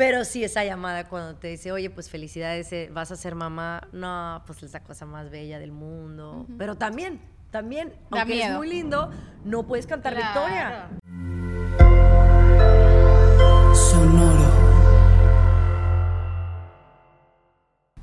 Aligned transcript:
Pero 0.00 0.24
sí, 0.24 0.42
esa 0.42 0.64
llamada 0.64 1.08
cuando 1.10 1.34
te 1.34 1.48
dice, 1.48 1.72
oye, 1.72 1.90
pues 1.90 2.08
felicidades, 2.08 2.72
eh, 2.72 2.88
vas 2.90 3.12
a 3.12 3.16
ser 3.16 3.34
mamá, 3.34 3.86
no, 3.92 4.42
pues 4.46 4.62
es 4.62 4.72
la 4.72 4.80
cosa 4.80 5.04
más 5.04 5.28
bella 5.28 5.58
del 5.58 5.72
mundo. 5.72 6.46
Pero 6.56 6.74
también, 6.74 7.20
también, 7.50 7.92
Da 8.10 8.22
aunque 8.22 8.42
es 8.42 8.50
muy 8.52 8.66
lindo, 8.66 9.10
no 9.44 9.66
puedes 9.66 9.86
cantar 9.86 10.14
Claro. 10.14 10.40
victoria. 10.40 10.88
Sonoro. 13.74 14.50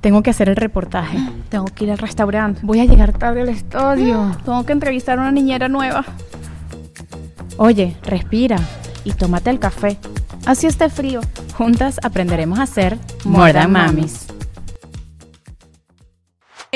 Tengo 0.00 0.22
que 0.22 0.30
hacer 0.30 0.48
el 0.50 0.54
reportaje. 0.54 1.18
Tengo 1.48 1.64
que 1.64 1.82
ir 1.82 1.90
al 1.90 1.98
restaurante. 1.98 2.60
Voy 2.62 2.78
a 2.78 2.84
llegar 2.84 3.18
tarde 3.18 3.40
al 3.40 3.48
estadio. 3.48 4.36
Tengo 4.44 4.64
que 4.64 4.72
entrevistar 4.72 5.18
a 5.18 5.22
una 5.22 5.32
niñera 5.32 5.68
nueva. 5.68 6.04
Oye, 7.56 7.96
respira 8.04 8.56
y 9.02 9.10
tómate 9.14 9.50
el 9.50 9.58
café. 9.58 9.98
Así 10.46 10.66
esté 10.66 10.88
frío. 10.88 11.20
Juntas 11.56 11.98
aprenderemos 12.02 12.58
a 12.58 12.62
hacer 12.62 12.98
More 13.24 13.52
Than 13.52 13.72
Mamis. 13.72 14.26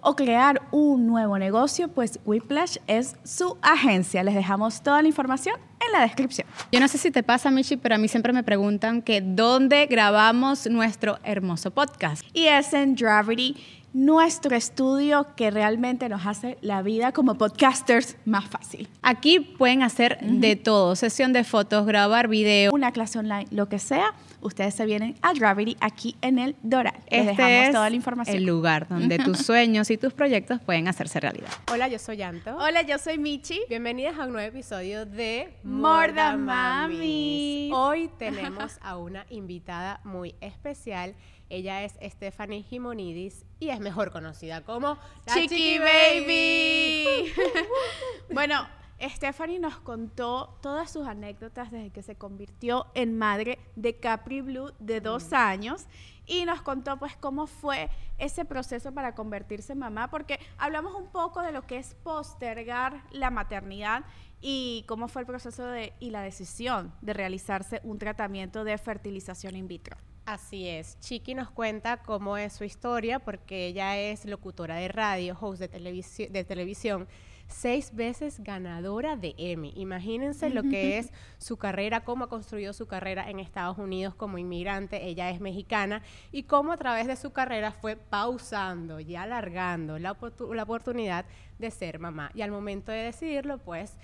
o 0.00 0.16
crear 0.16 0.62
un 0.70 1.06
nuevo 1.06 1.38
negocio, 1.38 1.88
pues 1.88 2.18
Whiplash 2.24 2.78
es 2.86 3.16
su 3.24 3.56
agencia. 3.62 4.22
Les 4.22 4.34
dejamos 4.34 4.82
toda 4.82 5.02
la 5.02 5.08
información 5.08 5.56
en 5.86 5.92
la 5.92 6.00
descripción. 6.00 6.46
Yo 6.72 6.80
no 6.80 6.88
sé 6.88 6.98
si 6.98 7.10
te 7.10 7.22
pasa, 7.22 7.50
Michi, 7.50 7.76
pero 7.76 7.94
a 7.94 7.98
mí 7.98 8.08
siempre 8.08 8.32
me 8.32 8.42
preguntan 8.42 9.02
que 9.02 9.20
dónde 9.20 9.86
grabamos 9.86 10.66
nuestro 10.66 11.18
hermoso 11.24 11.70
podcast. 11.70 12.22
Y 12.32 12.46
es 12.46 12.72
en 12.72 12.94
Gravity, 12.94 13.56
nuestro 13.94 14.56
estudio 14.56 15.28
que 15.36 15.52
realmente 15.52 16.08
nos 16.08 16.26
hace 16.26 16.58
la 16.60 16.82
vida 16.82 17.12
como 17.12 17.36
podcasters 17.36 18.16
más 18.24 18.44
fácil. 18.44 18.88
Aquí 19.02 19.38
pueden 19.38 19.82
hacer 19.82 20.18
de 20.20 20.56
todo, 20.56 20.96
sesión 20.96 21.32
de 21.32 21.44
fotos, 21.44 21.86
grabar 21.86 22.26
video, 22.26 22.72
una 22.72 22.90
clase 22.90 23.20
online, 23.20 23.46
lo 23.50 23.68
que 23.68 23.78
sea. 23.78 24.12
Ustedes 24.44 24.74
se 24.74 24.84
vienen 24.84 25.16
a 25.22 25.32
Gravity 25.32 25.74
aquí 25.80 26.16
en 26.20 26.38
el 26.38 26.54
Doral. 26.62 26.92
Les 27.10 27.20
Este 27.20 27.30
dejamos 27.30 27.66
es 27.66 27.72
toda 27.72 27.88
la 27.88 27.96
información. 27.96 28.36
El 28.36 28.44
lugar 28.44 28.86
donde 28.88 29.16
tus 29.18 29.38
sueños 29.46 29.90
y 29.90 29.96
tus 29.96 30.12
proyectos 30.12 30.60
pueden 30.60 30.86
hacerse 30.86 31.18
realidad. 31.18 31.48
Hola, 31.72 31.88
yo 31.88 31.98
soy 31.98 32.18
Yanto. 32.18 32.54
Hola, 32.58 32.82
yo 32.82 32.98
soy 32.98 33.16
Michi. 33.16 33.62
Bienvenidas 33.70 34.18
a 34.18 34.26
un 34.26 34.32
nuevo 34.32 34.46
episodio 34.46 35.06
de 35.06 35.56
More 35.62 36.12
Than 36.12 36.44
Mamis. 36.44 37.72
Hoy 37.72 38.10
tenemos 38.18 38.76
a 38.82 38.98
una 38.98 39.24
invitada 39.30 40.02
muy 40.04 40.34
especial. 40.42 41.14
Ella 41.48 41.82
es 41.82 41.94
Stephanie 42.12 42.64
Jimonidis 42.64 43.46
y 43.60 43.70
es 43.70 43.80
mejor 43.80 44.12
conocida 44.12 44.60
como 44.60 44.98
la 45.26 45.34
Chiqui 45.34 45.78
Baby. 45.78 47.32
bueno, 48.30 48.68
Stephanie 49.00 49.58
nos 49.58 49.78
contó 49.78 50.56
todas 50.62 50.90
sus 50.90 51.06
anécdotas 51.06 51.70
desde 51.70 51.90
que 51.90 52.02
se 52.02 52.14
convirtió 52.16 52.86
en 52.94 53.18
madre 53.18 53.58
de 53.76 53.96
Capri 53.96 54.40
Blue 54.40 54.72
de 54.78 55.00
dos 55.00 55.32
años 55.32 55.86
y 56.26 56.44
nos 56.44 56.62
contó 56.62 56.98
pues 56.98 57.16
cómo 57.16 57.46
fue 57.46 57.90
ese 58.18 58.44
proceso 58.44 58.92
para 58.92 59.14
convertirse 59.14 59.72
en 59.72 59.80
mamá 59.80 60.08
porque 60.10 60.38
hablamos 60.58 60.94
un 60.94 61.08
poco 61.08 61.42
de 61.42 61.52
lo 61.52 61.66
que 61.66 61.76
es 61.76 61.94
postergar 61.96 63.02
la 63.10 63.30
maternidad 63.30 64.04
y 64.40 64.84
cómo 64.86 65.08
fue 65.08 65.22
el 65.22 65.26
proceso 65.26 65.66
de, 65.66 65.92
y 66.00 66.10
la 66.10 66.22
decisión 66.22 66.92
de 67.02 67.12
realizarse 67.14 67.80
un 67.82 67.98
tratamiento 67.98 68.62
de 68.64 68.76
fertilización 68.78 69.56
in 69.56 69.68
vitro. 69.68 69.96
Así 70.26 70.68
es. 70.68 70.98
Chiqui 71.00 71.34
nos 71.34 71.50
cuenta 71.50 71.98
cómo 72.02 72.36
es 72.38 72.52
su 72.54 72.64
historia 72.64 73.18
porque 73.18 73.66
ella 73.66 73.98
es 73.98 74.24
locutora 74.24 74.76
de 74.76 74.88
radio, 74.88 75.36
host 75.38 75.60
de, 75.60 75.70
televisi- 75.70 76.30
de 76.30 76.44
televisión, 76.44 77.06
seis 77.54 77.94
veces 77.94 78.40
ganadora 78.40 79.16
de 79.16 79.34
Emmy. 79.38 79.72
Imagínense 79.76 80.50
lo 80.50 80.62
que 80.62 80.98
es 80.98 81.12
su 81.38 81.56
carrera, 81.56 82.04
cómo 82.04 82.24
ha 82.24 82.28
construido 82.28 82.72
su 82.72 82.86
carrera 82.86 83.30
en 83.30 83.38
Estados 83.38 83.78
Unidos 83.78 84.14
como 84.14 84.38
inmigrante. 84.38 85.06
Ella 85.06 85.30
es 85.30 85.40
mexicana 85.40 86.02
y 86.32 86.42
cómo 86.42 86.72
a 86.72 86.76
través 86.76 87.06
de 87.06 87.16
su 87.16 87.32
carrera 87.32 87.70
fue 87.70 87.96
pausando 87.96 88.98
y 88.98 89.14
alargando 89.14 89.98
la, 89.98 90.16
la 90.52 90.62
oportunidad 90.62 91.24
de 91.58 91.70
ser 91.70 91.98
mamá. 91.98 92.30
Y 92.34 92.42
al 92.42 92.50
momento 92.50 92.90
de 92.90 92.98
decidirlo, 92.98 93.58
pues 93.58 93.96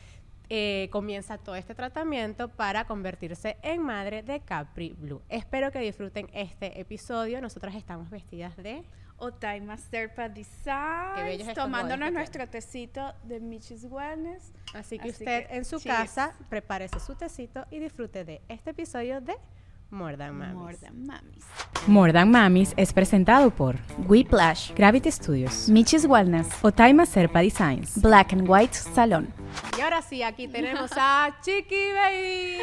eh, 0.49 0.89
comienza 0.93 1.37
todo 1.39 1.57
este 1.57 1.75
tratamiento 1.75 2.49
para 2.49 2.87
convertirse 2.87 3.57
en 3.63 3.83
madre 3.83 4.23
de 4.23 4.41
Capri 4.41 4.95
Blue. 4.97 5.23
Espero 5.29 5.73
que 5.73 5.81
disfruten 5.81 6.29
este 6.33 6.81
episodio. 6.81 7.41
Nosotras 7.41 7.75
estamos 7.75 8.11
vestidas 8.11 8.57
de... 8.57 8.85
Otaima 9.21 9.77
Serpa 9.77 10.29
Design. 10.29 11.15
Qué 11.17 11.23
bellos 11.23 11.49
estos 11.49 11.65
Tomándonos 11.65 12.13
nuestro 12.13 12.49
tecito 12.49 13.15
de 13.25 13.39
Michis 13.41 13.85
Wellness. 13.85 14.53
Así 14.75 14.99
que 14.99 15.11
Así 15.11 15.23
usted 15.23 15.47
que, 15.47 15.57
en 15.57 15.65
su 15.65 15.79
cheers. 15.79 15.99
casa 15.99 16.35
prepárese 16.49 16.99
su 17.01 17.15
tecito 17.15 17.67
y 17.71 17.79
disfrute 17.79 18.25
de 18.25 18.43
este 18.49 18.71
episodio 18.71 19.21
de 19.21 19.37
More 19.91 20.17
Than 20.17 20.39
Mamis. 20.39 20.55
More 21.89 22.13
than 22.13 22.31
Mamis. 22.31 22.33
Mamis 22.33 22.75
es 22.77 22.93
presentado 22.93 23.51
por 23.51 23.77
Whiplash. 24.07 24.73
Gravity 24.75 25.11
Studios, 25.11 25.69
Michis 25.69 26.07
Wellness. 26.07 26.47
Otaima 26.63 27.07
Serpa 27.07 27.41
Designs, 27.41 28.01
Black 28.01 28.33
and 28.33 28.49
White 28.49 28.75
Salon. 28.75 29.33
Y 29.77 29.81
ahora 29.81 30.01
sí, 30.01 30.23
aquí 30.23 30.47
tenemos 30.47 30.93
a 30.97 31.37
Chiqui 31.43 31.89
Baby. 31.93 32.59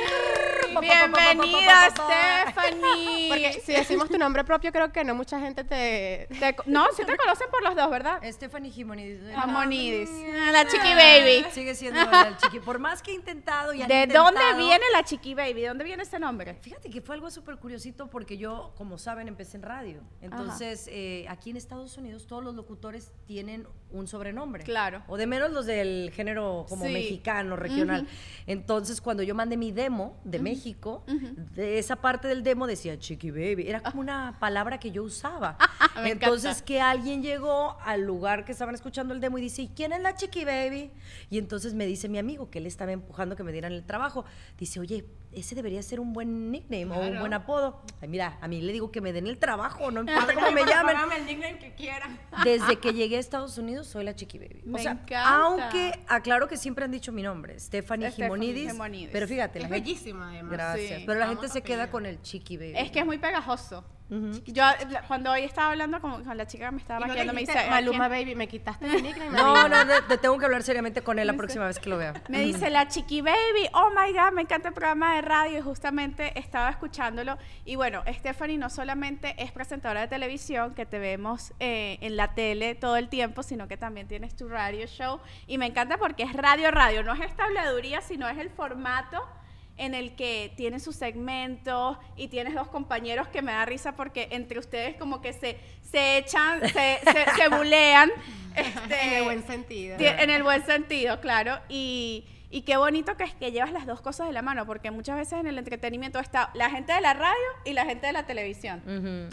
Bienvenida, 0.79 1.89
Stephanie. 1.89 3.27
Porque 3.27 3.61
si 3.65 3.73
decimos 3.73 4.07
tu 4.09 4.17
nombre 4.17 4.45
propio, 4.45 4.71
creo 4.71 4.93
que 4.93 5.03
no 5.03 5.13
mucha 5.13 5.37
gente 5.41 5.65
te... 5.65 6.27
Te- 6.39 6.55
no, 6.65 6.85
sí 6.95 7.03
te 7.03 7.17
conocen 7.17 7.47
por 7.51 7.61
los 7.63 7.75
dos, 7.75 7.89
¿verdad? 7.89 8.21
Stephanie 8.31 8.71
Jimonidis. 8.71 9.19
Jamonidis. 9.35 10.09
La 10.53 10.65
Chiqui 10.65 10.93
Baby. 10.93 11.45
Sigue 11.51 11.75
siendo 11.75 11.99
el 11.99 12.37
chiqui. 12.37 12.61
Por 12.61 12.79
más 12.79 13.01
que 13.01 13.11
he 13.11 13.15
intentado 13.15 13.73
y 13.73 13.79
¿De 13.79 14.07
dónde 14.07 14.39
intentado- 14.39 14.57
viene 14.57 14.85
la 14.93 15.03
Chiqui 15.03 15.33
Baby? 15.33 15.61
¿De 15.61 15.67
dónde 15.67 15.83
viene 15.83 16.03
ese 16.03 16.19
nombre? 16.19 16.53
Fíjate 16.61 16.89
que 16.89 17.01
fue 17.01 17.16
algo 17.17 17.31
súper 17.31 17.57
curiosito 17.57 18.07
porque 18.11 18.37
yo, 18.37 18.73
como 18.77 18.97
saben, 18.99 19.27
empecé 19.27 19.57
en 19.57 19.63
radio. 19.63 20.01
Entonces, 20.21 20.87
eh, 20.91 21.25
aquí 21.29 21.49
en 21.49 21.57
Estados 21.57 21.97
Unidos 21.97 22.27
todos 22.27 22.43
los 22.43 22.53
locutores 22.55 23.11
tienen 23.25 23.67
un 23.89 24.07
sobrenombre. 24.07 24.63
Claro. 24.63 25.01
O 25.07 25.17
de 25.17 25.25
menos 25.25 25.51
los 25.51 25.65
del 25.65 26.11
género 26.13 26.65
como 26.69 26.85
Sí. 26.85 26.93
mexicano, 26.93 27.55
regional. 27.55 28.07
Entonces, 28.45 29.01
cuando 29.01 29.23
yo 29.23 29.33
mandé 29.33 29.57
mi 29.57 29.71
demo 29.71 30.19
de 30.25 30.39
México, 30.39 31.03
de 31.55 31.79
esa 31.79 31.95
parte 31.95 32.27
del 32.27 32.43
demo 32.43 32.67
decía 32.67 32.99
Chiqui 32.99 33.31
Baby. 33.31 33.67
Era 33.67 33.81
como 33.81 33.99
una 34.01 34.37
palabra 34.39 34.79
que 34.79 34.91
yo 34.91 35.03
usaba. 35.03 35.57
Me 36.03 36.11
Entonces, 36.11 36.45
encanta. 36.51 36.65
que 36.65 36.81
alguien 36.81 37.23
llegó 37.23 37.77
al 37.81 38.01
lugar 38.01 38.45
que 38.45 38.51
estaban 38.51 38.75
escuchando 38.75 39.13
el 39.15 39.19
demo 39.21 39.39
y 39.39 39.41
dice, 39.41 39.63
¿y 39.63 39.69
quién 39.69 39.91
es 39.93 40.01
la 40.01 40.13
Chiqui 40.15 40.45
Baby? 40.45 40.91
Y 41.31 41.39
entonces 41.39 41.73
me 41.73 41.87
dice 41.87 42.07
mi 42.09 42.19
amigo, 42.19 42.51
que 42.51 42.59
él 42.59 42.67
estaba 42.67 42.91
empujando 42.91 43.35
que 43.35 43.43
me 43.43 43.51
dieran 43.51 43.71
el 43.73 43.83
trabajo, 43.85 44.23
dice, 44.59 44.79
oye, 44.79 45.05
ese 45.33 45.53
debería 45.55 45.81
ser 45.83 45.99
un 45.99 46.13
buen 46.13 46.51
nickname 46.51 46.85
o 46.85 46.99
un 46.99 47.19
buen 47.19 47.33
apodo. 47.33 47.81
Ay, 48.01 48.07
mira, 48.07 48.37
a 48.41 48.47
mí 48.47 48.61
le 48.61 48.71
digo 48.73 48.91
que 48.91 49.01
me 49.01 49.13
den 49.13 49.27
el 49.27 49.37
trabajo, 49.37 49.91
no 49.91 49.99
importa 50.07 50.33
cómo 50.33 50.51
me 50.51 50.65
llamen. 50.65 50.95
el 51.15 51.25
nickname 51.25 51.59
que 51.59 51.73
quieran. 51.75 52.19
Desde 52.43 52.77
que 52.79 52.93
llegué 52.93 53.17
a 53.17 53.19
Estados 53.19 53.57
Unidos 53.57 53.87
soy 53.87 54.03
la 54.03 54.15
Chiqui 54.15 54.39
Baby. 54.39 54.61
Me 54.65 54.79
o 54.79 54.81
sea, 54.81 54.91
encanta. 54.93 55.27
aunque 55.29 55.99
aclaro 56.07 56.47
que 56.47 56.57
siempre 56.57 56.85
han 56.85 56.91
dicho 56.91 57.11
mi 57.11 57.21
nombre, 57.23 57.59
Stephanie 57.59 58.11
Jimonidis. 58.11 58.73
pero 59.11 59.27
fíjate, 59.27 59.59
Es 59.59 59.63
la 59.63 59.69
gente, 59.69 59.89
bellísima, 59.89 60.29
además. 60.29 60.51
gracias, 60.51 60.99
Sí. 60.99 61.03
pero 61.05 61.19
la 61.19 61.27
gente 61.27 61.49
se 61.49 61.61
queda 61.61 61.91
con 61.91 62.05
el 62.05 62.21
Chiqui 62.21 62.57
Baby. 62.57 62.73
Es 62.77 62.91
que 62.91 62.99
es 62.99 63.05
muy 63.05 63.17
pegajoso. 63.17 63.83
Yo 64.09 64.63
la- 64.89 65.01
cuando 65.07 65.31
hoy 65.31 65.41
estaba 65.43 65.71
hablando 65.71 65.99
con, 65.99 66.23
con 66.23 66.37
la 66.37 66.47
chica 66.47 66.67
que 66.67 66.71
me 66.71 66.81
estaba 66.81 66.99
no 67.01 67.07
maquillando, 67.07 67.33
me 67.33 67.41
dice, 67.41 67.69
Maluma. 67.69 68.07
Baby, 68.07 68.35
me 68.35 68.47
quitaste 68.47 68.87
no, 69.31 69.67
no, 69.67 69.85
de- 69.85 70.17
tengo 70.17 70.37
que 70.37 70.45
hablar 70.45 70.63
seriamente 70.63 71.01
con 71.01 71.19
él 71.19 71.27
la 71.27 71.33
próxima 71.33 71.65
vez 71.67 71.77
que 71.79 71.89
lo 71.89 71.97
vea. 71.97 72.13
Me 72.29 72.39
dice 72.41 72.69
la 72.69 72.87
Chiqui 72.87 73.21
Baby, 73.21 73.69
oh 73.73 73.89
my 73.89 74.13
God, 74.13 74.31
me 74.33 74.41
encanta 74.43 74.69
el 74.69 74.73
programa 74.73 75.15
de 75.15 75.21
radio 75.21 75.59
y 75.59 75.61
justamente 75.61 76.37
estaba 76.39 76.69
escuchándolo. 76.69 77.37
Y 77.65 77.75
bueno, 77.75 78.01
Stephanie 78.07 78.57
no 78.57 78.69
solamente 78.69 79.35
es 79.43 79.51
presentadora 79.51 80.01
de 80.01 80.07
televisión, 80.07 80.73
que 80.73 80.85
te 80.85 80.99
vemos 80.99 81.53
eh, 81.59 81.97
en 82.01 82.15
la 82.15 82.33
tele 82.33 82.75
todo 82.75 82.95
el 82.95 83.09
tiempo, 83.09 83.43
sino 83.43 83.67
que 83.67 83.77
también 83.77 84.07
tienes 84.07 84.35
tu 84.35 84.47
radio 84.47 84.87
show. 84.87 85.19
Y 85.47 85.57
me 85.57 85.65
encanta 85.65 85.97
porque 85.97 86.23
es 86.23 86.33
radio, 86.33 86.71
radio, 86.71 87.03
no 87.03 87.13
es 87.13 87.21
esta 87.21 87.43
habladuría, 87.45 88.01
sino 88.01 88.27
es 88.29 88.37
el 88.37 88.49
formato 88.49 89.21
en 89.77 89.93
el 89.93 90.15
que 90.15 90.51
tiene 90.57 90.79
sus 90.79 90.95
segmentos 90.95 91.97
y 92.15 92.27
tienes 92.29 92.53
dos 92.55 92.67
compañeros 92.67 93.27
que 93.27 93.41
me 93.41 93.51
da 93.51 93.65
risa 93.65 93.95
porque 93.95 94.27
entre 94.31 94.59
ustedes 94.59 94.95
como 94.97 95.21
que 95.21 95.33
se, 95.33 95.57
se 95.81 96.17
echan, 96.17 96.61
se, 96.61 96.99
se, 97.03 97.25
se 97.37 97.49
bulean. 97.57 98.09
este, 98.55 99.05
En 99.07 99.13
el 99.13 99.23
buen 99.23 99.45
sentido. 99.47 99.97
Ti- 99.97 100.05
En 100.05 100.29
el 100.29 100.43
buen 100.43 100.65
sentido, 100.65 101.19
claro. 101.21 101.59
Y, 101.69 102.25
Y 102.49 102.61
qué 102.61 102.77
bonito 102.77 103.17
que 103.17 103.25
es 103.25 103.33
que 103.35 103.51
llevas 103.51 103.73
las 103.73 103.85
dos 103.85 103.99
cosas 103.99 104.25
de 104.27 104.33
la 104.33 104.41
mano, 104.41 104.65
porque 104.65 104.89
muchas 104.89 105.17
veces 105.17 105.37
en 105.39 105.47
el 105.47 105.57
entretenimiento 105.57 106.17
está 106.17 106.49
la 106.53 106.69
gente 106.69 106.93
de 106.93 107.01
la 107.01 107.13
radio 107.13 107.35
y 107.65 107.73
la 107.73 107.83
gente 107.83 108.07
de 108.07 108.13
la 108.13 108.25
televisión. 108.25 108.81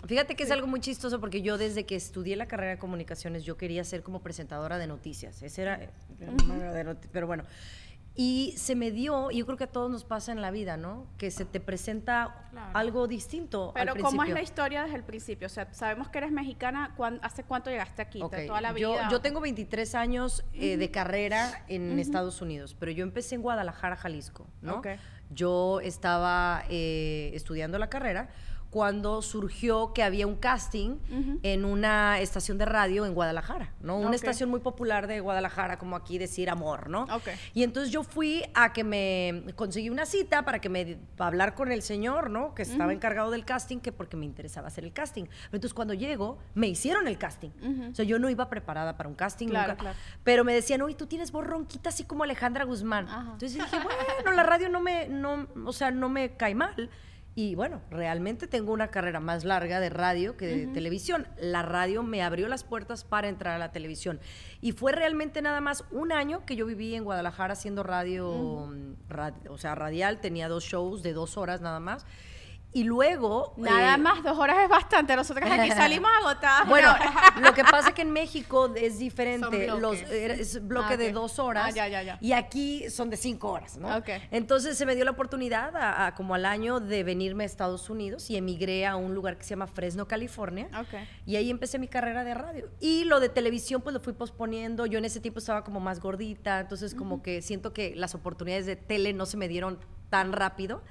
Fíjate 0.08 0.34
que 0.34 0.42
es 0.42 0.50
algo 0.50 0.66
muy 0.66 0.80
chistoso 0.80 1.20
porque 1.20 1.40
yo 1.40 1.56
desde 1.56 1.86
que 1.86 1.94
estudié 1.94 2.34
la 2.34 2.46
carrera 2.46 2.72
de 2.72 2.78
comunicaciones 2.78 3.44
yo 3.44 3.56
quería 3.56 3.84
ser 3.84 4.02
como 4.02 4.20
presentadora 4.20 4.78
de 4.78 4.88
noticias. 4.88 5.40
Ese 5.42 5.62
era, 5.62 5.78
pero 7.12 7.26
bueno. 7.28 7.44
Y 8.16 8.54
se 8.56 8.76
me 8.76 8.92
dio, 8.92 9.32
y 9.32 9.38
yo 9.38 9.46
creo 9.46 9.58
que 9.58 9.64
a 9.64 9.72
todos 9.72 9.90
nos 9.90 10.04
pasa 10.04 10.30
en 10.30 10.40
la 10.40 10.52
vida, 10.52 10.76
¿no? 10.76 11.08
Que 11.18 11.32
se 11.32 11.44
te 11.44 11.58
presenta 11.58 12.48
algo 12.72 13.08
distinto 13.08 13.72
Pero 13.74 13.92
al 13.92 14.00
¿cómo 14.00 14.22
es 14.22 14.30
la 14.30 14.40
historia 14.40 14.84
desde 14.84 14.94
el 14.96 15.02
principio? 15.02 15.46
O 15.46 15.50
sea, 15.50 15.72
sabemos 15.72 16.08
que 16.10 16.18
eres 16.18 16.30
mexicana. 16.30 16.94
¿cuán- 16.96 17.18
¿Hace 17.22 17.42
cuánto 17.42 17.70
llegaste 17.70 18.02
aquí? 18.02 18.22
Ok, 18.22 18.36
¿De 18.36 18.46
toda 18.46 18.60
la 18.60 18.72
vida? 18.72 18.86
Yo, 19.06 19.10
yo 19.10 19.20
tengo 19.20 19.40
23 19.40 19.96
años 19.96 20.44
eh, 20.52 20.76
de 20.76 20.90
carrera 20.92 21.64
en 21.66 21.98
Estados 21.98 22.40
Unidos, 22.40 22.76
pero 22.78 22.92
yo 22.92 23.02
empecé 23.02 23.34
en 23.34 23.42
Guadalajara, 23.42 23.96
Jalisco, 23.96 24.46
¿no? 24.62 24.76
Ok. 24.76 24.86
Yo 25.30 25.80
estaba 25.80 26.62
eh, 26.68 27.32
estudiando 27.34 27.78
la 27.78 27.88
carrera 27.90 28.28
cuando 28.74 29.22
surgió 29.22 29.92
que 29.92 30.02
había 30.02 30.26
un 30.26 30.34
casting 30.34 30.96
en 31.44 31.64
una 31.64 32.18
estación 32.18 32.58
de 32.58 32.64
radio 32.64 33.06
en 33.06 33.14
Guadalajara, 33.14 33.72
¿no? 33.80 33.96
Una 33.98 34.08
Ok. 34.08 34.14
estación 34.14 34.50
muy 34.50 34.58
popular 34.58 35.06
de 35.06 35.20
Guadalajara, 35.20 35.78
como 35.78 35.94
aquí 35.94 36.18
decir 36.18 36.50
amor, 36.50 36.90
¿no? 36.90 37.02
Ok. 37.04 37.28
Y 37.54 37.62
entonces 37.62 37.92
yo 37.92 38.02
fui 38.02 38.42
a 38.52 38.72
que 38.72 38.82
me 38.82 39.44
conseguí 39.54 39.90
una 39.90 40.06
cita 40.06 40.44
para 40.44 40.58
que 40.60 40.68
me 40.68 40.98
para 41.16 41.28
hablar 41.28 41.54
con 41.54 41.70
el 41.70 41.82
señor, 41.82 42.30
¿no? 42.30 42.52
Que 42.56 42.62
estaba 42.62 42.92
encargado 42.92 43.30
del 43.30 43.44
casting, 43.44 43.78
que 43.78 43.92
porque 43.92 44.16
me 44.16 44.24
interesaba 44.26 44.66
hacer 44.66 44.82
el 44.82 44.92
casting. 44.92 45.26
Entonces 45.52 45.72
cuando 45.72 45.94
llego, 45.94 46.38
me 46.56 46.66
hicieron 46.66 47.06
el 47.06 47.16
casting. 47.16 47.50
O 47.92 47.94
sea, 47.94 48.04
yo 48.04 48.18
no 48.18 48.28
iba 48.28 48.48
preparada 48.50 48.96
para 48.96 49.08
un 49.08 49.14
casting 49.14 49.46
Claro, 49.50 49.68
nunca. 49.74 49.82
claro. 49.82 49.98
Pero 50.24 50.42
me 50.42 50.52
decían, 50.52 50.82
oye, 50.82 50.96
tú 50.96 51.06
tienes 51.06 51.30
voz 51.30 51.46
ronquita 51.46 51.90
así 51.90 52.02
como 52.02 52.24
Alejandra 52.24 52.64
Guzmán. 52.64 53.06
Entonces 53.06 53.54
dije, 53.54 53.76
bueno, 54.24 54.32
la 54.32 54.42
radio 54.42 54.68
no 54.68 54.80
me, 54.80 55.06
no, 55.08 55.46
o 55.64 55.72
sea, 55.72 55.92
no 55.92 56.08
me 56.08 56.36
cae 56.36 56.56
mal. 56.56 56.90
Y 57.36 57.56
bueno, 57.56 57.80
realmente 57.90 58.46
tengo 58.46 58.72
una 58.72 58.88
carrera 58.92 59.18
más 59.18 59.42
larga 59.44 59.80
de 59.80 59.90
radio 59.90 60.36
que 60.36 60.46
de 60.46 60.66
televisión. 60.68 61.26
La 61.36 61.62
radio 61.62 62.04
me 62.04 62.22
abrió 62.22 62.46
las 62.46 62.62
puertas 62.62 63.02
para 63.02 63.28
entrar 63.28 63.54
a 63.54 63.58
la 63.58 63.72
televisión. 63.72 64.20
Y 64.60 64.70
fue 64.70 64.92
realmente 64.92 65.42
nada 65.42 65.60
más 65.60 65.84
un 65.90 66.12
año 66.12 66.46
que 66.46 66.54
yo 66.54 66.64
viví 66.64 66.94
en 66.94 67.02
Guadalajara 67.02 67.54
haciendo 67.54 67.82
radio, 67.82 68.68
mm, 68.70 69.08
rad- 69.08 69.48
o 69.50 69.58
sea, 69.58 69.74
radial. 69.74 70.20
Tenía 70.20 70.48
dos 70.48 70.62
shows 70.64 71.02
de 71.02 71.12
dos 71.12 71.36
horas 71.36 71.60
nada 71.60 71.80
más. 71.80 72.06
Y 72.74 72.84
luego... 72.84 73.54
Nada 73.56 73.94
eh, 73.94 73.98
más, 73.98 74.22
dos 74.22 74.36
horas 74.36 74.58
es 74.64 74.68
bastante. 74.68 75.14
Nosotros 75.16 75.48
aquí 75.50 75.70
salimos 75.76 76.10
agotadas. 76.20 76.68
bueno, 76.68 76.94
lo 77.40 77.54
que 77.54 77.62
pasa 77.62 77.88
es 77.90 77.94
que 77.94 78.02
en 78.02 78.10
México 78.10 78.74
es 78.74 78.98
diferente. 78.98 79.68
Los, 79.68 80.02
es 80.02 80.66
bloque 80.66 80.94
Ah, 80.94 80.96
de 80.96 81.12
dos 81.12 81.38
horas. 81.38 81.66
Ah, 81.68 81.70
ya, 81.70 81.88
ya, 81.88 82.02
ya. 82.02 82.18
Y 82.20 82.32
aquí 82.32 82.90
son 82.90 83.10
de 83.10 83.16
cinco 83.16 83.50
horas, 83.52 83.76
¿no? 83.78 83.96
Ok. 83.96 84.08
Entonces 84.30 84.76
se 84.76 84.84
me 84.84 84.94
dio 84.96 85.04
la 85.04 85.12
oportunidad, 85.12 85.74
a, 85.76 86.06
a 86.06 86.14
como 86.14 86.34
al 86.34 86.44
año, 86.44 86.80
de 86.80 87.04
venirme 87.04 87.44
a 87.44 87.46
Estados 87.46 87.88
Unidos 87.88 88.28
y 88.28 88.36
emigré 88.36 88.86
a 88.86 88.96
un 88.96 89.14
lugar 89.14 89.38
que 89.38 89.44
se 89.44 89.50
llama 89.50 89.66
Fresno, 89.68 90.06
California. 90.08 90.68
Ok. 90.78 91.00
Y 91.26 91.36
ahí 91.36 91.50
empecé 91.50 91.78
mi 91.78 91.88
carrera 91.88 92.24
de 92.24 92.34
radio. 92.34 92.70
Y 92.80 93.04
lo 93.04 93.20
de 93.20 93.28
televisión, 93.28 93.82
pues 93.82 93.94
lo 93.94 94.00
fui 94.00 94.12
posponiendo. 94.12 94.84
Yo 94.86 94.98
en 94.98 95.04
ese 95.04 95.20
tiempo 95.20 95.38
estaba 95.38 95.62
como 95.62 95.78
más 95.78 96.00
gordita, 96.00 96.60
entonces 96.60 96.94
como 96.94 97.22
que 97.22 97.40
siento 97.40 97.72
que 97.72 97.94
las 97.94 98.14
oportunidades 98.16 98.66
de 98.66 98.76
tele 98.76 99.12
no 99.12 99.26
se 99.26 99.36
me 99.36 99.46
dieron 99.46 99.78
tan 100.10 100.32
rápido. 100.32 100.82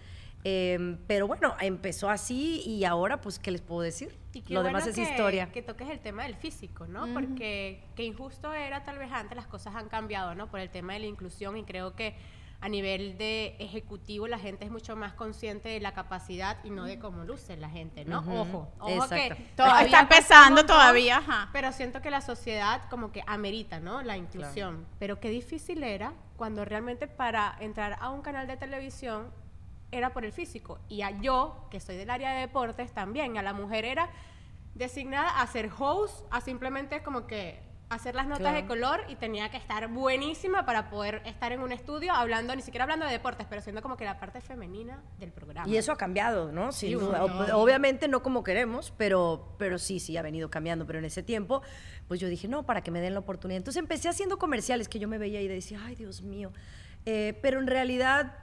Em, 0.45 0.97
pero 1.07 1.25
bueno, 1.27 1.55
empezó 1.61 2.09
así 2.09 2.61
y 2.65 2.83
ahora, 2.83 3.21
pues, 3.21 3.39
¿qué 3.39 3.49
les 3.51 3.61
puedo 3.61 3.81
decir? 3.81 4.17
Y 4.33 4.41
qué 4.41 4.53
Lo 4.53 4.61
bueno 4.61 4.77
demás 4.79 4.87
es 4.87 4.95
que- 4.95 5.03
historia. 5.03 5.51
Que 5.51 5.61
toques 5.61 5.89
el 5.89 5.99
tema 5.99 6.23
del 6.23 6.35
físico, 6.35 6.85
¿no? 6.87 7.07
Porque 7.13 7.83
que 7.95 8.03
injusto 8.03 8.53
era 8.53 8.83
tal 8.83 8.97
vez 8.97 9.11
antes, 9.11 9.35
las 9.37 9.47
cosas 9.47 9.75
han 9.75 9.87
cambiado, 9.87 10.35
¿no? 10.35 10.47
Por 10.49 10.59
el 10.59 10.69
tema 10.69 10.93
de 10.93 10.99
la 10.99 11.05
inclusión 11.05 11.55
y 11.57 11.63
creo 11.63 11.95
que 11.95 12.15
a 12.59 12.69
nivel 12.69 13.17
de 13.17 13.57
ejecutivo 13.59 14.25
la 14.27 14.39
gente 14.39 14.63
es 14.63 14.71
mucho 14.71 14.95
más 14.95 15.13
consciente 15.13 15.67
de 15.69 15.81
la 15.81 15.93
capacidad 15.93 16.57
y 16.63 16.69
no 16.69 16.85
de 16.85 16.97
cómo 16.97 17.25
luce 17.25 17.57
la 17.57 17.69
gente, 17.69 18.05
¿no? 18.05 18.19
Ujú, 18.21 18.31
Ojo, 18.37 18.71
ojo 18.79 18.89
exacto. 19.03 19.35
que 19.35 19.43
Todavía 19.55 19.85
está 19.85 19.99
empezando 19.99 20.61
montón, 20.61 20.67
todavía, 20.67 21.17
ajá. 21.17 21.49
Pero 21.51 21.71
siento 21.73 22.01
que 22.01 22.09
la 22.09 22.21
sociedad 22.21 22.81
como 22.89 23.11
que 23.11 23.21
amerita, 23.27 23.79
¿no? 23.81 24.01
La 24.01 24.15
inclusión. 24.17 24.85
Pero 24.97 25.19
qué 25.19 25.29
difícil 25.29 25.83
era 25.83 26.13
cuando 26.37 26.63
realmente 26.65 27.07
para 27.07 27.55
entrar 27.59 27.97
a 27.99 28.09
un 28.09 28.21
canal 28.21 28.47
de 28.47 28.55
televisión 28.55 29.27
era 29.97 30.11
por 30.13 30.25
el 30.25 30.31
físico. 30.33 30.79
Y 30.89 31.01
a 31.01 31.11
yo, 31.21 31.67
que 31.71 31.79
soy 31.79 31.95
del 31.97 32.09
área 32.09 32.33
de 32.33 32.41
deportes 32.41 32.91
también, 32.93 33.37
a 33.37 33.41
la 33.41 33.53
mujer 33.53 33.85
era 33.85 34.09
designada 34.75 35.41
a 35.41 35.47
ser 35.47 35.69
host, 35.77 36.25
a 36.31 36.41
simplemente 36.41 37.03
como 37.03 37.27
que 37.27 37.59
hacer 37.89 38.15
las 38.15 38.25
notas 38.25 38.39
Claro. 38.39 38.57
de 38.57 38.65
color 38.65 39.01
y 39.07 39.15
tenía 39.17 39.51
que 39.51 39.57
estar 39.57 39.87
buenísima 39.87 40.65
para 40.65 40.89
poder 40.89 41.21
estar 41.25 41.51
en 41.51 41.59
un 41.61 41.71
estudio 41.71 42.11
hablando, 42.11 42.55
ni 42.55 42.63
siquiera 42.63 42.85
hablando 42.85 43.05
de 43.05 43.11
deportes, 43.11 43.45
pero 43.47 43.61
siendo 43.61 43.83
como 43.83 43.97
que 43.97 44.05
la 44.05 44.19
parte 44.19 44.41
femenina 44.41 44.99
del 45.19 45.31
programa. 45.31 45.67
Y 45.69 45.77
eso 45.77 45.91
ha 45.91 45.95
cambiado, 45.97 46.51
¿no? 46.51 46.71
Sin 46.71 46.89
Sí, 46.89 46.95
duda. 46.95 47.23
Obviamente 47.55 48.07
no 48.07 48.23
como 48.23 48.43
queremos, 48.43 48.91
pero, 48.97 49.53
pero 49.59 49.77
sí, 49.77 49.99
sí 49.99 50.17
ha 50.17 50.23
venido 50.23 50.49
cambiando. 50.49 50.87
Pero 50.87 50.97
en 50.97 51.05
ese 51.05 51.21
tiempo, 51.21 51.61
pues 52.07 52.19
yo 52.19 52.27
dije, 52.29 52.47
no, 52.47 52.63
para 52.65 52.81
que 52.81 52.89
me 52.89 52.99
den 52.99 53.13
la 53.13 53.19
oportunidad. 53.19 53.57
Entonces 53.57 53.79
empecé 53.79 54.09
haciendo 54.09 54.39
comerciales 54.39 54.89
que 54.89 54.97
yo 54.97 55.07
me 55.07 55.19
veía 55.19 55.41
y 55.41 55.47
decía, 55.47 55.79
ay, 55.85 55.93
Dios 55.93 56.23
mío. 56.23 56.51
Eh, 57.05 57.37
pero 57.43 57.59
en 57.59 57.67
realidad, 57.67 58.37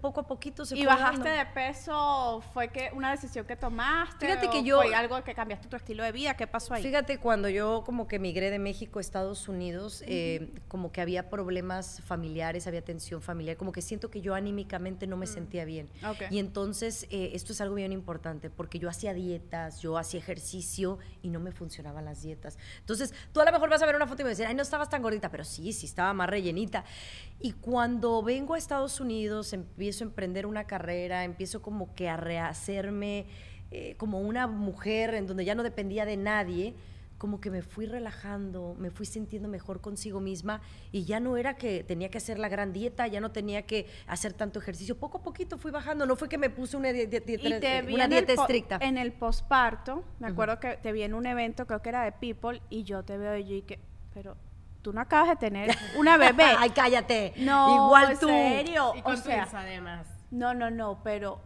poco 0.00 0.20
a 0.20 0.26
poquito 0.26 0.64
se 0.64 0.74
¿Y 0.76 0.78
fue 0.78 0.86
bajaste 0.88 1.28
dando. 1.28 1.38
de 1.38 1.46
peso? 1.46 2.42
¿Fue 2.52 2.68
que 2.68 2.90
una 2.94 3.12
decisión 3.12 3.46
que 3.46 3.54
tomaste? 3.56 4.26
Fíjate 4.26 4.50
que 4.50 4.58
o 4.58 4.62
yo- 4.64 4.82
¿Fue 4.82 4.94
algo 4.94 5.22
que 5.22 5.34
cambiaste 5.34 5.68
tu 5.68 5.76
estilo 5.76 6.02
de 6.02 6.10
vida? 6.12 6.34
¿Qué 6.34 6.46
pasó 6.46 6.74
ahí? 6.74 6.82
Fíjate, 6.82 7.18
cuando 7.18 7.48
yo 7.48 7.84
como 7.86 8.08
que 8.08 8.18
migré 8.18 8.50
de 8.50 8.58
México 8.58 8.98
a 8.98 9.00
Estados 9.02 9.48
Unidos, 9.48 10.02
eh, 10.06 10.52
como 10.66 10.90
que 10.90 11.00
había 11.00 11.30
problemas 11.30 12.02
familiares, 12.04 12.66
había 12.66 12.82
tensión 12.82 13.22
familiar, 13.22 13.56
como 13.56 13.70
que 13.72 13.80
siento 13.82 14.10
que 14.10 14.20
yo 14.20 14.34
anímicamente 14.34 15.06
no 15.06 15.16
me 15.16 15.26
sentía 15.28 15.64
bien. 15.64 15.88
Ok. 16.08 16.22
Y 16.30 16.38
entonces 16.40 17.06
eh, 17.10 17.30
esto 17.34 17.52
es 17.52 17.60
algo 17.60 17.76
bien 17.76 17.92
importante, 17.92 18.50
porque 18.50 18.78
yo 18.80 18.88
hacía 18.88 19.14
dietas, 19.14 19.80
yo 19.80 19.96
hacía 19.96 20.18
ejercicio 20.18 20.98
y 21.22 21.28
no 21.28 21.38
me 21.40 21.52
funcionaban 21.52 22.04
las 22.04 22.22
dietas. 22.22 22.58
Entonces, 22.80 23.14
tú 23.32 23.40
a 23.40 23.44
lo 23.44 23.52
mejor 23.52 23.70
vas 23.70 23.80
a 23.82 23.86
ver 23.86 23.94
una 23.94 24.06
foto 24.06 24.22
y 24.22 24.24
me 24.24 24.30
decir, 24.30 24.46
ay, 24.46 24.54
no 24.54 24.62
estabas 24.62 24.88
tan 24.88 25.02
gordita, 25.02 25.30
pero 25.30 25.44
sí, 25.44 25.72
sí 25.72 25.86
estaba 25.86 26.12
más 26.14 26.28
rellenita. 26.28 26.84
Y 27.40 27.52
cuando 27.52 28.22
vengo 28.22 28.54
a 28.54 28.58
Estados 28.58 28.98
Unidos, 29.00 29.54
empiezo 29.70 30.04
a 30.04 30.06
emprender 30.08 30.46
una 30.46 30.64
carrera, 30.64 31.24
empiezo 31.24 31.62
como 31.62 31.94
que 31.94 32.08
a 32.08 32.16
rehacerme 32.16 33.26
eh, 33.70 33.94
como 33.98 34.20
una 34.20 34.46
mujer 34.46 35.14
en 35.14 35.26
donde 35.26 35.44
ya 35.44 35.54
no 35.54 35.62
dependía 35.62 36.04
de 36.06 36.16
nadie, 36.16 36.74
como 37.18 37.40
que 37.40 37.50
me 37.50 37.62
fui 37.62 37.84
relajando, 37.86 38.76
me 38.78 38.90
fui 38.90 39.04
sintiendo 39.04 39.48
mejor 39.48 39.80
consigo 39.80 40.20
misma 40.20 40.60
y 40.92 41.04
ya 41.04 41.18
no 41.18 41.36
era 41.36 41.56
que 41.56 41.82
tenía 41.82 42.10
que 42.10 42.18
hacer 42.18 42.38
la 42.38 42.48
gran 42.48 42.72
dieta, 42.72 43.08
ya 43.08 43.20
no 43.20 43.32
tenía 43.32 43.62
que 43.62 43.86
hacer 44.06 44.32
tanto 44.34 44.60
ejercicio. 44.60 44.96
Poco 44.96 45.18
a 45.18 45.22
poquito 45.22 45.58
fui 45.58 45.72
bajando, 45.72 46.06
no 46.06 46.14
fue 46.14 46.28
que 46.28 46.38
me 46.38 46.48
puse 46.48 46.76
una, 46.76 46.92
di- 46.92 47.06
di- 47.06 47.18
di- 47.18 47.34
y 47.34 47.60
te 47.60 47.82
vi 47.82 47.94
una 47.94 48.04
en 48.04 48.10
dieta 48.10 48.34
estricta. 48.34 48.78
En 48.80 48.96
el 48.98 49.12
posparto, 49.12 50.04
me 50.20 50.28
acuerdo 50.28 50.60
que 50.60 50.76
te 50.76 50.92
vi 50.92 51.02
en 51.02 51.12
un 51.12 51.26
evento, 51.26 51.66
creo 51.66 51.82
que 51.82 51.88
era 51.88 52.04
de 52.04 52.12
People, 52.12 52.62
y 52.70 52.84
yo 52.84 53.02
te 53.02 53.18
veo 53.18 53.32
allí 53.32 53.62
que, 53.62 53.80
pero 54.14 54.36
tú 54.82 54.92
no 54.92 55.00
acabas 55.00 55.28
de 55.30 55.36
tener 55.36 55.70
una 55.98 56.16
bebé. 56.16 56.44
Ay, 56.58 56.70
cállate. 56.70 57.34
no, 57.38 57.86
Igual 57.86 58.12
en 58.12 58.18
tú. 58.18 58.26
serio. 58.28 58.92
Y 58.96 59.00
o 59.00 59.02
con 59.02 59.16
sea, 59.16 59.42
twins, 59.44 59.54
además. 59.54 60.06
no, 60.30 60.54
no, 60.54 60.70
no, 60.70 61.02
pero 61.02 61.40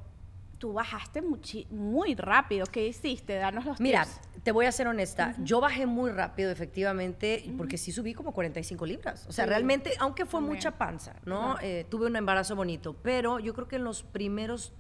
tú 0.58 0.72
bajaste 0.72 1.22
muy 1.70 2.14
rápido. 2.14 2.66
¿Qué 2.66 2.86
hiciste? 2.86 3.34
Danos 3.34 3.64
los 3.64 3.80
Mira, 3.80 4.04
tips. 4.04 4.20
te 4.44 4.52
voy 4.52 4.66
a 4.66 4.72
ser 4.72 4.86
honesta. 4.86 5.34
Yo 5.38 5.60
bajé 5.60 5.86
muy 5.86 6.10
rápido, 6.12 6.52
efectivamente, 6.52 7.52
porque 7.58 7.76
sí 7.78 7.90
subí 7.90 8.14
como 8.14 8.32
45 8.32 8.86
libras. 8.86 9.26
O 9.28 9.32
sea, 9.32 9.44
realmente, 9.46 9.92
aunque 9.98 10.24
fue 10.24 10.38
También. 10.38 10.56
mucha 10.56 10.70
panza, 10.78 11.16
¿no? 11.24 11.56
Eh, 11.60 11.84
tuve 11.90 12.06
un 12.06 12.14
embarazo 12.14 12.54
bonito, 12.54 12.94
pero 13.02 13.40
yo 13.40 13.54
creo 13.54 13.66
que 13.66 13.76
en 13.76 13.84
los 13.84 14.04
primeros 14.04 14.72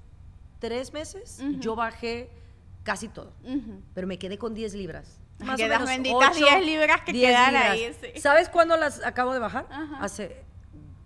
tres 0.60 0.92
meses 0.92 1.42
yo 1.58 1.74
bajé 1.74 2.30
casi 2.84 3.08
todo. 3.08 3.32
Pero 3.94 4.06
me 4.06 4.18
quedé 4.20 4.38
con 4.38 4.54
10 4.54 4.74
libras. 4.74 5.18
Ay, 5.42 5.46
Más 5.48 5.56
que 5.56 5.64
o 5.64 5.68
las 5.68 5.80
menos 5.80 5.88
benditas 5.94 6.36
ocho, 6.36 6.44
10 6.46 6.66
libras 6.66 7.00
que 7.02 7.12
10 7.12 7.26
quedan 7.30 7.52
libras. 7.52 7.70
ahí, 7.72 7.96
sí. 8.14 8.20
¿Sabes 8.20 8.48
cuándo 8.48 8.76
las 8.76 9.04
acabo 9.04 9.32
de 9.32 9.38
bajar? 9.38 9.66
Ajá. 9.70 9.98
Hace 10.00 10.44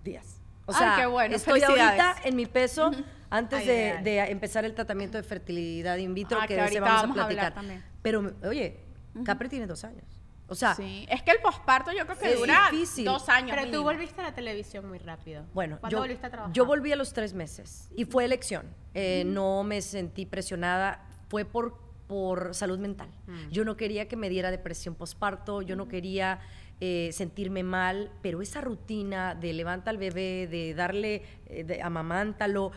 días. 0.05 0.41
O 0.67 0.73
Ay, 0.73 0.79
sea, 0.79 0.97
qué 0.97 1.07
bueno, 1.07 1.35
estoy 1.37 1.63
ahorita 1.63 2.17
en 2.25 2.37
mi 2.37 2.47
peso 2.47 2.91
antes 3.31 3.61
Ay, 3.61 3.67
de, 3.67 3.83
ay, 3.83 3.97
ay. 3.97 4.03
de 4.27 4.31
empezar 4.33 4.65
el 4.65 4.75
tratamiento 4.75 5.17
de 5.17 5.23
fertilidad 5.25 5.97
in 5.97 6.15
vitro, 6.15 6.39
Ah, 6.41 6.47
que, 6.47 6.55
que 6.55 6.61
ahorita 6.61 6.81
vamos 6.81 6.99
a 6.99 7.03
vamos 7.03 7.19
a 7.19 7.27
platicar. 7.27 7.55
también. 7.55 7.85
Pero, 8.03 8.33
oye, 8.45 8.81
Capri 9.25 9.49
tiene 9.49 9.67
dos 9.67 9.83
años. 9.85 10.05
O 10.49 10.55
sea, 10.55 10.77
sí, 10.77 11.05
es 11.11 11.23
que 11.23 11.33
el 11.33 11.41
posparto 11.41 11.91
yo 11.91 12.07
creo 12.07 12.19
que 12.19 12.33
es 12.33 12.39
dura 12.39 12.69
difícil. 12.71 13.05
dos 13.05 13.29
años. 13.29 13.51
Pero 13.51 13.63
tú 13.63 13.67
mínimo. 13.69 13.85
volviste 13.85 14.21
a 14.21 14.25
la 14.25 14.33
televisión 14.35 14.87
muy 14.89 14.99
rápido. 14.99 15.45
bueno, 15.55 15.79
¿Cuándo 15.81 15.97
yo, 15.97 16.01
volviste 16.03 16.25
a 16.27 16.31
trabajar? 16.31 16.53
yo 16.55 16.65
volví 16.67 16.93
a 16.93 16.97
los 16.97 17.13
tres 17.13 17.35
meses 17.35 17.89
y 17.97 18.05
fue 18.05 18.25
elección. 18.25 18.65
Eh, 18.95 19.25
No 19.27 19.65
me 19.65 19.83
sentí 19.83 20.25
presionada, 20.25 21.05
fue 21.29 21.45
por, 21.45 21.77
por 22.07 22.55
salud 22.55 22.79
mental. 22.79 23.09
Yo 23.51 23.65
no 23.65 23.77
quería 23.77 24.09
que 24.09 24.17
me 24.17 24.29
diera 24.29 24.51
depresión 24.51 24.95
postparto, 24.95 25.63
yo 25.63 25.75
no 25.77 25.89
quería 25.89 26.41
eh, 26.81 27.11
sentirme 27.13 27.63
mal, 27.63 28.11
pero 28.23 28.43
esa 28.43 28.61
rutina 28.61 29.35
de 29.35 29.53
levanta 29.55 29.91
al 29.91 29.97
bebé, 29.99 30.47
de 30.47 30.75
darle, 30.75 31.23
eh, 31.47 31.65
de 31.65 31.83
amamántalo, 31.83 32.71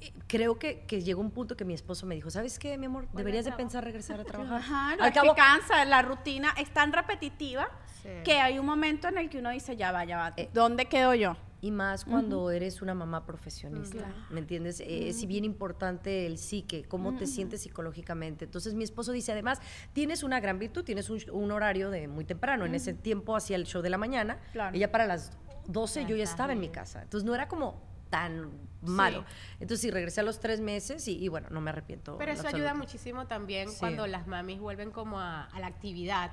eh, 0.00 0.12
creo 0.26 0.58
que, 0.58 0.80
que 0.86 1.02
llegó 1.02 1.20
un 1.22 1.30
punto 1.30 1.56
que 1.56 1.64
mi 1.64 1.72
esposo 1.74 2.04
me 2.06 2.14
dijo, 2.14 2.30
¿sabes 2.30 2.58
qué, 2.58 2.76
mi 2.78 2.86
amor? 2.86 3.08
Deberías 3.14 3.44
de 3.46 3.52
pensar 3.52 3.82
regresar 3.84 4.20
a 4.20 4.24
trabajar. 4.26 4.58
Ajá, 4.58 4.96
no, 4.96 5.04
Al 5.04 5.12
cabo- 5.12 5.34
que 5.34 5.40
cansa, 5.40 5.84
la 5.86 6.02
rutina 6.02 6.54
es 6.58 6.70
tan 6.72 6.92
repetitiva 6.92 7.68
Sí. 8.02 8.10
que 8.24 8.34
hay 8.34 8.60
un 8.60 8.66
momento 8.66 9.08
en 9.08 9.18
el 9.18 9.28
que 9.28 9.38
uno 9.38 9.50
dice, 9.50 9.76
ya 9.76 9.90
va, 9.90 10.04
ya 10.04 10.18
va, 10.18 10.32
Eh. 10.36 10.48
¿dónde 10.54 10.86
quedo 10.86 11.14
yo? 11.14 11.36
Y 11.60 11.72
más 11.72 12.04
cuando 12.04 12.50
eres 12.52 12.82
una 12.82 12.94
mamá 12.94 13.26
profesionista, 13.26 14.06
¿me 14.30 14.38
entiendes? 14.38 14.78
Eh, 14.78 15.08
Es 15.08 15.26
bien 15.26 15.44
importante 15.44 16.24
el 16.24 16.38
psique, 16.38 16.84
cómo 16.84 17.16
te 17.16 17.26
sientes 17.26 17.62
psicológicamente. 17.62 18.44
Entonces 18.44 18.74
mi 18.74 18.84
esposo 18.84 19.10
dice, 19.10 19.32
además, 19.32 19.60
tienes 19.92 20.22
una 20.22 20.38
gran 20.38 20.60
virtud, 20.60 20.84
tienes 20.84 21.10
un, 21.10 21.20
un 21.32 21.50
horario 21.50 21.90
de 21.90 22.06
muy 22.06 22.24
temprano. 22.24 22.64
En 22.64 22.74
ese 22.76 22.94
tiempo 22.94 23.34
hacía 23.34 23.56
el 23.56 23.64
show 23.66 23.82
de 23.82 23.90
la 23.90 23.98
mañana. 23.98 24.38
Claro. 24.52 24.76
Ella 24.76 24.92
para 24.92 25.06
las 25.06 25.32
12 25.66 26.06
yo 26.06 26.14
ya 26.14 26.24
estaba 26.24 26.52
en 26.52 26.60
mi 26.60 26.68
casa. 26.68 27.02
Entonces 27.02 27.26
no 27.26 27.34
era 27.34 27.48
como 27.48 27.82
tan 28.08 28.50
malo. 28.82 29.24
Entonces 29.58 29.80
sí, 29.80 29.90
regresé 29.90 30.20
a 30.20 30.24
los 30.24 30.38
tres 30.38 30.60
meses 30.60 31.08
y, 31.08 31.18
y 31.18 31.26
bueno, 31.28 31.48
no 31.50 31.60
me 31.60 31.70
arrepiento. 31.70 32.16
Pero 32.18 32.30
eso 32.32 32.46
ayuda 32.46 32.72
muchísimo 32.72 33.26
también 33.26 33.68
Sí. 33.68 33.76
cuando 33.80 34.06
las 34.06 34.28
mamis 34.28 34.60
vuelven 34.60 34.92
como 34.92 35.18
a, 35.18 35.44
a 35.46 35.58
la 35.60 35.66
actividad, 35.66 36.30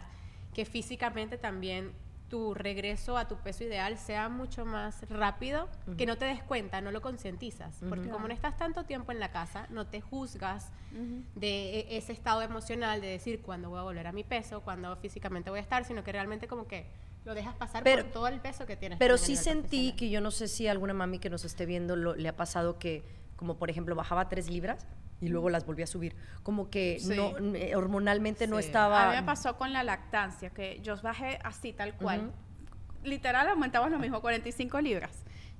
que 0.54 0.66
físicamente 0.66 1.38
también 1.40 1.92
tu 2.36 2.54
regreso 2.54 3.18
a 3.18 3.30
tu 3.30 3.38
peso 3.38 3.64
ideal 3.64 3.98
sea 3.98 4.28
mucho 4.28 4.66
más 4.66 5.10
rápido, 5.10 5.70
que 5.96 6.06
no 6.06 6.18
te 6.18 6.26
des 6.26 6.44
cuenta, 6.44 6.82
no 6.82 6.92
lo 6.92 7.02
concientizas, 7.02 7.78
porque 7.88 8.10
como 8.10 8.28
no 8.28 8.34
estás 8.34 8.58
tanto 8.58 8.84
tiempo 8.84 9.14
en 9.14 9.22
la 9.22 9.32
casa, 9.32 9.68
no 9.70 9.88
te 9.88 10.02
juzgas 10.02 10.70
de 11.36 11.80
e- 11.80 11.98
ese 11.98 12.12
estado 12.12 12.42
emocional 12.42 13.00
de 13.00 13.08
decir 13.08 13.42
cuándo 13.42 13.70
voy 13.70 13.80
a 13.80 13.84
volver 13.84 14.08
a 14.08 14.12
mi 14.12 14.26
peso, 14.26 14.60
cuándo 14.62 14.94
físicamente 14.98 15.50
voy 15.50 15.60
a 15.60 15.62
estar, 15.62 15.86
sino 15.86 16.04
que 16.04 16.12
realmente 16.12 16.46
como 16.50 16.68
que 16.68 16.86
lo 17.26 17.34
dejas 17.36 17.56
pasar 17.56 17.84
Pero- 17.84 18.04
por 18.04 18.12
todo 18.14 18.28
el 18.28 18.40
peso 18.40 18.66
que 18.66 18.76
tienes. 18.78 19.00
Pero 19.00 19.18
sí 19.18 19.36
sentí 19.36 19.94
que 19.94 20.10
yo 20.10 20.22
no 20.22 20.32
sé 20.32 20.48
si 20.48 20.68
a 20.68 20.72
alguna 20.72 20.94
mami 20.94 21.20
que 21.20 21.30
nos 21.30 21.44
esté 21.44 21.66
viendo 21.66 21.96
lo- 21.96 22.16
le 22.16 22.30
ha 22.30 22.36
pasado 22.38 22.78
que, 22.80 23.04
como 23.36 23.58
por 23.58 23.70
ejemplo, 23.70 23.96
bajaba 23.96 24.30
tres 24.30 24.50
libras 24.50 24.86
y 25.22 25.28
luego 25.30 25.50
las 25.50 25.66
volví 25.66 25.82
a 25.84 25.88
subir. 25.88 26.16
Como 26.44 26.70
que 26.70 26.98
Sí. 27.00 27.16
no, 27.16 27.34
eh, 27.56 27.76
hormonalmente 27.76 28.48
no 28.48 28.60
Sí. 28.60 28.66
estaba. 28.68 29.08
A 29.08 29.10
mí 29.12 29.16
me 29.18 29.24
pasó 29.24 29.58
con 29.58 29.74
la 29.74 29.84
lactancia, 29.84 30.52
que 30.52 30.80
yo 30.82 30.96
bajé 31.02 31.40
así, 31.44 31.74
tal 31.74 31.96
cual. 31.96 32.32
Literal, 33.04 33.48
aumentamos 33.50 33.90
lo 33.92 33.98
mismo, 34.00 34.22
45 34.22 34.80
libras. 34.82 35.12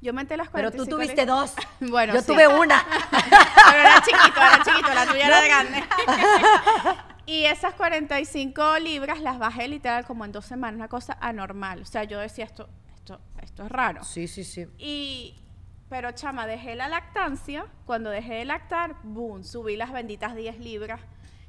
Yo 0.02 0.12
aumenté 0.12 0.36
las 0.38 0.50
Pero 0.50 0.70
45 0.72 0.86
tú 0.86 0.96
tuviste 0.98 1.22
libras. 1.26 1.56
dos. 1.56 1.66
Bueno, 1.92 2.14
Yo 2.14 2.22
sí. 2.22 2.28
tuve 2.28 2.48
una. 2.48 2.84
Pero 3.12 3.80
era 3.80 4.02
chiquito, 4.04 4.40
era 4.40 4.64
chiquito, 4.64 4.94
la 4.94 5.06
tuya 5.08 5.28
era 5.28 5.42
grande. 5.48 5.84
Y 7.26 7.46
esas 7.46 7.74
45 7.74 8.80
libras 8.80 9.20
las 9.22 9.40
bajé 9.40 9.68
literal 9.68 10.06
como 10.06 10.26
en 10.26 10.32
dos 10.32 10.46
semanas, 10.46 10.76
una 10.76 10.88
cosa 10.88 11.18
anormal. 11.20 11.82
O 11.82 11.86
sea, 11.86 12.04
yo 12.04 12.20
decía, 12.20 12.46
esto, 12.46 12.70
esto, 12.96 13.20
esto 13.42 13.66
es 13.66 13.72
raro. 13.72 14.04
Sí, 14.04 14.28
sí, 14.28 14.44
sí. 14.44 14.68
Y, 14.78 15.36
pero 15.90 16.12
chama, 16.12 16.46
dejé 16.46 16.76
la 16.76 16.88
lactancia. 16.88 17.66
Cuando 17.86 18.10
dejé 18.10 18.36
de 18.36 18.46
lactar, 18.46 18.98
boom, 19.04 19.44
subí 19.44 19.76
las 19.76 19.92
benditas 19.92 20.36
10 20.36 20.60
libras. 20.60 21.02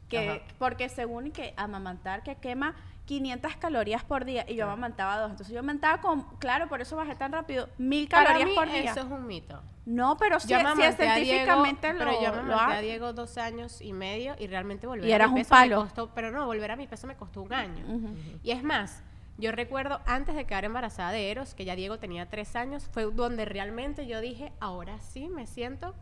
Que, 0.08 0.30
Ajá. 0.30 0.40
porque 0.58 0.88
según 0.88 1.32
que 1.32 1.52
amamantar 1.56 2.22
que 2.22 2.36
quema 2.36 2.76
500 3.06 3.56
calorías 3.56 4.04
por 4.04 4.24
día 4.24 4.44
y 4.48 4.54
yo 4.56 4.64
amamantaba 4.64 5.16
dos. 5.18 5.30
Entonces 5.30 5.52
yo 5.54 5.60
amamantaba 5.60 6.00
con, 6.00 6.22
claro, 6.38 6.68
por 6.68 6.80
eso 6.80 6.96
bajé 6.96 7.14
tan 7.14 7.32
rápido, 7.32 7.68
mil 7.78 8.08
calorías 8.08 8.50
por 8.50 8.70
día. 8.70 8.90
eso 8.90 9.00
es 9.00 9.06
un 9.06 9.26
mito. 9.26 9.62
No, 9.86 10.16
pero 10.16 10.40
sí, 10.40 10.52
es 10.52 10.58
amamanté 10.60 11.08
a 11.08 11.14
Diego, 11.14 11.24
científicamente 11.24 11.92
lo, 11.92 11.98
pero 12.00 12.12
yo 12.20 12.32
lo 12.32 12.40
amamanté 12.40 12.74
ha- 12.74 12.78
a 12.78 12.80
Diego 12.80 13.12
dos 13.12 13.38
años 13.38 13.80
y 13.80 13.92
medio 13.92 14.34
y 14.38 14.48
realmente 14.48 14.86
volver 14.88 15.08
Y 15.08 15.12
a 15.12 15.18
mi 15.18 15.24
un 15.26 15.34
peso 15.34 15.54
me 15.54 15.60
palo. 15.60 15.80
costó, 15.82 16.10
pero 16.12 16.30
no, 16.32 16.44
volver 16.44 16.72
a 16.72 16.76
mi 16.76 16.86
peso 16.88 17.06
me 17.06 17.14
costó 17.16 17.42
un 17.42 17.52
año. 17.54 17.84
Y 18.42 18.50
es 18.50 18.64
más, 18.64 19.04
yo 19.38 19.52
recuerdo 19.52 20.00
antes 20.06 20.34
de 20.34 20.44
quedar 20.44 20.64
embarazada 20.64 21.12
de 21.12 21.30
Eros, 21.30 21.54
que 21.54 21.64
ya 21.64 21.76
Diego 21.76 22.00
tenía 22.00 22.28
tres 22.28 22.56
años, 22.56 22.88
fue 22.90 23.04
donde 23.04 23.44
realmente 23.44 24.08
yo 24.08 24.20
dije, 24.20 24.52
ahora 24.58 24.98
sí 24.98 25.28
me 25.28 25.46
siento 25.46 25.94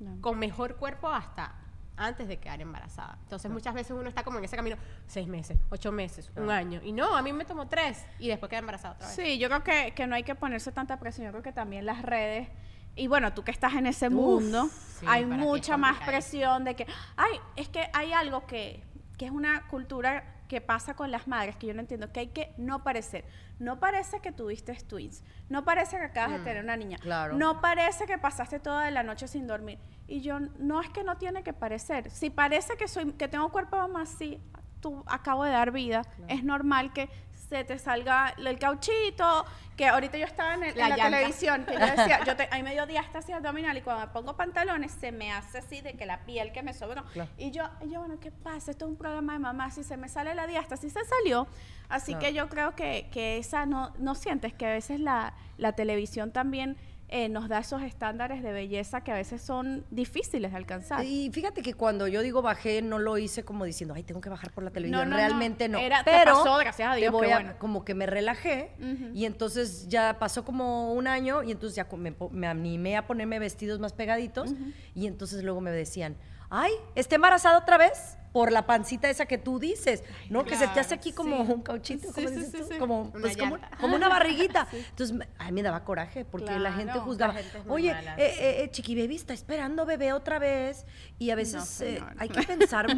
No. 0.00 0.18
con 0.22 0.38
mejor 0.38 0.76
cuerpo 0.76 1.08
hasta 1.10 1.54
antes 1.96 2.28
de 2.28 2.38
quedar 2.38 2.60
embarazada. 2.60 3.18
Entonces 3.22 3.50
muchas 3.50 3.74
veces 3.74 3.92
uno 3.92 4.08
está 4.08 4.22
como 4.22 4.38
en 4.38 4.44
ese 4.44 4.56
camino, 4.56 4.76
seis 5.06 5.26
meses, 5.26 5.58
ocho 5.70 5.92
meses, 5.92 6.30
un 6.36 6.50
año. 6.50 6.80
Y 6.82 6.92
no, 6.92 7.16
a 7.16 7.22
mí 7.22 7.32
me 7.32 7.44
tomó 7.44 7.66
tres 7.68 8.04
y 8.18 8.28
después 8.28 8.50
quedé 8.50 8.60
embarazada 8.60 8.94
otra 8.94 9.06
vez. 9.06 9.16
Sí, 9.16 9.38
yo 9.38 9.48
creo 9.48 9.64
que, 9.64 9.92
que 9.94 10.06
no 10.06 10.14
hay 10.14 10.22
que 10.22 10.34
ponerse 10.34 10.72
tanta 10.72 10.98
presión. 10.98 11.26
Yo 11.26 11.32
creo 11.32 11.42
que 11.42 11.52
también 11.52 11.86
las 11.86 12.02
redes. 12.02 12.48
Y 12.94 13.08
bueno, 13.08 13.32
tú 13.34 13.44
que 13.44 13.50
estás 13.50 13.74
en 13.74 13.86
ese 13.86 14.06
Uf, 14.06 14.12
mundo, 14.12 14.68
sí, 14.98 15.06
hay 15.08 15.26
mucha 15.26 15.76
más 15.76 15.98
presión 16.06 16.64
de 16.64 16.74
que, 16.76 16.86
ay, 17.16 17.40
es 17.56 17.68
que 17.68 17.90
hay 17.92 18.12
algo 18.12 18.46
que, 18.46 18.82
que 19.18 19.26
es 19.26 19.30
una 19.30 19.66
cultura 19.68 20.35
que 20.48 20.60
pasa 20.60 20.94
con 20.94 21.10
las 21.10 21.26
madres 21.26 21.56
que 21.56 21.66
yo 21.66 21.74
no 21.74 21.80
entiendo, 21.80 22.12
que 22.12 22.20
hay 22.20 22.26
que 22.28 22.54
no 22.56 22.82
parecer. 22.82 23.24
No 23.58 23.80
parece 23.80 24.20
que 24.20 24.32
tuviste 24.32 24.74
twins, 24.74 25.22
no 25.48 25.64
parece 25.64 25.96
que 25.96 26.04
acabas 26.04 26.32
de 26.32 26.38
tener 26.40 26.62
una 26.62 26.76
niña, 26.76 26.98
claro. 26.98 27.36
no 27.36 27.60
parece 27.60 28.06
que 28.06 28.18
pasaste 28.18 28.58
toda 28.60 28.90
la 28.90 29.02
noche 29.02 29.28
sin 29.28 29.46
dormir. 29.46 29.78
Y 30.06 30.20
yo, 30.20 30.38
no 30.40 30.80
es 30.80 30.88
que 30.90 31.02
no 31.02 31.16
tiene 31.16 31.42
que 31.42 31.52
parecer. 31.52 32.10
Si 32.10 32.30
parece 32.30 32.76
que 32.76 32.86
soy 32.86 33.12
que 33.12 33.28
tengo 33.28 33.50
cuerpo 33.50 33.76
de 33.76 33.82
mamá, 33.82 34.06
sí, 34.06 34.40
tú 34.80 35.02
acabo 35.06 35.44
de 35.44 35.50
dar 35.50 35.72
vida. 35.72 36.02
Es 36.28 36.44
normal 36.44 36.92
que 36.92 37.08
se 37.48 37.64
te 37.64 37.78
salga 37.78 38.34
el 38.38 38.58
cauchito, 38.58 39.44
que 39.76 39.86
ahorita 39.86 40.16
yo 40.18 40.24
estaba 40.26 40.54
en, 40.54 40.64
el- 40.64 40.76
La 40.76 40.84
en 40.84 40.90
la 40.90 40.96
llanta. 40.96 41.16
televisión, 41.18 41.64
que 41.66 41.74
yo 41.74 41.78
decía, 41.80 42.24
yo 42.24 42.34
te, 42.36 42.48
ahí 42.50 42.62
me 42.62 42.72
dio 42.72 42.86
diástasis 42.86 43.34
abdominal 43.34 43.76
y 43.76 43.82
cuando 43.82 44.06
me 44.06 44.12
pongo 44.12 44.36
pantalones 44.36 44.90
se 44.92 45.12
me 45.12 45.32
hace 45.32 45.58
así 45.58 45.80
de 45.80 45.94
que 45.94 46.06
la 46.06 46.24
piel 46.24 46.52
que 46.52 46.62
me 46.62 46.72
sobró. 46.72 47.04
Claro. 47.12 47.30
Y 47.38 47.50
yo, 47.50 47.64
y 47.82 47.90
yo, 47.90 48.00
bueno, 48.00 48.18
¿qué 48.18 48.30
pasa? 48.32 48.70
Esto 48.70 48.86
es 48.86 48.90
un 48.90 48.96
programa 48.96 49.34
de 49.34 49.38
mamá, 49.38 49.70
si 49.70 49.84
se 49.84 49.96
me 49.96 50.08
sale 50.08 50.34
la 50.34 50.46
diástasis, 50.46 50.92
se 50.92 51.04
salió. 51.04 51.46
Así 51.88 52.12
Claro. 52.12 52.26
que 52.26 52.32
yo 52.34 52.48
creo 52.48 52.74
que, 52.74 53.08
que 53.12 53.38
esa 53.38 53.64
no, 53.66 53.92
no 53.98 54.14
sientes 54.14 54.52
que 54.54 54.66
a 54.66 54.70
veces 54.70 54.98
la, 54.98 55.34
la 55.56 55.72
televisión 55.72 56.32
también 56.32 56.76
eh, 57.08 57.28
nos 57.28 57.48
da 57.48 57.60
esos 57.60 57.82
estándares 57.82 58.42
de 58.42 58.52
belleza 58.52 59.02
que 59.02 59.12
a 59.12 59.14
veces 59.14 59.40
son 59.40 59.84
difíciles 59.90 60.50
de 60.50 60.56
alcanzar. 60.56 61.04
Y 61.04 61.30
fíjate 61.32 61.62
que 61.62 61.72
cuando 61.74 62.08
yo 62.08 62.20
digo 62.22 62.42
bajé, 62.42 62.82
no 62.82 62.98
lo 62.98 63.16
hice 63.18 63.44
como 63.44 63.64
diciendo, 63.64 63.94
ay, 63.94 64.02
tengo 64.02 64.20
que 64.20 64.28
bajar 64.28 64.50
por 64.52 64.64
la 64.64 64.70
televisión. 64.70 65.08
no, 65.08 65.10
no. 65.10 65.16
Realmente 65.16 65.68
no. 65.68 65.78
Era- 65.78 66.02
te 66.02 66.10
Pero 66.10 66.32
pasó, 66.34 66.56
gracias 66.58 66.88
a 66.90 66.94
te 66.94 67.00
Dios, 67.00 67.12
voy 67.12 67.30
a- 67.30 67.58
como 67.58 67.84
que 67.84 67.94
me 67.94 68.06
relajé 68.06 68.72
y 69.14 69.24
entonces 69.24 69.86
ya 69.88 70.18
pasó 70.18 70.44
como 70.44 70.92
un 70.94 71.06
año 71.06 71.42
y 71.42 71.52
entonces 71.52 71.76
ya 71.76 71.86
me 72.30 72.46
animé 72.48 72.96
a 72.96 73.06
ponerme 73.06 73.38
vestidos 73.38 73.78
más 73.78 73.92
pegaditos 73.92 74.54
y 74.94 75.06
entonces 75.06 75.44
luego 75.44 75.60
me 75.60 75.70
decían, 75.70 76.16
ay, 76.50 76.72
¿está 76.94 77.14
embarazada 77.16 77.58
otra 77.58 77.78
vez? 77.78 78.16
Por 78.36 78.52
la 78.52 78.66
pancita 78.66 79.08
esa 79.08 79.24
que 79.24 79.38
tú 79.38 79.58
dices, 79.58 80.04
¿no? 80.28 80.44
que 80.44 80.56
se 80.56 80.68
te 80.68 80.78
hace 80.78 80.92
aquí 80.94 81.12
como 81.12 81.46
sí. 81.46 81.52
un 81.52 81.62
cauchito, 81.62 82.12
Sí, 82.12 82.20
dices 82.26 82.50
sí, 82.52 82.58
tú, 82.58 82.66
sí. 82.70 82.78
como, 82.78 83.00
Una 83.04 83.20
pues, 83.22 83.34
como, 83.80 83.96
una 83.96 84.08
barriguita. 84.10 84.68
Entonces, 84.72 85.16
me- 85.16 85.26
a 85.38 85.44
mí 85.46 85.52
me 85.52 85.62
daba 85.62 85.84
coraje 85.84 86.26
porque 86.26 86.58
la 86.58 86.70
gente 86.74 86.98
juzgaba, 86.98 87.32
la 87.32 87.38
gente 87.42 87.62
oye, 87.66 87.92
eh, 87.92 88.14
eh, 88.18 88.62
eh, 88.64 88.70
Chiqui 88.70 88.94
Baby 88.94 89.16
está 89.16 89.32
esperando 89.32 89.86
bebé 89.86 90.12
otra 90.12 90.38
vez 90.38 90.84
y 91.18 91.30
a 91.30 91.34
veces 91.34 91.80
eh, 91.80 91.94
señor. 91.96 92.14
hay 92.18 92.28
que 92.28 92.42
pensar 92.42 92.88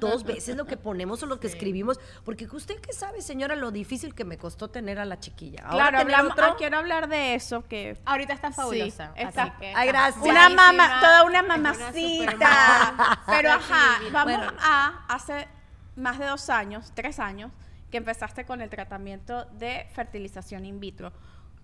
dos 0.00 0.24
veces 0.24 0.56
lo 0.56 0.64
que 0.66 0.76
ponemos 0.76 1.22
o 1.22 1.26
lo 1.26 1.38
que 1.38 1.46
escribimos, 1.46 2.00
porque 2.24 2.46
usted 2.50 2.80
qué 2.80 2.92
sabe, 2.92 3.22
señora, 3.22 3.54
lo 3.54 3.70
difícil 3.70 4.16
que 4.16 4.24
me 4.24 4.36
costó 4.36 4.66
tener 4.68 4.98
a 4.98 5.04
la 5.04 5.20
chiquilla. 5.20 5.62
Ahora 5.62 5.90
claro, 5.90 5.98
tener 5.98 6.14
hablamos- 6.16 6.32
otro, 6.32 6.44
ah, 6.46 6.56
quiero 6.58 6.76
hablar 6.76 7.08
de 7.08 7.36
eso, 7.36 7.62
que 7.68 7.96
Ahorita 8.04 8.32
está 8.32 8.50
fabulosa. 8.50 9.12
Sí, 9.16 9.22
está- 9.22 9.56
que 9.60 9.72
Ay, 9.76 9.86
gracias. 9.86 10.24
Una 10.24 10.48
mamá, 10.48 10.98
toda 11.00 11.22
una 11.22 11.42
mamacita. 11.42 13.22
Pero 13.28 13.52
ajá, 13.52 14.00
vamos 14.12 14.36
Bueno. 14.36 14.52
a 14.60 14.87
hace 15.08 15.48
más 15.96 16.18
de 16.18 16.26
dos 16.26 16.50
años, 16.50 16.92
tres 16.94 17.18
años, 17.18 17.50
que 17.90 17.96
empezaste 17.96 18.44
con 18.44 18.60
el 18.60 18.70
tratamiento 18.70 19.44
de 19.46 19.86
fertilización 19.92 20.66
in 20.66 20.80
vitro. 20.80 21.12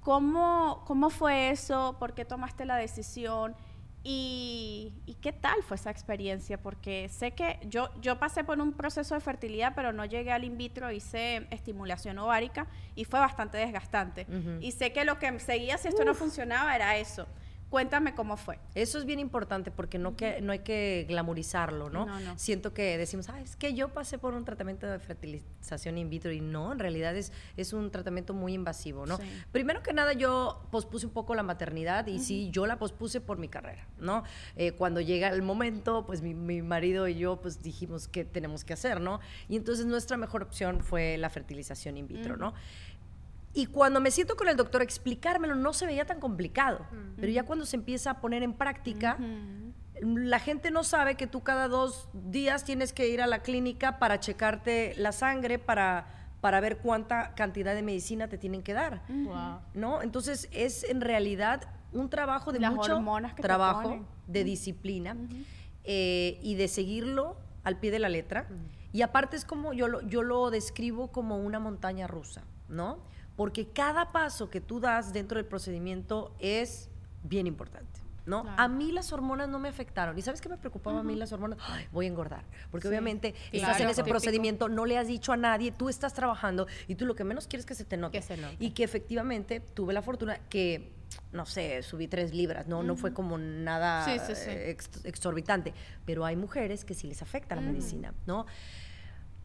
¿Cómo, 0.01 0.83
cómo 0.87 1.11
fue 1.11 1.51
eso? 1.51 1.97
¿Por 1.99 2.15
qué 2.15 2.25
tomaste 2.25 2.65
la 2.65 2.77
decisión? 2.77 3.55
¿Y, 4.03 4.93
y 5.07 5.15
qué 5.15 5.33
tal 5.33 5.63
fue 5.63 5.77
esa 5.77 5.91
experiencia? 5.91 6.61
Porque 6.61 7.09
sé 7.09 7.31
que 7.31 7.59
yo, 7.65 7.89
yo 8.03 8.19
pasé 8.19 8.45
por 8.45 8.61
un 8.61 8.73
proceso 8.73 9.15
de 9.15 9.21
fertilidad, 9.21 9.73
pero 9.75 9.95
no 9.95 10.05
llegué 10.05 10.31
al 10.31 10.45
in 10.45 10.59
vitro, 10.59 10.91
hice 10.91 11.47
estimulación 11.51 12.19
ovárica 12.19 12.67
y 12.95 13.07
fue 13.07 13.19
bastante 13.19 13.57
desgastante. 13.57 14.27
Y 14.61 14.73
sé 14.73 14.93
que 14.93 15.07
lo 15.07 15.19
que 15.19 15.41
seguía 15.41 15.79
si 15.79 15.89
esto 15.89 16.05
no 16.05 16.15
funcionaba 16.15 16.77
era 16.77 16.99
eso. 16.99 17.27
Cuéntame 17.75 18.15
cómo 18.15 18.37
fue. 18.37 18.61
Eso 18.77 18.99
es 18.99 19.05
bien 19.05 19.19
importante 19.19 19.73
porque 19.73 19.99
no, 19.99 20.15
que, 20.15 20.41
no 20.41 20.53
hay 20.53 20.61
que 20.61 21.07
glamorizarlo, 21.09 21.91
¿no? 21.91 22.07
No, 22.07 22.21
no. 22.21 22.39
Siento 22.39 22.73
que 22.73 22.97
decimos, 22.97 23.29
ah, 23.29 23.41
es 23.41 23.57
que 23.57 23.75
yo 23.75 23.89
pasé 23.89 24.17
por 24.17 24.35
un 24.35 24.45
tratamiento 24.45 24.87
de 24.87 24.97
fertilización 25.01 25.99
in 25.99 26.09
vitro 26.09 26.31
y 26.31 26.41
no, 26.41 26.71
en 26.71 26.79
realidad 26.79 27.17
es, 27.17 27.33
es 27.57 27.73
un 27.73 27.91
tratamiento 27.91 28.33
muy 28.33 28.55
invasivo, 28.55 29.07
¿no? 29.07 29.17
Sí. 29.17 29.25
Primero 29.51 29.83
que 29.83 29.93
nada 29.93 30.13
yo 30.13 30.65
pospuse 30.71 31.05
un 31.05 31.13
poco 31.13 31.35
la 31.35 31.43
maternidad 31.43 32.07
y 32.07 32.21
sí, 32.21 32.49
yo 32.53 32.65
la 32.67 32.79
pospuse 32.79 33.21
por 33.21 33.39
mi 33.39 33.49
carrera, 33.49 33.89
¿no? 33.99 34.23
Eh, 34.55 34.71
cuando 34.71 35.01
llega 35.01 35.27
el 35.31 35.43
momento, 35.43 36.07
pues 36.07 36.23
mi, 36.23 36.33
mi 36.33 36.63
marido 36.63 37.09
y 37.09 37.17
yo 37.17 37.41
pues 37.41 37.61
dijimos 37.61 38.07
que 38.07 38.25
tenemos 38.25 38.63
que 38.63 38.75
hacer, 38.75 39.01
¿no? 39.01 39.19
Y 39.49 39.57
entonces 39.57 39.85
nuestra 39.85 40.17
mejor 40.17 40.45
opción 40.45 40.81
fue 40.81 41.19
la 41.19 41.29
fertilización 41.29 41.97
in 41.97 42.07
vitro, 42.07 42.37
¿no? 42.37 42.55
Y 43.55 43.67
cuando 43.67 44.01
me 44.01 44.11
siento 44.11 44.35
con 44.37 44.49
el 44.49 44.57
doctor 44.57 44.81
a 44.81 44.85
explicármelo, 44.85 45.55
no 45.55 45.73
se 45.73 45.87
veía 45.87 46.05
tan 46.05 46.19
complicado. 46.19 46.85
Pero 47.17 47.29
ya 47.29 47.45
cuando 47.45 47.65
se 47.65 47.77
empieza 47.77 48.11
a 48.11 48.21
poner 48.21 48.43
en 48.43 48.53
práctica, 48.53 49.17
la 50.01 50.41
gente 50.41 50.73
no 50.73 50.83
sabe 50.83 51.15
que 51.15 51.27
tú 51.27 51.43
cada 51.43 51.69
dos 51.69 52.09
días 52.13 52.65
tienes 52.65 52.93
que 52.93 53.09
ir 53.09 53.23
a 53.23 53.27
la 53.27 53.43
clínica 53.43 53.99
para 53.99 54.19
checarte 54.19 54.95
la 54.97 55.13
sangre, 55.13 55.61
para, 55.61 56.07
para 56.41 56.61
ver 56.61 56.79
cuánta 56.79 57.35
cantidad 57.35 57.75
de 57.75 57.83
medicina 57.83 58.29
te 58.29 58.39
tienen 58.39 58.63
que 58.63 58.73
dar. 58.73 59.03
¿No? 59.73 60.03
Entonces 60.03 60.49
es 60.53 60.83
en 60.85 61.01
realidad 61.01 61.63
un 61.93 62.11
trabajo 62.11 62.53
de 62.53 62.59
Las 62.59 62.75
mucho 62.75 62.97
hormonas 62.97 63.35
que 63.35 63.43
te 63.43 63.47
trabajo, 63.47 64.05
de 64.27 64.43
disciplina 64.43 65.17
eh, 65.85 66.41
y 66.43 66.57
de 66.57 66.67
seguirlo 66.67 67.37
al 67.63 67.79
pie 67.79 67.93
de 67.93 68.01
la 68.01 68.09
letra. 68.09 68.49
Y 68.93 69.03
aparte 69.03 69.37
es 69.37 69.45
como 69.45 69.73
yo 69.73 69.87
lo, 69.87 70.01
yo 70.03 70.23
lo 70.23 70.51
describo 70.51 71.13
como 71.13 71.39
una 71.39 71.61
montaña 71.61 72.09
rusa, 72.09 72.43
¿no? 72.69 72.99
Porque 73.37 73.67
cada 73.69 74.13
paso 74.13 74.49
que 74.51 74.61
tú 74.61 74.81
das 74.81 75.13
dentro 75.13 75.39
del 75.39 75.47
procedimiento 75.47 76.35
es 76.39 76.89
bien 77.23 77.47
importante. 77.47 78.01
¿no? 78.27 78.41
Claro. 78.43 78.57
A 78.63 78.69
mí 78.69 78.91
las 78.91 79.13
hormonas 79.13 79.51
no 79.51 79.59
me 79.59 79.69
afectaron. 79.69 80.17
¿Y 80.19 80.23
sabes 80.23 80.41
qué 80.41 80.49
me 80.49 80.57
preocupaba 80.57 81.01
a 81.01 81.03
mí 81.03 81.15
las 81.15 81.31
hormonas? 81.35 81.59
Ay, 81.69 81.87
voy 81.93 82.07
a 82.07 82.09
engordar. 82.09 82.43
Porque 82.71 82.89
obviamente 82.89 83.35
estás 83.53 83.79
en 83.81 83.89
ese 83.91 83.97
típico. 83.97 84.15
procedimiento, 84.15 84.71
no 84.71 84.87
le 84.87 84.97
has 84.97 85.09
dicho 85.09 85.31
a 85.35 85.37
nadie, 85.37 85.73
tú 85.73 85.91
estás 85.91 86.15
trabajando 86.15 86.67
y 86.89 86.95
tú 86.95 87.05
lo 87.05 87.15
que 87.15 87.23
menos 87.25 87.47
quieres 87.47 87.65
es 87.65 87.67
que 87.67 87.75
se 87.75 87.85
te 87.85 87.99
note. 87.99 88.17
Que 88.19 88.23
se 88.25 88.39
note. 88.39 88.57
Y 88.61 88.71
que 88.71 88.83
efectivamente 88.83 89.61
tuve 89.61 89.93
la 89.93 90.01
fortuna 90.01 90.39
que, 90.49 90.91
no 91.33 91.45
sé, 91.45 91.83
subí 91.83 92.09
tres 92.09 92.33
libras, 92.33 92.67
no, 92.67 92.83
no 92.83 92.97
fue 92.97 93.13
como 93.13 93.37
nada 93.37 94.07
Sí, 94.07 94.19
sí, 94.27 94.35
sí. 94.35 94.49
eh, 94.49 94.71
ex- 94.71 95.05
exorbitante. 95.05 95.75
Pero 96.07 96.25
hay 96.25 96.37
mujeres 96.37 96.87
que 96.87 96.95
sí 96.95 97.07
les 97.07 97.21
afecta 97.21 97.55
la 97.55 97.61
medicina, 97.61 98.15
¿no? 98.27 98.47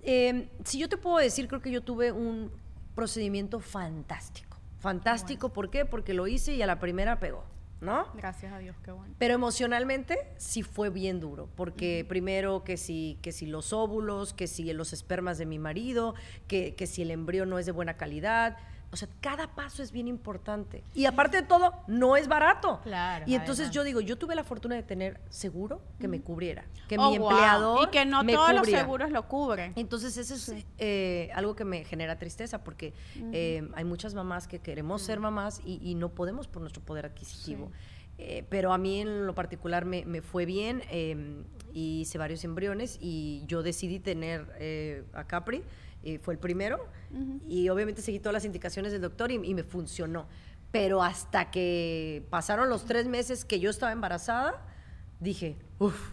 Eh, 0.01 0.49
si 0.63 0.79
yo 0.79 0.87
te 0.87 0.95
puedo 0.95 1.17
decir, 1.17 1.49
creo 1.49 1.61
que 1.61 1.71
yo 1.71 1.81
tuve 1.81 2.13
un 2.13 2.49
procedimiento 2.95 3.59
fantástico. 3.59 4.57
Fantástico, 4.79 5.49
¿por 5.49 5.69
qué? 5.69 5.85
Porque 5.85 6.13
lo 6.13 6.27
hice 6.27 6.53
y 6.55 6.61
a 6.61 6.67
la 6.67 6.79
primera 6.79 7.19
pegó, 7.19 7.43
¿no? 7.81 8.07
Gracias 8.15 8.53
a 8.53 8.59
Dios, 8.59 8.77
qué 8.83 8.91
bueno. 8.91 9.13
Pero 9.17 9.33
emocionalmente 9.33 10.17
sí 10.37 10.63
fue 10.63 10.89
bien 10.89 11.19
duro, 11.19 11.49
porque 11.55 12.05
primero 12.07 12.63
que 12.63 12.77
si, 12.77 13.19
que 13.21 13.33
si 13.33 13.45
los 13.45 13.73
óvulos, 13.73 14.33
que 14.33 14.47
si 14.47 14.71
los 14.71 14.93
espermas 14.93 15.37
de 15.37 15.45
mi 15.45 15.59
marido, 15.59 16.15
que, 16.47 16.75
que 16.75 16.87
si 16.87 17.01
el 17.01 17.11
embrión 17.11 17.49
no 17.49 17.59
es 17.59 17.65
de 17.65 17.73
buena 17.73 17.97
calidad. 17.97 18.57
O 18.91 18.97
sea, 18.97 19.07
cada 19.21 19.53
paso 19.53 19.83
es 19.83 19.91
bien 19.91 20.07
importante. 20.07 20.83
Y 20.95 21.05
aparte 21.05 21.37
de 21.37 21.43
todo, 21.43 21.73
no 21.87 22.15
es 22.17 22.27
barato. 22.27 22.79
Claro, 22.83 23.25
Y 23.27 23.35
entonces 23.35 23.65
además. 23.67 23.75
yo 23.75 23.83
digo, 23.83 24.01
yo 24.01 24.17
tuve 24.17 24.33
la 24.35 24.43
fortuna 24.43 24.73
de 24.75 24.81
tener 24.83 25.21
seguro 25.29 25.81
que 25.99 26.07
me 26.07 26.21
cubriera, 26.21 26.65
que 26.87 26.97
Oh, 26.97 27.11
mi 27.11 27.19
wow. 27.19 27.29
empleador 27.29 27.83
Y 27.87 27.91
que 27.91 28.05
no 28.05 28.23
me 28.23 28.33
todos 28.33 28.53
los 28.53 28.67
seguros 28.67 29.11
lo 29.11 29.27
cubren. 29.27 29.73
Entonces, 29.75 30.17
eso 30.17 30.33
es 30.33 30.65
eh, 30.79 31.29
algo 31.35 31.55
que 31.55 31.65
me 31.65 31.83
genera 31.85 32.17
tristeza 32.17 32.63
porque 32.63 32.93
eh, 33.31 33.69
hay 33.75 33.83
muchas 33.83 34.15
mamás 34.15 34.47
que 34.47 34.57
queremos 34.59 35.03
ser 35.03 35.19
mamás 35.19 35.61
y, 35.63 35.79
y 35.87 35.93
no 35.93 36.09
podemos 36.09 36.47
por 36.47 36.61
nuestro 36.61 36.81
poder 36.81 37.05
adquisitivo. 37.05 37.71
Eh, 38.21 38.43
pero 38.49 38.73
a 38.73 38.77
mí 38.77 38.99
en 38.99 39.25
lo 39.25 39.33
particular 39.33 39.85
me, 39.85 40.03
me 40.03 40.21
fue 40.21 40.45
bien 40.45 40.83
eh, 40.91 41.41
hice 41.73 42.17
varios 42.17 42.43
embriones 42.43 42.97
y 43.01 43.43
yo 43.47 43.63
decidí 43.63 43.99
tener 43.99 44.45
eh, 44.59 45.03
a 45.13 45.25
Capri, 45.25 45.63
eh, 46.03 46.19
fue 46.19 46.33
el 46.33 46.39
primero 46.39 46.85
y 47.47 47.67
obviamente 47.69 48.01
seguí 48.01 48.19
todas 48.19 48.33
las 48.33 48.45
indicaciones 48.45 48.91
del 48.91 49.01
doctor 49.01 49.31
y, 49.31 49.35
y 49.35 49.53
me 49.53 49.63
funcionó. 49.63 50.27
Pero 50.71 51.01
hasta 51.01 51.49
que 51.49 52.23
pasaron 52.29 52.69
los 52.69 52.85
tres 52.85 53.07
meses 53.07 53.43
que 53.43 53.59
yo 53.59 53.69
estaba 53.69 53.91
embarazada, 53.91 54.63
dije, 55.19 55.57
uff, 55.79 56.11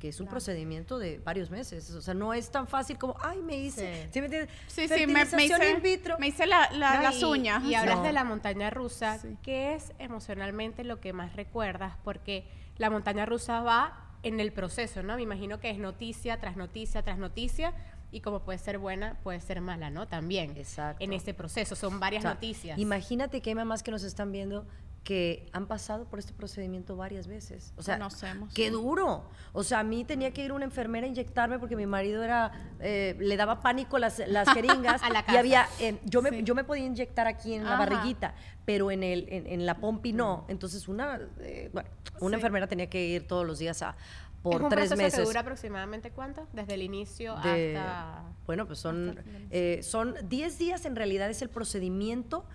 que 0.00 0.08
es 0.08 0.18
un 0.18 0.26
procedimiento 0.26 0.98
de 0.98 1.18
varios 1.18 1.50
meses. 1.50 1.90
O 1.92 2.00
sea, 2.02 2.14
no 2.14 2.34
es 2.34 2.50
tan 2.50 2.66
fácil 2.66 2.98
como, 2.98 3.14
ay, 3.20 3.38
me 3.42 3.56
hice. 3.56 4.04
Sí. 4.04 4.08
¿sí 4.14 4.20
me 4.20 4.26
entiendes? 4.26 4.54
Sí, 4.66 4.88
sí, 4.88 5.06
me, 5.06 5.06
me 5.06 5.26
Fertilización 5.26 5.60
hice, 5.62 5.70
in 5.76 5.82
vitro. 5.82 6.16
me 6.18 6.26
hice 6.28 6.46
la- 6.46 6.70
la- 6.72 6.94
No, 6.96 7.02
las 7.02 7.20
y- 7.20 7.24
uñas. 7.24 7.62
Y 7.64 7.74
hablas 7.74 7.98
No. 7.98 8.02
de 8.02 8.12
la 8.12 8.24
montaña 8.24 8.70
rusa. 8.70 9.18
Sí. 9.18 9.36
¿Qué 9.42 9.74
es 9.74 9.92
emocionalmente 10.00 10.82
lo 10.82 11.00
que 11.00 11.12
más 11.12 11.36
recuerdas? 11.36 11.94
Porque 12.02 12.44
la 12.78 12.90
montaña 12.90 13.26
rusa 13.26 13.60
va 13.60 14.06
en 14.22 14.40
el 14.40 14.52
proceso, 14.52 15.02
¿no? 15.02 15.16
Me 15.16 15.22
imagino 15.22 15.60
que 15.60 15.70
es 15.70 15.78
noticia 15.78 16.40
tras 16.40 16.56
noticia 16.56 17.02
tras 17.02 17.18
noticia. 17.18 17.72
Y 18.12 18.22
como 18.22 18.40
puede 18.40 18.58
ser 18.58 18.78
buena, 18.78 19.18
puede 19.22 19.38
ser 19.40 19.60
mala, 19.60 19.88
¿no? 19.90 20.08
También. 20.08 20.56
Exacto. 20.56 21.04
En 21.04 21.12
ese 21.12 21.32
proceso. 21.32 21.76
Son 21.76 22.00
varias 22.00 22.22
O 22.22 22.26
sea, 22.28 22.34
noticias. 22.34 22.76
Imagínate 22.78 23.40
que 23.40 23.50
hay 23.50 23.54
mamás 23.54 23.82
que 23.84 23.90
nos 23.92 24.02
están 24.02 24.32
viendo 24.32 24.66
que 25.04 25.48
han 25.52 25.66
pasado 25.66 26.04
por 26.04 26.18
este 26.18 26.32
procedimiento 26.34 26.94
varias 26.94 27.26
veces. 27.26 27.72
O 27.76 27.82
sea, 27.82 27.96
Conocemos, 27.96 28.52
qué 28.54 28.70
duro. 28.70 29.24
O 29.52 29.62
sea, 29.64 29.80
a 29.80 29.82
mí 29.82 30.04
tenía 30.04 30.30
que 30.32 30.44
ir 30.44 30.52
una 30.52 30.66
enfermera 30.66 31.06
a 31.06 31.08
inyectarme 31.08 31.58
porque 31.58 31.74
mi 31.74 31.86
marido 31.86 32.22
era 32.22 32.52
eh, 32.80 33.16
le 33.18 33.36
daba 33.38 33.62
pánico 33.62 33.98
las, 33.98 34.18
las 34.28 34.48
jeringas 34.52 35.02
A 35.02 35.08
la 35.10 35.20
y 35.20 35.22
casa. 35.22 35.38
había 35.38 35.66
eh, 35.80 35.98
yo 36.04 36.20
me 36.22 36.30
Sí. 36.30 36.42
yo 36.44 36.54
me 36.54 36.64
podía 36.64 36.84
inyectar 36.84 37.26
aquí 37.26 37.54
en 37.54 37.64
la 37.64 37.76
Ajá. 37.76 37.78
barriguita, 37.86 38.34
pero 38.66 38.90
en 38.90 39.02
el 39.02 39.26
en, 39.30 39.46
en 39.46 39.64
la 39.66 39.76
pompi 39.78 40.12
no. 40.12 40.44
Entonces 40.48 40.86
una 40.86 41.18
eh, 41.40 41.70
bueno, 41.72 41.88
una 42.20 42.36
Sí. 42.36 42.40
enfermera 42.40 42.66
tenía 42.66 42.88
que 42.90 43.02
ir 43.06 43.26
todos 43.26 43.46
los 43.46 43.58
días 43.58 43.80
a 43.82 43.96
¿Es 44.40 44.42
por 44.42 44.62
un 44.62 44.68
tres 44.70 44.88
proceso 44.88 44.96
meses. 45.02 45.20
que 45.20 45.26
dura 45.26 45.40
aproximadamente 45.40 46.10
cuánto? 46.12 46.46
Desde 46.52 46.72
el 46.74 46.82
inicio 46.82 47.36
de- 47.42 47.76
hasta... 47.76 48.22
bueno 48.46 48.66
pues 48.66 48.78
son 48.78 49.10
hasta 49.10 49.20
el 49.20 49.26
final. 49.26 49.46
eh, 49.50 49.80
son 49.82 50.14
10 50.28 50.58
días 50.58 50.84
en 50.86 50.96
realidad 50.96 51.28
es 51.28 51.42
el 51.42 51.50
procedimiento 51.50 52.46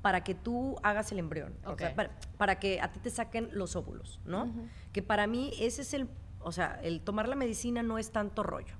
para 0.00 0.24
que 0.24 0.34
tú 0.34 0.76
hagas 0.82 1.12
el 1.12 1.18
embrión. 1.18 1.54
O 1.66 1.76
sea, 1.76 1.94
para, 1.94 2.10
para 2.38 2.58
que 2.58 2.80
a 2.80 2.90
ti 2.92 2.98
te 3.00 3.10
saquen 3.10 3.50
los 3.52 3.76
óvulos 3.76 4.20
no 4.24 4.52
que 4.92 5.02
para 5.02 5.26
mí 5.26 5.52
ese 5.60 5.82
es 5.82 5.92
el 5.94 6.08
o 6.40 6.50
sea 6.52 6.80
el 6.82 7.00
tomar 7.02 7.28
la 7.28 7.36
medicina 7.36 7.82
no 7.82 7.98
es 7.98 8.10
tanto 8.10 8.42
rollo 8.42 8.74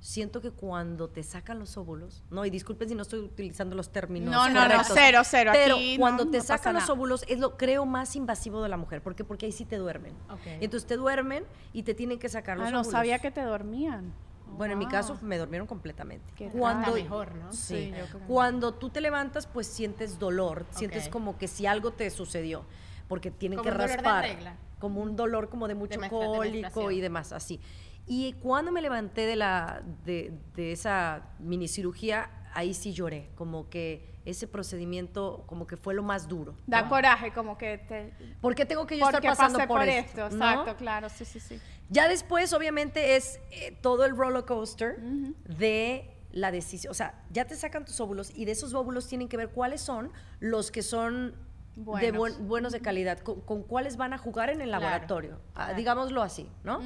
Siento 0.00 0.40
que 0.40 0.50
cuando 0.50 1.08
te 1.08 1.22
sacan 1.22 1.58
los 1.58 1.76
óvulos, 1.76 2.22
no, 2.30 2.44
y 2.44 2.50
disculpen 2.50 2.88
si 2.88 2.94
no 2.94 3.02
estoy 3.02 3.20
utilizando 3.20 3.74
los 3.74 3.90
términos. 3.90 4.30
No, 4.32 4.48
no, 4.48 4.68
no, 4.68 4.84
cero, 4.84 5.22
cero, 5.24 5.50
Pero 5.54 5.76
aquí 5.76 5.96
cuando 5.98 6.24
no- 6.26 6.30
te 6.30 6.38
no 6.38 6.44
sacan 6.44 6.74
los 6.74 6.88
óvulos 6.90 7.24
es 7.28 7.38
lo 7.40 7.56
creo 7.56 7.86
más 7.86 8.14
invasivo 8.14 8.62
de 8.62 8.68
la 8.68 8.76
mujer. 8.76 9.02
¿Por 9.02 9.14
qué? 9.16 9.24
Porque 9.24 9.46
ahí 9.46 9.52
sí 9.52 9.64
te 9.64 9.76
duermen. 9.78 10.12
Ok. 10.30 10.40
Entonces 10.60 10.86
te 10.86 10.96
duermen 10.96 11.44
y 11.72 11.82
te 11.82 11.94
tienen 11.94 12.18
que 12.18 12.28
sacar 12.28 12.56
los 12.58 12.68
Ah, 12.68 12.70
no 12.70 12.80
óvulos. 12.80 12.92
sabía 12.92 13.18
que 13.18 13.30
te 13.30 13.40
dormían. 13.42 14.12
Bueno, 14.56 14.74
en 14.74 14.78
mi 14.78 14.84
Wow. 14.84 14.92
caso 14.92 15.18
me 15.22 15.38
durmieron 15.38 15.66
completamente. 15.66 16.32
Qué 16.36 16.48
Cuando, 16.50 16.82
raro. 16.92 16.94
mejor, 17.02 17.34
¿no? 17.34 17.52
Sí. 17.52 17.92
Cuando 18.28 18.72
tú 18.74 18.90
te 18.90 19.00
levantas, 19.00 19.46
pues 19.46 19.66
sientes 19.66 20.18
dolor, 20.20 20.66
sientes 20.70 21.08
como 21.08 21.36
que 21.36 21.48
si 21.48 21.66
algo 21.66 21.90
te 21.92 22.08
sucedió, 22.10 22.64
porque 23.08 23.30
tienen 23.32 23.58
Como 23.58 23.64
que 23.64 23.70
un 23.72 23.76
dolor 23.78 23.90
de 23.90 23.96
raspar, 23.96 24.24
regla. 24.24 24.56
como 24.78 25.00
un 25.02 25.16
dolor 25.16 25.48
como 25.48 25.66
de 25.68 25.74
mucho 25.74 25.98
de 26.00 26.08
cólico 26.08 26.90
y 26.92 27.00
demás, 27.00 27.32
así. 27.32 27.60
Y 28.06 28.34
cuando 28.34 28.70
me 28.72 28.80
levanté 28.82 29.26
de 29.26 29.36
la 29.36 29.82
de, 30.04 30.32
de 30.54 30.72
esa 30.72 31.22
mini 31.38 31.66
cirugía, 31.68 32.30
ahí 32.54 32.72
sí 32.74 32.92
lloré, 32.92 33.30
como 33.34 33.68
que 33.68 34.14
ese 34.24 34.46
procedimiento 34.48 35.44
como 35.46 35.66
que 35.66 35.76
fue 35.76 35.94
lo 35.94 36.02
más 36.02 36.26
duro. 36.28 36.56
Da 36.66 36.82
¿no? 36.82 36.88
coraje, 36.88 37.32
como 37.32 37.56
que 37.58 37.78
te... 37.78 38.12
¿Por 38.40 38.54
qué 38.56 38.64
tengo 38.66 38.86
que 38.86 38.98
yo 38.98 39.04
estar 39.06 39.22
pasando 39.22 39.58
por, 39.60 39.68
por 39.80 39.88
esto? 39.88 40.26
esto, 40.26 40.36
¿no? 40.36 40.44
exacto, 40.50 40.76
claro, 40.76 41.08
sí, 41.08 41.24
sí, 41.24 41.38
sí. 41.40 41.60
Ya 41.90 42.08
después, 42.08 42.52
obviamente, 42.52 43.14
es 43.16 43.38
eh, 43.52 43.76
todo 43.80 44.04
el 44.04 44.16
roller 44.16 44.44
coaster 44.44 44.98
de 45.00 46.10
la 46.32 46.50
decisión. 46.50 46.90
O 46.90 46.94
sea, 46.94 47.22
ya 47.30 47.44
te 47.44 47.54
sacan 47.54 47.84
tus 47.84 48.00
óvulos 48.00 48.32
y 48.34 48.44
de 48.46 48.52
esos 48.52 48.74
óvulos 48.74 49.06
tienen 49.06 49.28
que 49.28 49.36
ver 49.36 49.50
cuáles 49.50 49.80
son 49.80 50.10
los 50.40 50.70
que 50.72 50.82
son 50.82 51.34
de 51.76 51.82
Buenos. 51.82 52.16
buen- 52.18 52.48
buenos 52.48 52.72
de 52.72 52.80
calidad, 52.80 53.18
con, 53.20 53.42
con 53.42 53.62
cuáles 53.62 53.96
van 53.96 54.12
a 54.12 54.18
jugar 54.18 54.48
en 54.50 54.60
el 54.60 54.70
laboratorio. 54.70 55.38
Ah, 55.54 55.66
claro. 55.66 55.74
digámoslo 55.76 56.22
así, 56.22 56.48
¿no? 56.64 56.80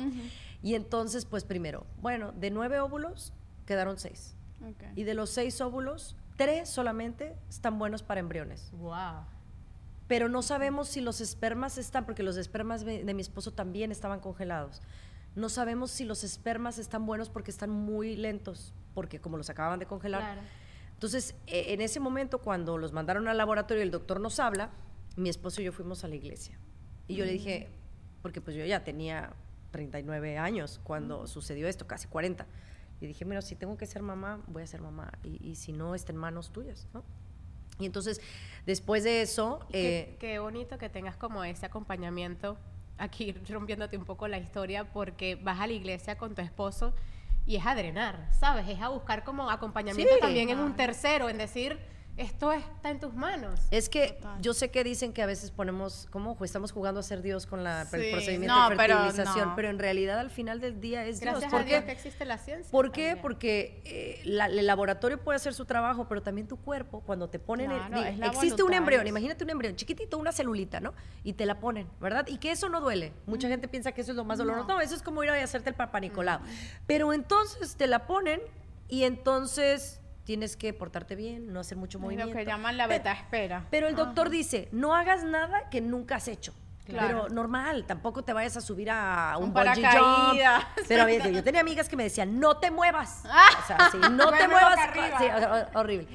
Y 0.63 0.75
entonces, 0.75 1.25
pues 1.25 1.45
primero, 1.45 1.87
bueno, 2.01 2.33
de 2.33 2.51
nueve 2.51 2.81
óvulos 2.81 3.33
quedaron 3.67 3.99
seis. 3.99 4.37
Y 4.95 5.05
de 5.05 5.15
los 5.15 5.31
seis 5.31 5.61
óvulos, 5.61 6.17
tres 6.37 6.69
solamente 6.69 7.35
están 7.49 7.79
buenos 7.79 8.03
para 8.03 8.21
embriones 8.21 8.71
Wow. 8.73 9.25
pero 10.07 10.29
no 10.29 10.43
sabemos 10.43 10.89
si 10.89 11.01
los 11.01 11.21
espermas 11.23 11.79
están, 11.79 12.05
porque 12.05 12.23
los 12.23 12.37
espermas 12.37 12.85
de, 12.85 13.15
mi 13.15 13.23
esposo 13.23 13.53
también 13.53 13.91
estaban 13.91 14.21
congelados. 14.21 14.83
No 15.35 15.49
sabemos 15.49 15.91
si 15.93 16.05
los 16.05 16.25
espermas 16.25 16.79
están 16.79 17.07
buenos 17.07 17.31
porque 17.31 17.51
están 17.51 17.71
muy 17.71 18.17
lentos, 18.17 18.75
porque 18.93 19.21
como 19.21 19.39
los 19.39 19.49
acababan 19.49 19.79
de 19.79 19.87
congelar. 19.87 20.21
Claro. 20.21 20.41
Entonces, 20.95 21.35
eh, 21.47 21.67
en 21.69 21.81
ese 21.81 22.01
momento, 22.01 22.41
cuando 22.41 22.77
los 22.77 22.93
mandaron 22.93 23.29
al 23.29 23.39
laboratorio 23.39 23.83
y 23.83 23.87
el 23.87 23.91
doctor 23.91 24.21
nos 24.21 24.41
habla, 24.41 24.71
mi 25.17 25.29
esposo 25.31 25.63
y 25.63 25.65
yo 25.65 25.73
fuimos 25.73 26.05
a 26.05 26.09
la 26.09 26.17
iglesia. 26.17 26.59
Y 27.07 27.15
yo 27.15 27.25
le 27.25 27.33
dije, 27.33 27.69
porque 28.21 28.41
pues 28.41 28.57
yo 28.57 28.65
ya 28.67 28.85
tenía 28.85 29.33
39 29.71 30.39
años 30.39 30.81
cuando 30.85 31.27
sucedió 31.27 31.69
esto, 31.69 31.87
casi 31.87 32.09
40. 32.09 32.47
Y 33.01 33.07
dije, 33.07 33.25
mira, 33.25 33.41
si 33.43 33.55
tengo 33.57 33.77
que 33.77 33.87
ser 33.87 34.03
mamá, 34.03 34.41
voy 34.47 34.63
a 34.63 34.67
ser 34.67 34.83
mamá. 34.83 35.13
Y, 35.23 35.41
y 35.49 35.55
si 35.57 35.73
no, 35.73 35.95
está 35.95 36.13
en 36.13 36.19
manos 36.19 36.51
tuyas, 36.53 36.87
¿no? 36.93 37.03
Y 37.79 37.87
entonces, 37.87 38.21
después 38.67 39.05
de 39.05 39.23
eso... 39.23 39.61
Qué, 39.71 39.99
eh, 40.01 40.17
qué 40.21 40.39
bonito 40.39 40.77
que 40.77 40.91
tengas 40.91 41.17
como 41.17 41.43
ese 41.45 41.65
acompañamiento, 41.65 42.59
aquí 42.99 43.33
rompiéndote 43.49 43.97
un 43.97 44.05
poco 44.05 44.29
la 44.29 44.39
historia, 44.39 44.93
porque 44.93 45.37
vas 45.37 45.61
a 45.61 45.67
la 45.67 45.73
iglesia 45.73 46.19
con 46.19 46.35
tu 46.35 46.43
esposo 46.43 46.93
y 47.47 47.57
es 47.57 47.65
a 47.65 47.75
drenar, 47.75 48.29
¿sabes? 48.39 48.69
Es 48.69 48.81
a 48.83 48.89
buscar 48.89 49.25
como 49.25 49.51
acompañamiento 49.51 50.13
Sí. 50.15 50.21
también 50.21 50.51
en 50.51 50.59
un 50.59 50.77
tercero, 50.77 51.31
en 51.31 51.39
decir, 51.39 51.79
esto 52.21 52.53
está 52.53 52.91
en 52.91 53.01
tus 53.01 53.15
manos. 53.15 53.59
Es 53.71 53.89
que 53.89 54.09
Total. 54.13 54.41
yo 54.43 54.55
sé 54.55 54.71
que 54.71 54.85
dicen 54.85 55.13
que 55.13 55.23
a 55.23 55.27
veces 55.27 55.51
ponemos, 55.51 56.07
¿cómo? 56.11 56.37
Pues 56.37 56.51
estamos 56.51 56.73
jugando 56.73 57.01
a 57.01 57.03
ser 57.03 57.23
Dios 57.23 57.47
con 57.47 57.65
la, 57.65 57.83
el 57.83 58.11
procedimiento 58.11 58.55
No, 58.55 58.71
de 58.71 58.77
pero 58.77 58.99
fertilización, 58.99 59.49
no. 59.51 59.57
pero 59.57 59.69
en 59.71 59.79
realidad 59.79 60.19
al 60.19 60.31
final 60.31 60.61
del 60.61 60.81
día 60.81 61.05
es 61.07 61.21
Gracias 61.21 61.41
Dios. 61.51 61.53
a 61.53 61.57
¿Por 61.57 61.67
Dios 61.67 61.81
qué? 61.81 61.87
que 61.87 61.93
existe 61.93 62.25
la 62.25 62.39
ciencia. 62.39 62.71
¿Por 62.71 62.93
qué? 62.93 63.07
también. 63.09 63.23
Porque 63.23 63.83
eh, 63.85 64.21
la- 64.25 64.47
el 64.47 64.67
laboratorio 64.67 65.19
puede 65.19 65.37
hacer 65.37 65.55
su 65.55 65.65
trabajo, 65.65 66.07
pero 66.09 66.23
también 66.23 66.47
tu 66.47 66.57
cuerpo, 66.57 67.01
cuando 67.07 67.29
te 67.29 67.39
ponen... 67.39 67.71
el- 67.71 67.85
diga, 68.15 68.27
existe 68.27 68.63
un 68.63 68.75
embrión, 68.75 69.07
imagínate 69.07 69.45
un 69.45 69.51
embrión 69.51 69.75
chiquitito, 69.77 70.19
una 70.19 70.33
celulita, 70.33 70.81
¿no? 70.81 70.95
Y 71.25 71.33
te 71.33 71.47
la 71.47 71.59
ponen, 71.61 71.89
¿verdad? 72.01 72.27
Y 72.29 72.39
que 72.39 72.51
eso 72.51 72.69
no 72.69 72.81
duele. 72.81 73.13
Mucha 73.27 73.49
gente 73.49 73.69
piensa 73.69 73.93
que 73.93 74.01
eso 74.03 74.13
es 74.13 74.17
lo 74.17 74.25
más 74.25 74.39
doloroso. 74.39 74.69
No, 74.69 74.81
eso 74.81 74.95
es 74.95 75.03
como 75.03 75.25
ir 75.25 75.31
a 75.31 75.43
hacerte 75.43 75.71
el 75.71 75.77
papá 75.77 76.01
Nicolau. 76.01 76.41
Pero 76.87 77.13
entonces 77.13 77.77
te 77.77 77.87
la 77.87 78.07
ponen 78.07 78.41
y 78.89 79.05
entonces 79.05 80.00
tienes 80.31 80.57
que 80.57 80.73
portarte 80.73 81.17
bien, 81.17 81.53
no 81.53 81.59
hacer 81.59 81.77
mucho 81.77 81.99
Es 81.99 82.03
movimiento. 82.03 82.33
lo 82.33 82.39
que 82.39 82.45
llaman 82.47 82.77
la 82.77 82.87
Pero- 82.87 82.99
beta 83.01 83.13
espera. 83.15 83.67
pero 83.69 83.89
el 83.89 83.97
doctor 83.97 84.31
dice, 84.31 84.69
no 84.71 84.95
hagas 84.95 85.25
nada 85.25 85.69
que 85.71 85.81
nunca 85.81 86.15
has 86.15 86.29
hecho. 86.29 86.55
Claro. 86.85 87.23
Pero 87.25 87.35
normal, 87.35 87.85
tampoco 87.85 88.23
te 88.23 88.33
vayas 88.33 88.57
a 88.57 88.61
subir 88.61 88.91
a 88.93 89.35
un, 89.39 89.47
Un 89.47 89.53
bungee 89.53 89.83
jump. 89.85 90.39
Pero 90.89 91.03
a 91.03 91.05
ver, 91.05 91.33
yo 91.33 91.43
tenía 91.43 91.63
amigas 91.63 91.89
que 91.89 91.97
me 91.97 92.05
decían, 92.05 92.39
no 92.39 92.59
te 92.59 92.71
muevas. 92.71 93.25
O 93.25 93.67
sea, 93.67 93.89
sí, 93.91 93.99
no 94.13 94.31
te 94.31 94.47
muevas. 94.47 94.77
Sí, 95.19 95.25
hor- 95.25 95.69
horrible. 95.75 96.07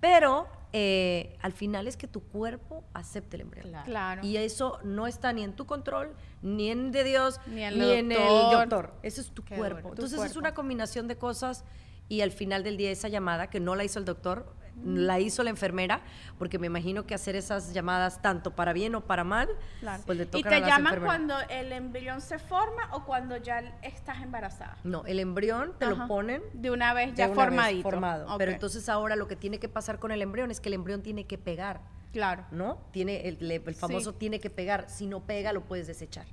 Pero 0.00 0.46
eh, 0.72 1.36
al 1.42 1.52
final 1.52 1.88
es 1.88 1.96
que 1.96 2.06
tu 2.06 2.20
cuerpo 2.22 2.84
acepte 2.94 3.36
el 3.36 3.42
embrión. 3.42 3.72
Claro. 3.84 4.22
Y 4.24 4.36
eso 4.36 4.78
no 4.84 5.08
está 5.08 5.32
ni 5.32 5.42
en 5.42 5.54
tu 5.56 5.66
control, 5.66 6.14
ni 6.42 6.70
en 6.70 6.92
de 6.92 7.02
Dios, 7.02 7.40
Ni 7.46 7.54
ni 7.56 7.64
en 7.64 7.82
en, 7.82 8.12
el 8.12 8.18
el 8.18 8.28
doctor. 8.28 8.68
doctor. 8.68 8.94
Eso 9.02 9.20
es 9.20 9.30
tu 9.32 9.44
Qué 9.44 9.56
cuerpo. 9.56 9.78
duro. 9.82 9.88
Tu 9.96 10.02
Entonces 10.02 10.12
es 10.18 10.24
cuerpo. 10.26 10.38
una 10.38 10.54
combinación 10.54 11.08
de 11.08 11.16
cosas 11.16 11.64
y 12.08 12.20
al 12.20 12.30
final 12.32 12.62
del 12.62 12.76
día 12.76 12.90
esa 12.90 13.08
llamada 13.08 13.48
que 13.48 13.60
no 13.60 13.74
la 13.74 13.84
hizo 13.84 13.98
el 13.98 14.04
doctor, 14.04 14.52
la 14.84 15.20
hizo 15.20 15.44
la 15.44 15.50
enfermera, 15.50 16.00
porque 16.36 16.58
me 16.58 16.66
imagino 16.66 17.06
que 17.06 17.14
hacer 17.14 17.36
esas 17.36 17.72
llamadas 17.72 18.20
tanto 18.20 18.56
para 18.56 18.72
bien 18.72 18.96
o 18.96 19.02
para 19.02 19.22
mal, 19.22 19.48
Claro. 19.78 20.02
pues 20.04 20.18
le 20.18 20.24
¿Y 20.24 20.42
te 20.42 20.48
a 20.48 20.58
las 20.58 20.68
llaman 20.68 20.94
enfermeras. 20.94 21.04
cuando 21.04 21.34
el 21.48 21.72
embrión 21.72 22.20
se 22.20 22.40
forma 22.40 22.88
o 22.92 23.04
cuando 23.04 23.36
ya 23.36 23.60
estás 23.82 24.20
embarazada? 24.20 24.76
No, 24.82 25.04
el 25.06 25.20
embrión 25.20 25.74
te 25.78 25.84
Ajá. 25.84 25.94
lo 25.94 26.08
ponen 26.08 26.42
De 26.54 26.72
una 26.72 26.92
vez 26.92 27.10
de 27.12 27.16
ya 27.18 27.26
una 27.28 27.34
vez 27.36 27.44
formadito. 27.44 27.82
formado. 27.88 28.26
Ok. 28.32 28.38
Pero 28.38 28.50
entonces 28.50 28.88
ahora 28.88 29.14
lo 29.14 29.28
que 29.28 29.36
tiene 29.36 29.60
que 29.60 29.68
pasar 29.68 30.00
con 30.00 30.10
el 30.10 30.20
embrión 30.22 30.50
es 30.50 30.60
que 30.60 30.68
el 30.70 30.74
embrión 30.74 31.02
tiene 31.02 31.24
que 31.24 31.38
pegar. 31.38 31.80
Claro. 32.14 32.46
¿no? 32.52 32.78
Tiene 32.92 33.26
el, 33.26 33.60
famoso 33.74 34.12
Sí. 34.12 34.16
tiene 34.20 34.38
que 34.38 34.48
pegar, 34.48 34.88
si 34.88 35.08
no 35.08 35.26
pega 35.26 35.52
lo 35.52 35.64
puedes 35.64 35.88
desechar. 35.88 36.26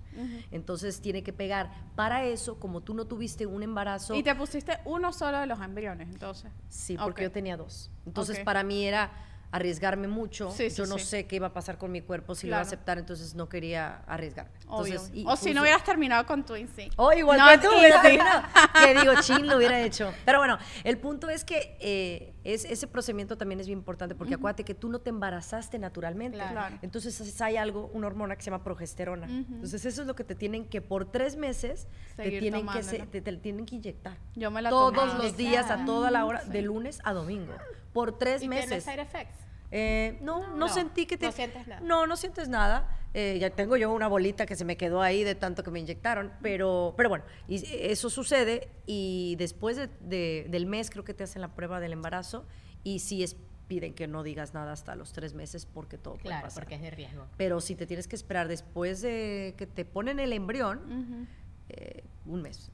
Entonces 0.51 1.01
tiene 1.01 1.23
que 1.23 1.33
pegar. 1.33 1.71
Para 1.95 2.23
eso, 2.23 2.59
como 2.59 2.81
tú 2.81 2.93
no 2.93 3.05
tuviste 3.05 3.47
un 3.47 3.63
embarazo, 3.63 4.13
Y 4.13 4.21
te 4.21 4.35
pusiste 4.35 4.77
uno 4.85 5.11
solo 5.11 5.39
de 5.39 5.47
los 5.47 5.59
embriones, 5.59 6.07
entonces. 6.09 6.51
sí, 6.69 6.95
porque 7.01 7.23
yo 7.23 7.31
tenía 7.31 7.57
dos. 7.57 7.89
Entonces 8.05 8.39
para 8.41 8.61
mí 8.63 8.85
era 8.85 9.11
arriesgarme 9.51 10.07
mucho. 10.07 10.49
Sí, 10.51 10.69
sí, 10.69 10.77
yo 10.77 10.85
no 10.85 10.97
sí. 10.97 11.05
sé 11.05 11.27
qué 11.27 11.35
iba 11.35 11.47
a 11.47 11.53
pasar 11.53 11.77
con 11.77 11.91
mi 11.91 12.01
cuerpo, 12.01 12.35
si 12.35 12.47
lo 12.47 12.51
iba 12.51 12.59
a 12.59 12.61
aceptar, 12.61 12.97
entonces 12.97 13.35
no 13.35 13.49
quería 13.49 13.97
arriesgarme. 14.07 14.53
Entonces, 14.61 15.11
y 15.13 15.25
o 15.27 15.35
si 15.35 15.53
no 15.53 15.61
hubieras 15.61 15.83
terminado 15.83 16.25
con 16.25 16.45
Twin 16.45 16.69
sí. 16.73 16.89
Oh, 16.95 17.11
igual 17.11 17.37
No, 17.37 17.47
que 17.49 17.57
tú, 17.57 17.69
terminado. 18.01 18.43
Que 18.85 18.95
digo, 18.99 19.13
chin, 19.21 19.47
lo 19.47 19.57
hubiera 19.57 19.81
hecho. 19.81 20.13
Pero 20.25 20.37
bueno, 20.39 20.57
el 20.85 20.97
punto 20.97 21.29
es 21.29 21.43
que 21.43 21.77
eh, 21.81 22.33
es, 22.43 22.65
ese 22.65 22.88
procedimiento 22.88 23.38
también 23.38 23.60
es 23.60 23.67
bien 23.67 23.80
importante 23.80 24.15
porque 24.15 24.34
acuérdate 24.36 24.63
que 24.63 24.73
tú 24.73 24.89
no 24.89 24.99
te 24.99 25.10
embarazaste 25.10 25.77
naturalmente. 25.80 26.38
Claro. 26.38 26.77
Entonces 26.82 27.19
es- 27.21 27.41
hay 27.41 27.58
algo, 27.58 27.89
una 27.93 28.08
hormona 28.08 28.36
que 28.36 28.41
se 28.41 28.49
llama 28.51 28.63
progesterona. 28.63 29.27
Entonces 29.30 29.86
eso 29.86 30.01
es 30.01 30.08
lo 30.08 30.15
que 30.15 30.23
te 30.23 30.36
tienen 30.36 30.65
que 30.65 30.82
por 30.82 31.06
tres 31.12 31.36
meses 31.38 31.88
te 32.15 32.30
tienen 32.39 32.67
que, 32.67 32.84
se- 32.84 32.99
te, 33.08 33.21
te 33.21 33.38
tienen 33.38 33.65
que 33.65 33.75
inyectar. 33.75 34.17
Yo 34.36 34.49
me 34.51 34.62
la 34.62 34.69
Todos 34.69 34.93
tomé. 35.12 35.23
los 35.23 35.38
días, 35.38 35.69
a 35.69 35.86
toda 35.86 36.10
la 36.12 36.25
hora, 36.25 36.43
de 36.43 36.62
lunes 36.62 36.99
a 37.04 37.13
domingo. 37.13 37.54
Por 37.93 38.17
tres 38.17 38.38
¿Y 38.43 38.47
tiene 38.49 38.56
meses. 38.67 38.84
side 38.84 39.01
effects? 39.01 39.36
Eh, 39.71 40.17
no, 40.21 40.47
no, 40.49 40.55
No, 40.57 40.69
sentí 40.69 41.05
que 41.05 41.17
te... 41.17 41.25
no 41.27 41.31
sientes 41.31 41.65
nada. 41.67 41.81
No, 41.81 42.05
no 42.07 42.17
sientes 42.17 42.49
nada. 42.49 42.97
Eh, 43.13 43.38
ya 43.39 43.49
tengo 43.49 43.75
yo 43.77 43.91
una 43.91 44.07
bolita 44.07 44.45
que 44.45 44.55
se 44.55 44.63
me 44.65 44.77
quedó 44.77 45.01
ahí 45.01 45.23
de 45.23 45.36
tanto 45.36 45.63
que 45.63 45.71
me 45.71 45.79
inyectaron, 45.79 46.31
pero, 46.41 46.93
pero 46.95 47.10
bueno, 47.10 47.25
y 47.47 47.62
eso 47.89 48.10
sucede 48.10 48.69
y 48.86 49.36
después 49.38 49.75
de- 49.75 49.88
de- 49.99 50.45
del 50.49 50.65
mes 50.65 50.89
creo 50.89 51.03
que 51.03 51.13
te 51.13 51.23
hacen 51.25 51.41
la 51.41 51.49
prueba 51.53 51.79
del 51.81 51.91
embarazo 51.91 52.45
y 52.84 52.99
sí 52.99 53.21
es, 53.23 53.36
piden 53.67 53.93
que 53.93 54.07
no 54.07 54.23
digas 54.23 54.53
nada 54.53 54.71
hasta 54.73 54.95
los 54.95 55.12
tres 55.13 55.34
meses 55.34 55.65
porque 55.65 55.97
todo 55.97 56.13
puede 56.15 56.27
Claro, 56.27 56.43
pasar. 56.47 56.63
porque 56.63 56.75
es 56.75 56.81
de 56.81 56.91
riesgo. 56.91 57.25
Pero 57.38 57.60
si 57.62 57.75
te 57.75 57.86
tienes 57.86 58.07
que 58.07 58.15
esperar 58.15 58.47
después 58.47 59.01
de 59.01 59.55
que 59.57 59.67
te 59.67 59.84
ponen 59.86 60.19
el 60.19 60.31
embrión, 60.34 61.27
eh, 61.69 62.03
un 62.25 62.41
mes. 62.41 62.71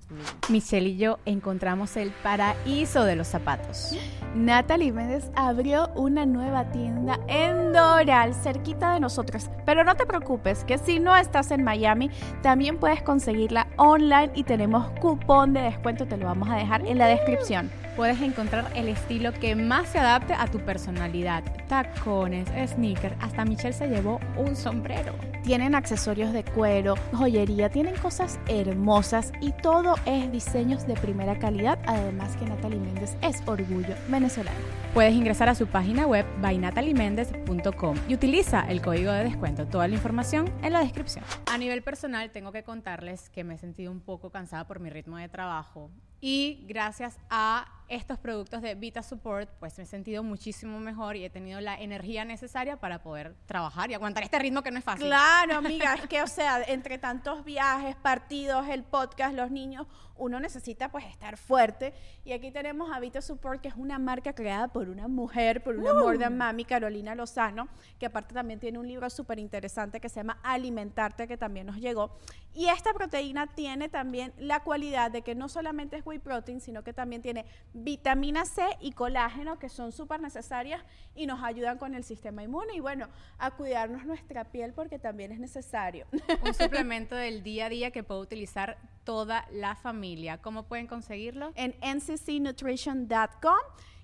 Michelle 0.49 0.89
y 0.89 0.97
yo 0.97 1.19
encontramos 1.25 1.97
el 1.97 2.11
paraíso 2.23 3.03
de 3.03 3.15
los 3.15 3.27
zapatos. 3.27 3.95
Natalie 4.35 4.91
Méndez 4.91 5.31
abrió 5.35 5.89
una 5.95 6.25
nueva 6.25 6.71
tienda 6.71 7.19
en 7.27 7.73
Doral, 7.73 8.33
cerquita 8.33 8.93
de 8.93 8.99
nosotros. 8.99 9.49
Pero 9.65 9.83
no 9.83 9.95
te 9.95 10.05
preocupes, 10.05 10.63
que 10.63 10.77
si 10.77 10.99
no 10.99 11.15
estás 11.15 11.51
en 11.51 11.63
Miami, 11.63 12.09
también 12.41 12.77
puedes 12.77 13.01
conseguirla 13.01 13.67
online 13.77 14.31
y 14.35 14.43
tenemos 14.43 14.89
cupón 14.99 15.53
de 15.53 15.61
descuento, 15.61 16.05
te 16.05 16.17
lo 16.17 16.25
vamos 16.25 16.49
a 16.49 16.55
dejar 16.55 16.85
en 16.85 16.97
la 16.97 17.07
descripción. 17.07 17.69
Puedes 17.97 18.21
encontrar 18.21 18.71
el 18.75 18.89
estilo 18.89 19.33
que 19.33 19.55
más 19.55 19.89
se 19.89 19.97
adapte 19.97 20.35
a 20.35 20.45
tu 20.45 20.59
personalidad. 20.59 21.43
Tacones, 21.67 22.47
sneakers, 22.71 23.15
hasta 23.19 23.43
Michelle 23.43 23.73
se 23.73 23.87
llevó 23.87 24.19
un 24.37 24.55
sombrero. 24.55 25.15
Tienen 25.43 25.73
accesorios 25.73 26.31
de 26.31 26.43
cuero, 26.43 26.93
joyería, 27.13 27.69
tienen 27.69 27.95
cosas 27.95 28.39
hermosas 28.47 29.33
y 29.41 29.51
todo 29.51 29.95
es 30.05 30.31
diseños 30.31 30.85
de 30.85 30.93
primera 30.93 31.39
calidad. 31.39 31.79
Además 31.87 32.37
que 32.37 32.45
Natalie 32.45 32.79
Méndez 32.79 33.17
es 33.21 33.41
orgullo 33.47 33.95
venezolano. 34.07 34.59
Puedes 34.93 35.15
ingresar 35.15 35.49
a 35.49 35.55
su 35.55 35.65
página 35.65 36.05
web 36.05 36.27
bynatalimendez.com 36.39 37.97
y 38.07 38.13
utiliza 38.13 38.61
el 38.69 38.79
código 38.83 39.11
de 39.11 39.23
descuento. 39.23 39.65
Toda 39.65 39.87
la 39.87 39.95
información 39.95 40.53
en 40.61 40.73
la 40.73 40.81
descripción. 40.81 41.25
A 41.47 41.57
nivel 41.57 41.81
personal, 41.81 42.29
tengo 42.29 42.51
que 42.51 42.61
contarles 42.61 43.31
que 43.31 43.43
me 43.43 43.55
he 43.55 43.57
sentido 43.57 43.91
un 43.91 44.01
poco 44.01 44.29
cansada 44.29 44.67
por 44.67 44.79
mi 44.79 44.91
ritmo 44.91 45.17
de 45.17 45.29
trabajo 45.29 45.89
y 46.21 46.63
gracias 46.67 47.17
a 47.31 47.76
estos 47.87 48.17
productos 48.19 48.61
de 48.61 48.75
Vita 48.75 49.01
Support, 49.01 49.49
pues 49.59 49.77
me 49.77 49.83
he 49.83 49.87
sentido 49.87 50.23
muchísimo 50.23 50.79
mejor 50.79 51.15
y 51.15 51.23
he 51.23 51.29
tenido 51.29 51.61
la 51.61 51.75
energía 51.75 52.25
necesaria 52.25 52.77
para 52.77 53.01
poder 53.01 53.35
trabajar 53.45 53.89
y 53.91 53.93
aguantar 53.93 54.23
este 54.23 54.39
ritmo 54.39 54.61
que 54.61 54.71
no 54.71 54.79
es 54.79 54.83
fácil. 54.83 55.07
Claro, 55.07 55.55
amiga, 55.57 55.93
es 55.95 56.07
que, 56.07 56.21
o 56.21 56.27
sea, 56.27 56.61
entre 56.63 56.97
tantos 56.97 57.45
viajes, 57.45 57.95
partidos, 57.95 58.67
el 58.67 58.83
podcast, 58.83 59.35
los 59.35 59.51
niños, 59.51 59.87
uno 60.17 60.39
necesita 60.39 60.89
pues 60.89 61.05
estar 61.05 61.37
fuerte. 61.37 61.93
Y 62.25 62.31
aquí 62.31 62.51
tenemos 62.51 62.91
a 62.91 62.99
Vita 62.99 63.21
Support, 63.21 63.61
que 63.61 63.67
es 63.69 63.75
una 63.75 63.99
marca 63.99 64.33
creada 64.33 64.67
por 64.67 64.89
una 64.89 65.07
mujer, 65.07 65.63
por 65.63 65.75
una 65.75 66.17
than 66.17 66.37
mami, 66.37 66.65
Carolina 66.65 67.15
Lozano, 67.15 67.67
que 67.99 68.05
aparte 68.05 68.33
también 68.33 68.59
tiene 68.59 68.79
un 68.79 68.87
libro 68.87 69.09
súper 69.09 69.39
interesante 69.39 69.99
que 69.99 70.09
se 70.09 70.17
llama 70.17 70.39
Alimentarte, 70.43 71.27
que 71.27 71.37
también 71.37 71.67
nos 71.67 71.77
llegó. 71.77 72.17
Y 72.53 72.67
esta 72.69 72.93
proteína 72.93 73.47
tiene 73.47 73.87
también 73.87 74.33
la 74.37 74.63
cualidad 74.63 75.11
de 75.11 75.21
que 75.21 75.35
no 75.35 75.47
solamente 75.47 75.97
es 75.97 76.05
whey 76.05 76.19
protein, 76.19 76.59
sino 76.59 76.83
que 76.83 76.93
también 76.93 77.21
tiene 77.21 77.45
vitamina 77.83 78.45
C 78.45 78.63
y 78.81 78.91
colágeno, 78.91 79.59
que 79.59 79.69
son 79.69 79.91
súper 79.91 80.19
necesarias 80.21 80.83
y 81.15 81.25
nos 81.27 81.43
ayudan 81.43 81.77
con 81.77 81.95
el 81.95 82.03
sistema 82.03 82.43
inmune. 82.43 82.75
Y 82.75 82.79
bueno, 82.79 83.07
a 83.37 83.51
cuidarnos 83.51 84.05
nuestra 84.05 84.45
piel 84.45 84.73
porque 84.73 84.99
también 84.99 85.31
es 85.31 85.39
necesario. 85.39 86.05
Un 86.43 86.53
suplemento 86.53 87.15
del 87.15 87.43
día 87.43 87.67
a 87.67 87.69
día 87.69 87.91
que 87.91 88.03
puede 88.03 88.21
utilizar 88.21 88.77
toda 89.03 89.47
la 89.51 89.75
familia. 89.75 90.39
¿Cómo 90.39 90.63
pueden 90.63 90.87
conseguirlo? 90.87 91.51
en 91.55 91.75
nccnutrition.com 91.81 93.57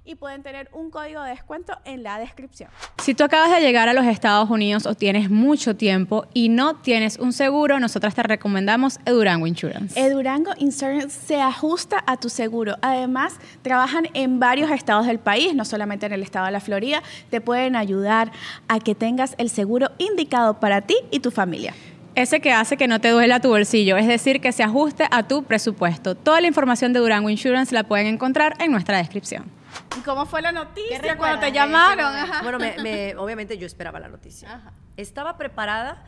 y 0.06 0.16
pueden 0.16 0.44
tener 0.44 0.70
un 0.74 0.90
código 0.90 1.22
de 1.22 1.32
descuento 1.32 1.78
en 1.86 2.04
la 2.04 2.20
descripción. 2.20 2.70
Si 3.02 3.14
tú 3.14 3.24
acabas 3.24 3.52
de 3.52 3.62
llegar 3.62 3.90
a 3.90 3.94
los 3.94 4.06
Estados 4.06 4.50
Unidos 4.50 4.86
o 4.86 4.96
tienes 4.96 5.30
mucho 5.30 5.76
tiempo 5.76 6.26
y 6.34 6.50
no 6.50 6.76
tienes 6.76 7.18
un 7.18 7.34
seguro, 7.34 7.80
nosotras 7.80 8.14
te 8.16 8.24
recomendamos 8.24 9.00
Edurango 9.06 9.48
Insurance. 9.48 10.00
Edurango 10.00 10.52
Insurance 10.58 11.10
se 11.10 11.42
ajusta 11.42 12.04
a 12.06 12.18
tu 12.18 12.30
seguro. 12.30 12.76
Además, 12.82 13.36
trabajan 13.62 14.08
en 14.14 14.40
varios 14.40 14.72
estados 14.72 15.08
del 15.08 15.20
país, 15.20 15.56
no 15.56 15.66
solamente 15.66 16.06
en 16.06 16.14
el 16.14 16.24
estado 16.24 16.48
de 16.48 16.52
la 16.52 16.60
Florida. 16.60 17.02
Te 17.30 17.42
pueden 17.42 17.76
ayudar 17.76 18.32
a 18.68 18.80
que 18.80 18.96
tengas 18.96 19.36
el 19.38 19.50
seguro 19.50 19.92
indicado 19.98 20.60
para 20.60 20.82
ti 20.82 20.96
y 21.12 21.20
tu 21.20 21.32
familia. 21.32 21.74
Ese 22.16 22.42
que 22.42 22.52
hace 22.52 22.78
que 22.78 22.88
no 22.88 23.02
te 23.02 23.10
duela 23.10 23.40
tu 23.40 23.50
bolsillo, 23.50 23.98
es 23.98 24.06
decir, 24.06 24.40
que 24.40 24.52
se 24.52 24.62
ajuste 24.62 25.08
a 25.10 25.24
tu 25.24 25.44
presupuesto. 25.44 26.14
Toda 26.14 26.42
la 26.42 26.48
información 26.48 26.94
de 26.94 27.00
Durango 27.00 27.30
Insurance 27.30 27.74
la 27.74 27.86
pueden 27.86 28.06
encontrar 28.06 28.54
en 28.60 28.72
nuestra 28.72 28.98
descripción. 28.98 29.63
¿Y 29.98 30.02
cómo 30.02 30.26
fue 30.26 30.42
la 30.42 30.52
noticia 30.52 31.18
cuando 31.18 31.40
te 31.40 31.52
llamaron? 31.52 32.16
Ajá. 32.16 32.42
Bueno, 32.44 32.60
me- 32.60 32.78
me- 32.82 33.16
obviamente 33.18 33.58
yo 33.58 33.66
esperaba 33.66 34.00
la 34.00 34.08
noticia. 34.10 34.54
Ajá. 34.56 34.74
Estaba 34.98 35.38
preparada 35.38 36.04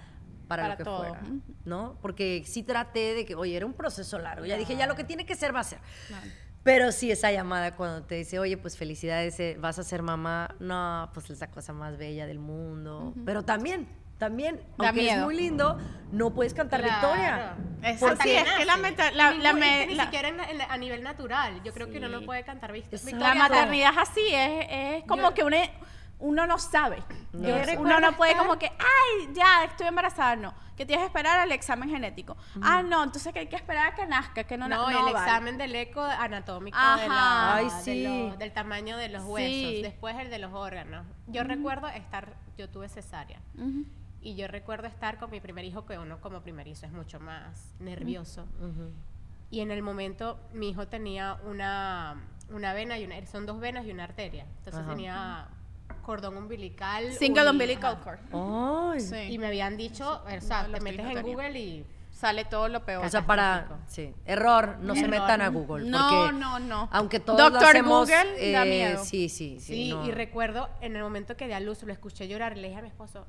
para, 0.47 0.63
Para 0.63 0.73
lo 0.73 0.77
que 0.77 0.83
todo. 0.83 0.97
fuera, 0.99 1.21
¿no? 1.65 1.97
Porque 2.01 2.43
sí 2.45 2.63
traté 2.63 3.13
de 3.13 3.25
que, 3.25 3.35
oye, 3.35 3.55
era 3.55 3.65
un 3.65 3.73
proceso 3.73 4.19
largo. 4.19 4.45
Ya 4.45 4.57
dije, 4.57 4.75
ya 4.75 4.85
lo 4.87 4.95
que 4.95 5.03
tiene 5.03 5.25
que 5.25 5.35
ser 5.35 5.55
va 5.55 5.61
a 5.61 5.63
ser. 5.63 5.79
Pero 6.63 6.91
sí, 6.91 7.11
esa 7.11 7.31
llamada 7.31 7.75
cuando 7.75 8.03
te 8.03 8.15
dice, 8.15 8.39
oye, 8.39 8.57
pues 8.57 8.75
felicidades, 8.77 9.39
eh, 9.39 9.55
vas 9.59 9.77
a 9.77 9.83
ser 9.83 10.01
mamá, 10.01 10.55
no, 10.59 11.09
pues 11.13 11.29
es 11.29 11.39
la 11.39 11.51
cosa 11.51 11.73
más 11.73 11.97
bella 11.97 12.25
del 12.25 12.39
mundo. 12.39 13.13
Pero 13.25 13.43
también, 13.43 13.87
también, 14.17 14.61
Da 14.77 14.87
aunque 14.89 15.05
es 15.07 15.11
miedo. 15.13 15.25
muy 15.25 15.35
lindo, 15.35 15.77
no 16.11 16.31
puedes 16.33 16.53
cantar 16.53 16.81
victoria. 16.83 17.55
Exacto. 17.83 18.15
Porque- 18.15 18.39
es 18.39 18.51
que 18.53 18.65
la, 18.65 18.77
meta- 18.77 19.11
la, 19.11 19.31
la 19.31 19.51
ningún- 19.53 19.59
me- 19.59 19.73
es 19.81 19.85
que 19.85 19.87
ni 19.91 19.95
la- 19.95 20.03
siquiera 20.05 20.27
en- 20.29 20.39
en- 20.39 20.61
a 20.61 20.77
nivel 20.77 21.03
natural. 21.03 21.61
Yo 21.63 21.73
creo 21.73 21.89
que 21.89 21.97
uno 21.97 22.09
no 22.09 22.21
puede 22.21 22.43
cantar 22.43 22.71
victoria. 22.71 23.17
La 23.17 23.35
maternidad 23.35 23.91
es 23.91 23.97
así, 23.97 24.21
es, 24.31 24.65
es 24.69 25.03
como 25.05 25.23
Yo- 25.29 25.33
que 25.33 25.43
uno, 25.43 25.57
uno 26.19 26.47
no 26.47 26.57
sabe. 26.57 27.03
No 27.33 27.47
Es- 27.49 27.65
sabe. 27.65 27.77
uno 27.77 27.99
no 27.99 28.13
puede 28.15 28.31
estar- 28.31 28.45
como 28.47 28.57
que, 28.57 28.67
ay, 28.67 29.29
ya, 29.33 29.65
estoy 29.65 29.87
embarazada, 29.87 30.35
no. 30.35 30.53
Que 30.77 30.85
tienes 30.85 31.03
que 31.03 31.07
esperar 31.07 31.39
al 31.39 31.51
examen 31.53 31.89
genético. 31.89 32.35
Ah, 32.61 32.81
no, 32.83 33.01
entonces 33.03 33.31
que 33.31 33.39
hay 33.39 33.47
que 33.47 33.55
esperar 33.55 33.93
a 33.93 33.95
que 33.95 34.05
nazca, 34.05 34.43
que 34.45 34.57
no 34.57 34.67
No, 34.67 34.89
el 34.89 34.95
vale. 34.95 35.11
examen 35.11 35.57
del 35.57 35.73
eco 35.75 36.01
anatómico 36.01 36.77
Ajá. 36.77 37.01
de 37.01 37.07
la- 37.09 37.55
Ay, 37.55 37.65
de 37.65 37.71
sí. 37.81 38.03
lo- 38.03 38.35
del 38.35 38.51
tamaño 38.51 38.97
de 38.97 39.07
los 39.09 39.23
huesos, 39.23 39.49
Sí. 39.51 39.81
después 39.83 40.15
el 40.17 40.29
de 40.29 40.39
los 40.39 40.51
órganos. 40.53 41.05
Yo 41.27 41.43
recuerdo 41.43 41.87
estar, 41.87 42.33
yo 42.57 42.69
tuve 42.69 42.89
cesárea, 42.89 43.39
Ujú. 43.57 43.85
Y 44.25 44.35
yo 44.35 44.47
recuerdo 44.47 44.87
estar 44.87 45.17
con 45.19 45.29
mi 45.31 45.39
primer 45.39 45.63
hijo, 45.65 45.85
que 45.85 45.97
uno 45.97 46.19
como 46.19 46.41
primerizo 46.41 46.85
es 46.85 46.91
mucho 46.91 47.19
más 47.19 47.73
nervioso. 47.79 48.41
Ujú. 48.59 48.89
Y 49.51 49.59
en 49.61 49.71
el 49.71 49.81
momento 49.83 50.39
mi 50.53 50.69
hijo 50.69 50.87
tenía 50.87 51.37
una, 51.45 52.15
una 52.49 52.73
vena 52.73 52.97
y 52.97 53.05
una, 53.05 53.23
son 53.27 53.45
dos 53.45 53.59
venas 53.59 53.85
y 53.85 53.91
una 53.91 54.03
arteria. 54.05 54.45
Entonces 54.57 54.81
Ajá. 54.81 54.89
tenía 54.89 55.47
cordón 56.01 56.37
umbilical. 56.37 57.13
Single 57.13 57.43
uni- 57.43 57.51
umbilical 57.51 57.99
cord. 58.01 58.19
Ay. 58.33 58.99
Sí. 58.99 59.15
Y 59.33 59.37
me 59.37 59.47
habían 59.47 59.77
dicho, 59.77 60.23
o 60.25 60.41
sea, 60.41 60.63
de 60.67 60.73
te 60.73 60.81
metes 60.81 60.99
en 61.05 61.13
tenía. 61.13 61.21
Google 61.21 61.59
y 61.59 61.85
sale 62.11 62.45
todo 62.45 62.67
lo 62.67 62.83
peor. 62.83 63.05
O 63.05 63.09
sea, 63.09 63.25
para, 63.27 63.67
sí, 63.87 64.11
error, 64.25 64.77
no 64.81 64.95
se 64.95 65.01
Error. 65.01 65.11
metan 65.11 65.41
a 65.41 65.49
Google. 65.49 65.87
No, 65.89 66.09
porque 66.09 66.33
no, 66.39 66.59
no. 66.59 66.89
Aunque 66.91 67.19
todos 67.19 67.37
lo 67.39 67.49
Doctor 67.51 67.67
hacemos, 67.69 68.09
Google 68.09 68.51
da 68.53 68.65
eh, 68.65 68.69
miedo. 68.69 69.03
Sí, 69.03 69.29
sí, 69.29 69.59
sí. 69.59 69.75
Sí, 69.85 69.89
no. 69.91 70.05
y 70.07 70.11
recuerdo 70.11 70.69
en 70.81 70.95
el 70.95 71.03
momento 71.03 71.37
que 71.37 71.47
de 71.47 71.53
a 71.53 71.59
luz 71.59 71.83
lo 71.83 71.93
escuché 71.93 72.27
llorar, 72.27 72.57
le 72.57 72.67
dije 72.69 72.79
a 72.79 72.81
mi 72.81 72.87
esposo, 72.87 73.27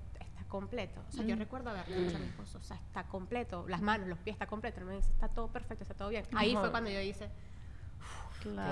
completo. 0.57 1.03
O 1.07 1.13
sea, 1.13 1.25
yo 1.25 1.37
recuerdo 1.37 1.69
haberle 1.69 2.05
dicho 2.05 2.17
a 2.17 2.19
mi 2.19 2.27
esposo, 2.27 2.57
o 2.59 2.63
sea, 2.63 2.77
está 2.77 3.05
completo, 3.05 3.67
las 3.69 3.83
manos, 3.83 4.09
los 4.09 4.19
pies, 4.19 4.35
está 4.35 4.47
completo. 4.47 4.81
Él 4.81 4.87
me 4.87 4.97
dice, 4.97 5.13
está 5.13 5.29
todo 5.29 5.49
perfecto, 5.49 5.85
está 5.85 5.95
todo 5.95 6.09
bien. 6.09 6.25
Ahí 6.35 6.57
fue 6.57 6.71
cuando 6.71 6.89
yo 6.89 6.99
hice, 7.01 7.29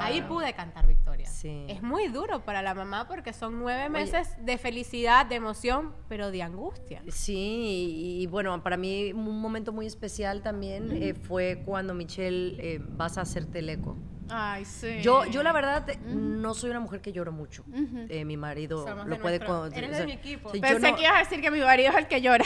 ahí 0.01 0.23
pude 0.23 0.55
cantar 0.55 0.87
victoria. 0.87 1.27
Sí. 1.27 1.67
Es 1.69 1.83
muy 1.83 2.09
duro 2.09 2.43
para 2.45 2.63
la 2.63 2.75
mamá 2.75 3.07
porque 3.07 3.35
son 3.35 3.59
nueve 3.59 3.91
meses 3.91 4.35
de 4.39 4.57
felicidad, 4.57 5.27
de 5.27 5.35
emoción, 5.35 5.93
pero 6.09 6.31
de 6.31 6.43
angustia. 6.43 7.03
Sí, 7.09 7.35
y, 7.37 8.23
y 8.23 8.27
bueno, 8.27 8.63
para 8.63 8.79
mí 8.79 9.13
un 9.13 9.41
momento 9.41 9.71
muy 9.73 9.87
especial 9.87 10.43
también 10.43 10.91
eh, 10.91 11.13
fue 11.13 11.63
cuando 11.67 11.93
Michelle 11.93 12.57
eh, 12.59 12.81
vas 12.81 13.19
a 13.19 13.23
hacerte 13.23 13.59
el 13.59 13.69
eco. 13.69 13.99
Ay, 14.31 14.65
sí. 14.65 15.01
Yo, 15.03 15.25
yo 15.27 15.43
la 15.43 15.53
verdad 15.53 15.87
no 16.07 16.55
soy 16.55 16.71
una 16.71 16.81
mujer 16.81 17.01
que 17.01 17.13
lloro 17.13 17.33
mucho. 17.33 17.65
Eh, 18.09 18.25
mi 18.25 18.37
marido 18.37 18.87
Somos 18.87 19.07
lo 19.07 19.15
de 19.17 19.21
puede 19.21 19.39
nuestro- 19.39 19.67
eres 19.67 19.89
o 19.89 19.93
de 19.93 19.97
sea, 19.99 20.07
mi 20.07 20.13
equipo. 20.13 20.51
Pensé 20.53 20.79
no- 20.91 20.97
que 20.97 21.03
ibas 21.03 21.15
a 21.15 21.19
decir 21.19 21.41
que 21.41 21.51
mi 21.51 21.61
marido 21.61 21.91
es 21.93 21.97
el 21.99 22.07
que 22.09 22.21
llora. 22.23 22.45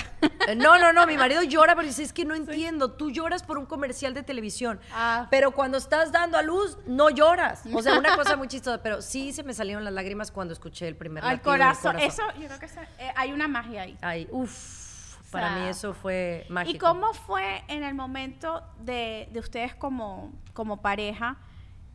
Eh, 0.48 0.54
No, 0.56 0.78
no, 0.78 0.92
no, 0.92 1.06
mi 1.06 1.16
marido 1.16 1.42
llora, 1.42 1.74
pero 1.74 1.86
dice, 1.86 2.02
es 2.02 2.12
que 2.12 2.24
no 2.24 2.34
entiendo, 2.34 2.92
tú 2.92 3.10
lloras 3.10 3.42
por 3.42 3.58
un 3.58 3.66
comercial 3.66 4.14
de 4.14 4.22
televisión, 4.22 4.80
Ah. 4.94 5.26
pero 5.30 5.50
cuando 5.52 5.78
estás 5.78 6.10
dando 6.10 6.38
a 6.38 6.42
luz, 6.42 6.78
no 6.86 7.10
lloras. 7.10 7.62
O 7.72 7.82
sea, 7.82 7.98
una 7.98 8.16
cosa 8.16 8.36
muy 8.36 8.48
chistosa, 8.48 8.82
pero 8.82 9.02
sí 9.02 9.32
se 9.32 9.42
me 9.42 9.52
salieron 9.54 9.84
las 9.84 9.92
lágrimas 9.92 10.30
cuando 10.30 10.52
escuché 10.54 10.88
el 10.88 10.96
primer 10.96 11.24
Al 11.24 11.40
corazón. 11.42 11.98
Eso, 11.98 12.22
yo 12.40 12.46
creo 12.46 12.58
que 12.58 12.66
eso- 12.66 12.80
eh, 12.98 13.12
hay 13.16 13.32
una 13.32 13.46
magia 13.46 13.82
ahí. 13.82 13.98
Ay, 14.00 14.26
uff, 14.30 15.16
para 15.30 15.48
sea, 15.54 15.58
mí 15.62 15.68
eso 15.68 15.92
fue 15.92 16.46
mágico. 16.48 16.76
¿Y 16.76 16.78
cómo 16.78 17.12
fue 17.12 17.62
en 17.68 17.82
el 17.84 17.94
momento 17.94 18.62
de, 18.80 19.28
de 19.30 19.40
ustedes 19.40 19.74
como, 19.74 20.32
como 20.54 20.80
pareja 20.80 21.36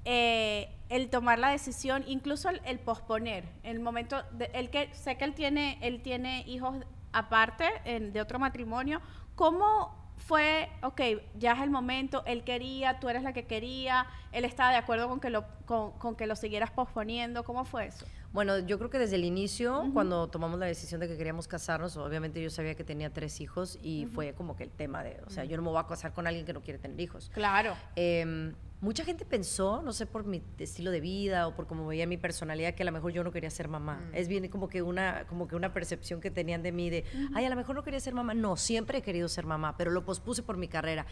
eh, 0.05 0.69
el 0.89 1.09
tomar 1.09 1.39
la 1.39 1.49
decisión, 1.49 2.03
incluso 2.07 2.49
el, 2.49 2.61
el 2.65 2.79
posponer, 2.79 3.45
el 3.63 3.79
momento, 3.79 4.21
de, 4.33 4.45
el 4.53 4.69
que 4.69 4.93
sé 4.93 5.17
que 5.17 5.25
él 5.25 5.33
tiene, 5.33 5.77
él 5.81 6.01
tiene 6.01 6.43
hijos 6.47 6.75
aparte 7.11 7.65
en- 7.85 8.11
de 8.13 8.21
otro 8.21 8.39
matrimonio, 8.39 9.01
¿cómo 9.35 10.01
fue, 10.17 10.69
ok, 10.83 11.01
ya 11.37 11.53
es 11.53 11.61
el 11.61 11.69
momento, 11.69 12.23
él 12.25 12.43
quería, 12.43 12.99
tú 12.99 13.09
eres 13.09 13.23
la 13.23 13.33
que 13.33 13.45
quería, 13.45 14.05
él 14.31 14.45
estaba 14.45 14.71
de 14.71 14.77
acuerdo 14.77 15.09
con 15.09 15.19
que 15.19 15.29
lo, 15.29 15.43
con, 15.65 15.91
con 15.93 16.15
que 16.15 16.27
lo 16.27 16.35
siguieras 16.35 16.71
posponiendo, 16.71 17.43
¿cómo 17.43 17.65
fue 17.65 17.87
eso? 17.87 18.05
Bueno, 18.31 18.57
yo 18.59 18.77
creo 18.77 18.89
que 18.89 18.97
desde 18.99 19.15
el 19.17 19.25
inicio, 19.25 19.83
cuando 19.93 20.27
tomamos 20.27 20.57
la 20.59 20.65
decisión 20.65 20.99
de 21.01 21.07
que 21.07 21.17
queríamos 21.17 21.47
casarnos, 21.47 21.97
obviamente 21.97 22.41
yo 22.41 22.49
sabía 22.49 22.73
que 22.73 22.83
tenía 22.83 23.11
tres 23.11 23.41
hijos 23.41 23.77
y 23.83 24.05
fue 24.07 24.33
como 24.33 24.55
que 24.55 24.63
el 24.63 24.71
tema 24.71 25.03
de, 25.03 25.19
o 25.27 25.29
sea, 25.29 25.43
yo 25.45 25.55
no 25.57 25.61
me 25.63 25.69
voy 25.69 25.79
a 25.79 25.85
casar 25.87 26.13
con 26.13 26.25
alguien 26.25 26.45
que 26.45 26.53
no 26.53 26.61
quiere 26.61 26.79
tener 26.79 26.99
hijos. 26.99 27.29
Claro. 27.33 27.75
Eh, 27.95 28.53
mucha 28.83 29.03
gente 29.05 29.25
pensó, 29.25 29.81
no 29.81 29.93
sé 29.93 30.05
por 30.05 30.25
mi 30.25 30.43
estilo 30.59 30.91
de 30.91 30.99
vida 30.99 31.47
o 31.47 31.55
por 31.55 31.65
cómo 31.67 31.87
veía 31.87 32.05
mi 32.05 32.17
personalidad, 32.17 32.75
que 32.75 32.83
a 32.83 32.85
lo 32.85 32.91
mejor 32.91 33.11
yo 33.13 33.23
no 33.23 33.31
quería 33.31 33.49
ser 33.49 33.67
mamá. 33.69 34.09
Es 34.13 34.27
bien 34.27 34.47
como 34.49 34.67
que 34.67 34.81
una 34.81 35.25
como 35.27 35.47
que 35.47 35.55
una 35.55 35.73
percepción 35.73 36.19
que 36.21 36.29
tenían 36.29 36.61
de 36.61 36.71
mí 36.71 36.89
de, 36.89 37.05
ay, 37.33 37.45
a 37.45 37.49
lo 37.49 37.55
mejor 37.55 37.75
no 37.75 37.83
quería 37.83 37.99
ser 37.99 38.13
mamá. 38.13 38.33
No, 38.33 38.57
siempre 38.57 38.99
he 38.99 39.01
querido 39.01 39.27
ser 39.29 39.45
mamá, 39.45 39.75
pero 39.77 39.89
lo 39.89 40.03
pospuse 40.05 40.43
por 40.43 40.57
mi 40.57 40.67
carrera. 40.67 41.05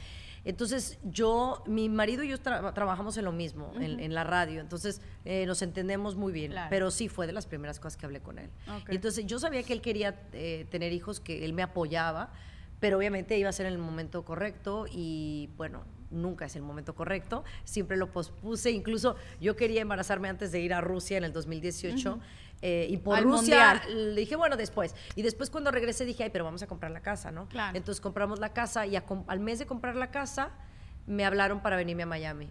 Entonces 0.44 1.00
yo, 1.04 1.64
mi 1.66 1.88
marido 1.88 2.24
y 2.24 2.30
yo 2.30 2.38
tra- 2.38 2.74
trabajamos 2.74 3.16
en 3.18 3.26
lo 3.26 3.32
mismo, 3.32 3.72
en, 3.80 4.00
en 4.00 4.14
la 4.14 4.24
radio. 4.24 4.60
Entonces 4.60 5.02
eh, 5.24 5.46
nos 5.46 5.62
entendemos 5.62 6.16
muy 6.16 6.34
bien. 6.34 6.52
Claro. 6.52 6.68
Pero 6.70 6.92
sí 6.92 7.08
fue 7.08 7.26
de 7.26 7.34
las 7.34 7.46
primeras 7.46 7.80
cosas 7.80 7.96
que 7.96 8.06
hablé 8.06 8.20
con 8.22 8.38
él. 8.38 8.50
Y 8.90 8.96
entonces 8.96 9.26
yo 9.26 9.40
sabía 9.40 9.64
que 9.64 9.74
él 9.74 9.82
quería 9.82 10.28
eh, 10.34 10.68
tener 10.70 10.92
hijos, 10.94 11.20
que 11.20 11.46
él 11.46 11.54
me 11.54 11.64
apoyaba, 11.64 12.34
pero 12.82 12.98
obviamente 12.98 13.38
iba 13.38 13.48
a 13.48 13.54
ser 13.54 13.68
en 13.68 13.74
el 13.74 13.78
momento 13.78 14.26
correcto 14.26 14.86
y 14.92 15.50
bueno, 15.56 15.86
nunca 16.10 16.46
es 16.46 16.58
el 16.58 16.64
momento 16.64 16.94
correcto, 16.94 17.46
siempre 17.64 17.96
lo 17.96 18.12
pospuse, 18.12 18.72
incluso 18.72 19.16
yo 19.40 19.56
quería 19.56 19.82
embarazarme 19.82 20.28
antes 20.28 20.52
de 20.52 20.60
ir 20.60 20.74
a 20.74 20.82
Rusia 20.82 21.18
en 21.18 21.24
el 21.24 21.32
2018 21.32 22.20
eh, 22.64 22.88
y 22.90 22.98
por 22.98 23.18
Al 23.18 23.24
Rusia 23.24 23.80
Mundial. 23.86 24.14
le 24.16 24.20
dije, 24.20 24.36
bueno, 24.36 24.58
después. 24.58 24.96
Y 25.16 25.22
después 25.22 25.50
cuando 25.50 25.72
regresé 25.72 26.06
dije, 26.06 26.24
ay, 26.24 26.32
pero 26.32 26.44
vamos 26.44 26.64
a 26.64 26.68
comprar 26.68 26.92
la 26.92 27.02
casa, 27.02 27.32
¿no? 27.32 27.48
Claro. 27.48 27.78
Entonces 27.78 28.02
compramos 28.02 28.40
la 28.40 28.50
casa 28.50 28.86
y 28.86 28.96
a 28.96 29.04
al 29.28 29.40
mes 29.40 29.60
de 29.60 29.68
comprar 29.68 29.96
la 29.96 30.12
casa 30.12 30.50
me 31.08 31.24
hablaron 31.24 31.62
para 31.62 31.76
venirme 31.76 32.04
a 32.04 32.08
Miami. 32.08 32.50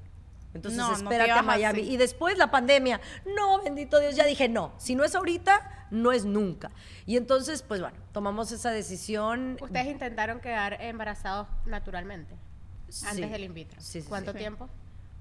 Entonces, 0.53 0.79
No, 0.79 0.89
no 0.89 0.95
te 0.97 1.03
espérate 1.03 1.31
a 1.31 1.35
ibas 1.35 1.45
Miami. 1.47 1.81
así. 1.83 1.91
Y 1.93 1.97
después 1.97 2.37
la 2.39 2.51
pandemia. 2.51 3.01
No, 3.37 3.63
bendito 3.63 4.01
Dios, 4.01 4.17
ya 4.17 4.25
dije, 4.25 4.49
no, 4.49 4.73
si 4.79 4.95
no 4.95 5.05
es 5.05 5.15
ahorita, 5.15 5.87
no 5.91 6.11
es 6.13 6.25
nunca. 6.25 6.71
Y 7.07 7.17
entonces, 7.17 7.63
pues 7.63 7.81
bueno, 7.81 7.97
tomamos 8.13 8.51
esa 8.53 8.71
decisión. 8.71 9.57
Ustedes 9.61 9.87
intentaron 9.87 10.41
quedar 10.41 10.81
embarazados 10.83 11.47
naturalmente, 11.67 12.35
antes 13.07 13.31
del 13.31 13.45
in 13.45 13.55
vitro. 13.55 13.81
Sí, 13.81 14.01
sí, 14.03 14.09
¿Cuánto 14.09 14.35
tiempo? 14.35 14.69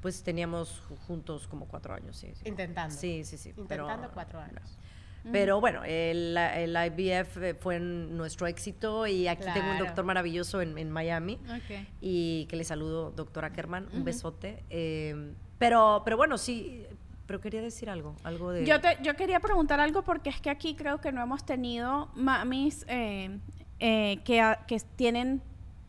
Pues 0.02 0.24
teníamos 0.24 0.82
ju- 0.90 0.98
juntos 1.08 1.46
como 1.48 1.66
cuatro 1.68 1.94
años, 1.94 2.16
sí. 2.18 2.34
Intentando. 2.46 2.96
Sí, 2.96 3.24
sí, 3.26 3.38
sí. 3.38 3.54
pero- 3.68 3.84
Intentando 3.84 4.12
cuatro 4.14 4.40
años. 4.40 4.64
Pero 5.32 5.60
bueno, 5.60 5.84
el, 5.84 6.36
el 6.38 6.76
IVF 6.76 7.60
fue 7.62 7.80
nuestro 7.80 8.48
éxito 8.48 9.06
y 9.06 9.28
aquí 9.28 9.44
tengo 9.54 9.60
un 9.68 9.76
Claro. 9.76 9.86
doctor 9.86 10.06
maravilloso 10.06 10.62
en, 10.62 10.78
en 10.78 10.90
Miami 10.90 11.40
Ok. 11.50 11.86
y 12.02 12.46
que 12.50 12.56
le 12.56 12.64
saludo, 12.64 13.12
doctor 13.12 13.46
Ackerman, 13.46 13.88
un 13.94 14.04
besote. 14.04 14.64
Eh, 14.70 15.34
pero, 15.58 16.02
pero 16.06 16.16
bueno, 16.18 16.38
sí, 16.38 16.86
pero 17.28 17.42
quería 17.42 17.62
decir 17.62 17.90
algo, 17.90 18.16
algo 18.24 18.52
de... 18.52 18.66
Yo, 18.66 18.80
te, 18.82 18.98
yo 19.04 19.16
quería 19.16 19.40
preguntar 19.40 19.80
algo 19.80 20.02
porque 20.04 20.30
es 20.30 20.40
que 20.42 20.50
aquí 20.50 20.76
creo 20.76 21.00
que 21.00 21.12
no 21.12 21.22
hemos 21.22 21.46
tenido 21.46 22.10
mamis 22.16 22.86
eh, 22.88 23.38
eh, 23.80 24.20
que, 24.24 24.56
que 24.68 24.80
tienen 24.96 25.42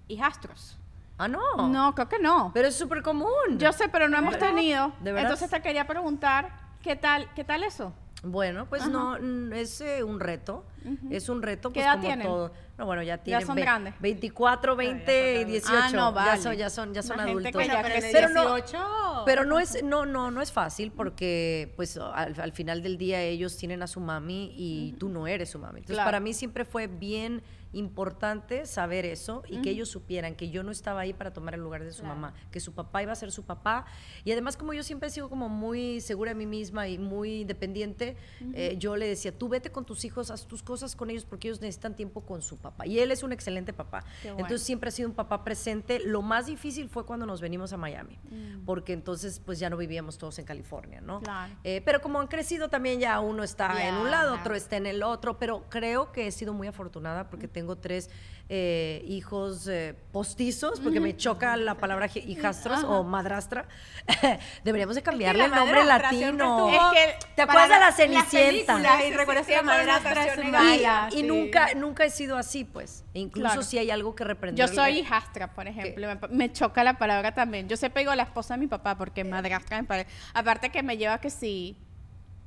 hijastros. 0.08 0.76
Ah, 1.18 1.28
no. 1.28 1.68
No, 1.68 1.94
creo 1.94 2.08
que 2.08 2.18
no. 2.18 2.50
Pero 2.54 2.68
es 2.68 2.74
súper 2.74 3.02
común. 3.02 3.58
Yo 3.58 3.72
sé, 3.72 3.88
pero 3.90 4.08
no 4.08 4.16
hemos 4.18 4.38
tenido. 4.38 4.88
¿De 5.00 5.12
verdad? 5.12 5.30
Entonces 5.32 5.50
te 5.50 5.60
quería 5.62 5.86
preguntar, 5.86 6.50
¿qué 6.82 6.96
tal, 6.96 7.28
qué 7.34 7.44
tal 7.44 7.62
eso? 7.64 7.92
Bueno, 8.22 8.66
pues 8.68 8.86
no, 8.86 9.16
mm, 9.18 9.52
es 9.54 9.80
eh, 9.80 10.02
un 10.04 10.20
reto. 10.20 10.64
Es 11.10 11.28
un 11.28 11.42
reto, 11.42 11.70
¿Qué 11.70 11.74
pues 11.80 11.84
edad 11.86 11.94
como 11.96 12.06
tienen? 12.06 12.26
todo. 12.26 12.52
No, 12.78 12.86
bueno, 12.86 13.02
ya 13.02 13.18
tienen 13.18 13.46
son 13.46 13.54
ve- 13.56 13.62
grandes. 13.62 13.94
24, 14.00 14.76
20 14.76 15.40
y 15.40 15.44
18. 15.44 15.78
Ah, 15.82 15.90
no, 15.92 16.12
vale. 16.12 16.30
Ya 16.30 16.36
son, 16.42 16.54
ya 16.56 16.70
son, 16.70 16.94
ya 16.94 17.02
son 17.02 17.14
Una 17.16 17.24
gente 17.26 17.48
adultos. 17.48 17.62
que 17.62 17.68
ya 17.68 17.82
pero 18.12 18.28
no- 18.30 18.54
18, 18.54 19.22
Pero 19.26 19.44
no 19.44 19.58
es, 19.58 19.82
no, 19.82 20.06
no, 20.06 20.30
no 20.30 20.40
es 20.42 20.52
fácil 20.52 20.90
porque 20.92 21.72
pues 21.76 21.96
al, 21.98 22.38
al 22.40 22.52
final 22.52 22.82
del 22.82 22.96
día 22.98 23.22
ellos 23.22 23.56
tienen 23.58 23.82
a 23.82 23.86
su 23.86 24.00
mami 24.00 24.52
y 24.56 24.92
tú 24.98 25.08
no 25.10 25.26
eres 25.26 25.50
su 25.50 25.58
mami. 25.58 25.80
Entonces 25.80 25.96
Claro. 25.96 26.06
para 26.08 26.20
mí 26.20 26.32
siempre 26.34 26.64
fue 26.64 26.86
bien 26.86 27.42
importante 27.72 28.66
saber 28.66 29.04
eso 29.04 29.42
y 29.48 29.62
que 29.62 29.70
ellos 29.70 29.88
supieran 29.88 30.34
que 30.34 30.50
yo 30.50 30.62
no 30.62 30.70
estaba 30.70 31.00
ahí 31.00 31.12
para 31.12 31.32
tomar 31.32 31.54
el 31.54 31.60
lugar 31.60 31.84
de 31.84 31.92
su 31.92 32.04
mamá, 32.04 32.34
que 32.50 32.60
su 32.60 32.72
papá 32.72 33.02
iba 33.02 33.12
a 33.12 33.16
ser 33.16 33.30
su 33.32 33.44
papá. 33.44 33.86
Y 34.24 34.32
además 34.32 34.56
como 34.56 34.72
yo 34.72 34.82
siempre 34.82 35.08
he 35.08 35.10
sido 35.12 35.28
como 35.28 35.48
muy 35.48 36.00
segura 36.00 36.30
de 36.30 36.34
mí 36.34 36.46
misma 36.46 36.88
y 36.88 36.98
muy 36.98 37.42
independiente, 37.42 38.16
eh, 38.54 38.76
yo 38.78 38.96
le 38.96 39.06
decía, 39.06 39.36
tú 39.36 39.48
vete 39.48 39.70
con 39.70 39.84
tus 39.84 40.04
hijos, 40.04 40.30
haz 40.30 40.46
tus 40.46 40.62
cosas 40.62 40.96
con 40.96 41.10
ellos 41.10 41.24
porque 41.24 41.48
ellos 41.48 41.60
necesitan 41.60 41.94
tiempo 41.94 42.22
con 42.22 42.42
su 42.42 42.58
papá. 42.58 42.86
Y 42.86 42.98
él 42.98 43.10
es 43.10 43.22
un 43.22 43.32
excelente 43.32 43.72
papá. 43.72 44.04
Bueno. 44.22 44.38
Entonces 44.38 44.62
siempre 44.62 44.88
ha 44.88 44.92
sido 44.92 45.08
un 45.08 45.14
papá 45.14 45.44
presente. 45.44 46.00
Lo 46.00 46.22
más 46.22 46.46
difícil 46.46 46.88
fue 46.88 47.04
cuando 47.06 47.26
nos 47.26 47.40
venimos 47.40 47.72
a 47.72 47.76
Miami, 47.76 48.18
porque 48.64 48.92
entonces 48.92 49.40
pues 49.44 49.58
ya 49.58 49.70
no 49.70 49.76
vivíamos 49.76 50.18
todos 50.18 50.38
en 50.38 50.44
California, 50.44 51.00
¿no? 51.00 51.20
Claro. 51.20 51.52
Eh, 51.64 51.82
pero 51.84 52.00
como 52.00 52.20
han 52.20 52.26
crecido 52.26 52.68
también 52.68 53.00
ya 53.00 53.20
uno 53.20 53.44
está 53.44 53.74
Ya, 53.74 53.88
en 53.88 53.94
un 53.96 54.10
lado, 54.10 54.34
otro 54.34 54.54
está 54.54 54.76
en 54.76 54.86
el 54.86 55.02
otro, 55.02 55.38
pero 55.38 55.64
creo 55.68 56.12
que 56.12 56.26
he 56.26 56.32
sido 56.32 56.52
muy 56.52 56.66
afortunada 56.66 57.28
porque 57.28 57.48
tengo 57.48 57.59
tres 57.76 58.10
eh, 58.52 59.04
hijos 59.06 59.68
eh, 59.68 59.94
postizos, 60.10 60.80
porque 60.80 60.98
me 60.98 61.16
choca 61.16 61.56
la 61.56 61.76
palabra 61.76 62.06
hijastros 62.12 62.82
o 62.82 63.04
madrastra. 63.04 63.68
Deberíamos 64.64 64.96
de 64.96 65.02
cambiarle 65.02 65.44
el 65.44 65.52
nombre 65.52 65.84
latino. 65.84 66.68
Es 66.68 66.80
que 66.92 67.26
¿Te 67.36 67.42
acuerdas 67.42 67.68
de 67.68 67.78
la 67.78 67.92
Cenicienta? 67.92 68.74
películas, 68.74 69.04
y 69.08 69.12
recuerdas 69.12 69.46
que 69.46 69.54
la 69.54 69.62
madrastra 69.62 70.24
es 70.26 70.44
mala, 70.50 71.08
y 71.12 71.16
sí. 71.16 71.22
nunca, 71.22 71.74
nunca 71.74 72.04
he 72.04 72.10
sido 72.10 72.36
así, 72.36 72.64
pues. 72.64 73.04
E 73.14 73.20
incluso 73.20 73.46
Claro. 73.46 73.62
si 73.62 73.78
hay 73.78 73.90
algo 73.92 74.16
que 74.16 74.24
Yo 74.24 74.28
reprenderle. 74.28 74.74
soy 74.74 74.98
hijastra, 74.98 75.54
por 75.54 75.68
ejemplo. 75.68 76.08
Me, 76.08 76.28
me 76.36 76.52
choca 76.52 76.82
la 76.82 76.98
palabra 76.98 77.32
también. 77.32 77.68
Yo 77.68 77.76
siempre 77.76 78.02
digo 78.02 78.14
la 78.16 78.24
esposa 78.24 78.54
de 78.54 78.60
mi 78.60 78.66
papá 78.66 78.98
porque 78.98 79.22
madrastra 79.22 79.80
me 79.80 79.86
parece. 79.86 80.10
Aparte 80.34 80.70
que 80.70 80.82
me 80.82 80.96
lleva 80.96 81.18
que 81.20 81.30
sí 81.30 81.76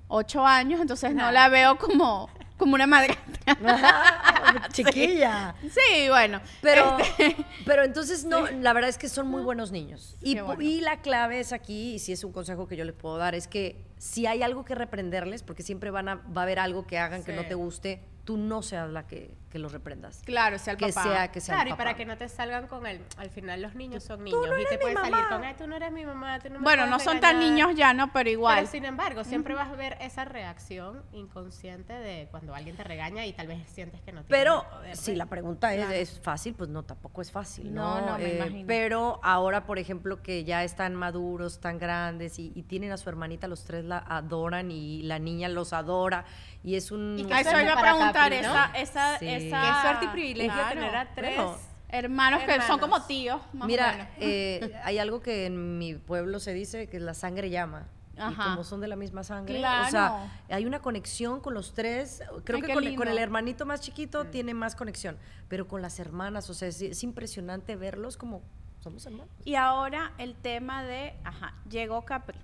ocho 0.09 0.45
años, 0.45 0.79
entonces 0.81 1.15
no 1.15 1.31
la 1.31 1.49
veo 1.49 1.77
como, 1.77 2.29
como 2.57 2.75
una 2.75 2.87
madrastra. 2.87 3.23
Chiquilla. 4.71 5.55
Sí, 5.61 6.09
bueno. 6.09 6.41
Pero, 6.61 6.97
este, 6.99 7.35
pero 7.65 7.83
entonces 7.83 8.25
no, 8.25 8.47
la 8.47 8.73
verdad 8.73 8.89
es 8.89 8.97
que 8.97 9.09
son 9.09 9.27
muy 9.27 9.41
buenos 9.41 9.71
niños. 9.71 10.17
Y, 10.21 10.39
bueno. 10.39 10.61
la 10.81 11.01
clave 11.01 11.39
es 11.39 11.53
aquí, 11.53 11.95
y 11.95 11.99
si 11.99 12.11
es 12.11 12.23
un 12.23 12.31
consejo 12.31 12.67
que 12.67 12.75
yo 12.75 12.85
les 12.85 12.95
puedo 12.95 13.17
dar, 13.17 13.35
es 13.35 13.47
que 13.47 13.83
si 13.97 14.25
hay 14.25 14.43
algo 14.43 14.65
que 14.65 14.75
reprenderles, 14.75 15.43
porque 15.43 15.63
siempre 15.63 15.91
van 15.91 16.09
a, 16.09 16.15
va 16.15 16.41
a 16.41 16.43
haber 16.43 16.59
algo 16.59 16.85
que 16.85 16.97
hagan 16.97 17.23
que 17.23 17.33
no 17.33 17.45
te 17.45 17.55
guste, 17.55 18.01
tú 18.23 18.37
no 18.37 18.61
seas 18.61 18.89
la 18.89 19.05
que, 19.05 19.35
que 19.49 19.59
los 19.59 19.71
reprendas. 19.73 20.21
Claro, 20.25 20.57
sea 20.57 20.73
el 20.73 20.79
que 20.79 20.87
papá. 20.87 21.03
sea 21.03 21.31
que 21.31 21.41
sea 21.41 21.55
Claro, 21.55 21.67
el 21.69 21.73
y 21.73 21.77
para 21.77 21.89
papá. 21.91 21.97
que 21.97 22.05
no 22.05 22.17
te 22.17 22.29
salgan 22.29 22.67
con 22.67 22.85
el. 22.87 23.01
Al 23.17 23.29
final, 23.29 23.61
los 23.61 23.75
niños 23.75 24.03
son 24.03 24.19
Tú 24.19 24.23
niños. 24.23 24.47
no 24.47 24.57
y 24.57 24.61
eres 24.61 24.69
te 24.69 24.77
mi 24.77 24.81
pueden 24.81 24.97
salir 24.97 25.27
con, 25.29 25.43
ay, 25.43 25.55
tú 25.57 25.67
no 25.67 25.75
eres 25.75 25.91
mi 25.91 26.05
mamá, 26.05 26.39
tú 26.39 26.47
no 26.49 26.59
me 26.59 26.63
Bueno, 26.63 26.83
no 26.85 26.91
puedes 26.93 27.03
son 27.03 27.19
tan 27.19 27.35
regañar". 27.37 27.51
niños 27.67 27.75
ya, 27.77 27.93
¿no? 27.93 28.13
Pero 28.13 28.29
igual. 28.29 28.55
Pero 28.59 28.67
sin 28.71 28.85
embargo, 28.85 29.23
siempre 29.25 29.53
vas 29.55 29.67
a 29.69 29.75
ver 29.75 29.97
esa 29.99 30.23
reacción 30.25 31.03
inconsciente 31.11 31.93
de 31.93 32.27
cuando 32.31 32.55
alguien 32.55 32.75
te 32.77 32.83
regaña 32.83 33.25
y 33.25 33.33
tal 33.33 33.47
vez 33.47 33.67
sientes 33.69 33.99
que 34.01 34.11
no 34.13 34.23
tienes 34.23 34.29
Pero 34.29 34.63
poder 34.69 34.95
si 34.95 35.15
la 35.15 35.25
pregunta 35.25 35.73
es, 35.73 35.89
¿es 36.11 36.19
fácil? 36.21 36.53
Pues 36.53 36.69
no, 36.69 36.83
tampoco 36.83 37.21
es 37.21 37.31
fácil, 37.31 37.73
¿no? 37.73 37.99
No, 38.01 38.11
no, 38.11 38.17
me 38.17 38.25
Eh, 38.25 38.35
imagino. 38.37 38.67
Pero 38.67 39.19
ahora, 39.23 39.65
por 39.65 39.79
ejemplo, 39.79 40.21
que 40.21 40.43
ya 40.45 40.63
están 40.63 40.95
maduros, 40.95 41.59
tan 41.59 41.77
grandes 41.77 42.39
y, 42.39 42.51
y 42.55 42.63
tienen 42.63 42.91
a 42.91 42.97
su 42.97 43.09
hermanita, 43.09 43.47
los 43.47 43.65
tres 43.65 43.83
la 43.83 43.97
adoran 43.97 44.71
y 44.71 45.01
la 45.03 45.19
niña 45.19 45.49
los 45.49 45.73
adora 45.73 46.25
y 46.63 46.75
es 46.75 46.91
un... 46.91 47.17
Y 47.19 47.25
que 47.25 47.33
eso 47.33 47.49
suerte 47.49 47.63
iba 47.63 47.73
a 47.73 47.81
preguntar, 47.81 48.13
Capri, 48.31 48.41
¿no? 48.41 48.49
esa, 48.49 48.65
esa, 48.75 49.19
Sí. 49.19 49.27
esa... 49.27 49.61
Qué 49.61 49.81
suerte 49.81 50.05
y 50.05 50.07
privilegio 50.09 50.53
Claro. 50.53 50.69
tener 50.79 50.95
a 50.95 51.13
tres. 51.13 51.35
Bueno, 51.35 51.57
hermanos, 51.89 52.39
que 52.41 52.45
son 52.51 52.61
hermanos. 52.61 52.79
como 52.79 53.01
tíos, 53.05 53.41
más 53.53 53.63
o 53.63 53.67
Mira, 53.67 53.91
menos. 53.91 54.07
eh, 54.19 54.79
hay 54.83 54.97
algo 54.97 55.21
que 55.21 55.45
en 55.45 55.77
mi 55.77 55.95
pueblo 55.95 56.39
se 56.39 56.53
dice 56.53 56.87
que 56.87 56.99
la 56.99 57.13
sangre 57.13 57.49
llama. 57.49 57.87
Y 58.15 58.21
Ajá. 58.21 58.51
como 58.51 58.63
son 58.63 58.79
de 58.79 58.87
la 58.87 58.95
misma 58.95 59.23
sangre, 59.23 59.55
o 59.55 59.57
Claro. 59.57 59.89
sea, 59.89 60.31
hay 60.49 60.65
una 60.67 60.79
conexión 60.83 61.39
con 61.39 61.55
los 61.55 61.73
tres. 61.73 62.21
Creo 62.43 62.57
Ay, 62.57 62.61
que 62.61 62.73
con, 62.75 62.95
con 62.95 63.07
el 63.07 63.17
hermanito 63.17 63.65
más 63.65 63.81
chiquito 63.81 64.25
tiene 64.27 64.53
más 64.53 64.75
conexión, 64.75 65.17
pero 65.47 65.67
con 65.67 65.81
las 65.81 65.99
hermanas, 65.99 66.47
o 66.49 66.53
sea, 66.53 66.67
es, 66.67 66.79
es 66.83 67.03
impresionante 67.03 67.75
verlos 67.75 68.15
como 68.15 68.43
somos 68.81 69.03
hermanos. 69.07 69.29
Y 69.45 69.55
ahora 69.55 70.11
el 70.19 70.35
tema 70.35 70.83
de, 70.83 71.15
ajá, 71.23 71.55
llegó 71.67 72.03
Capri. 72.05 72.37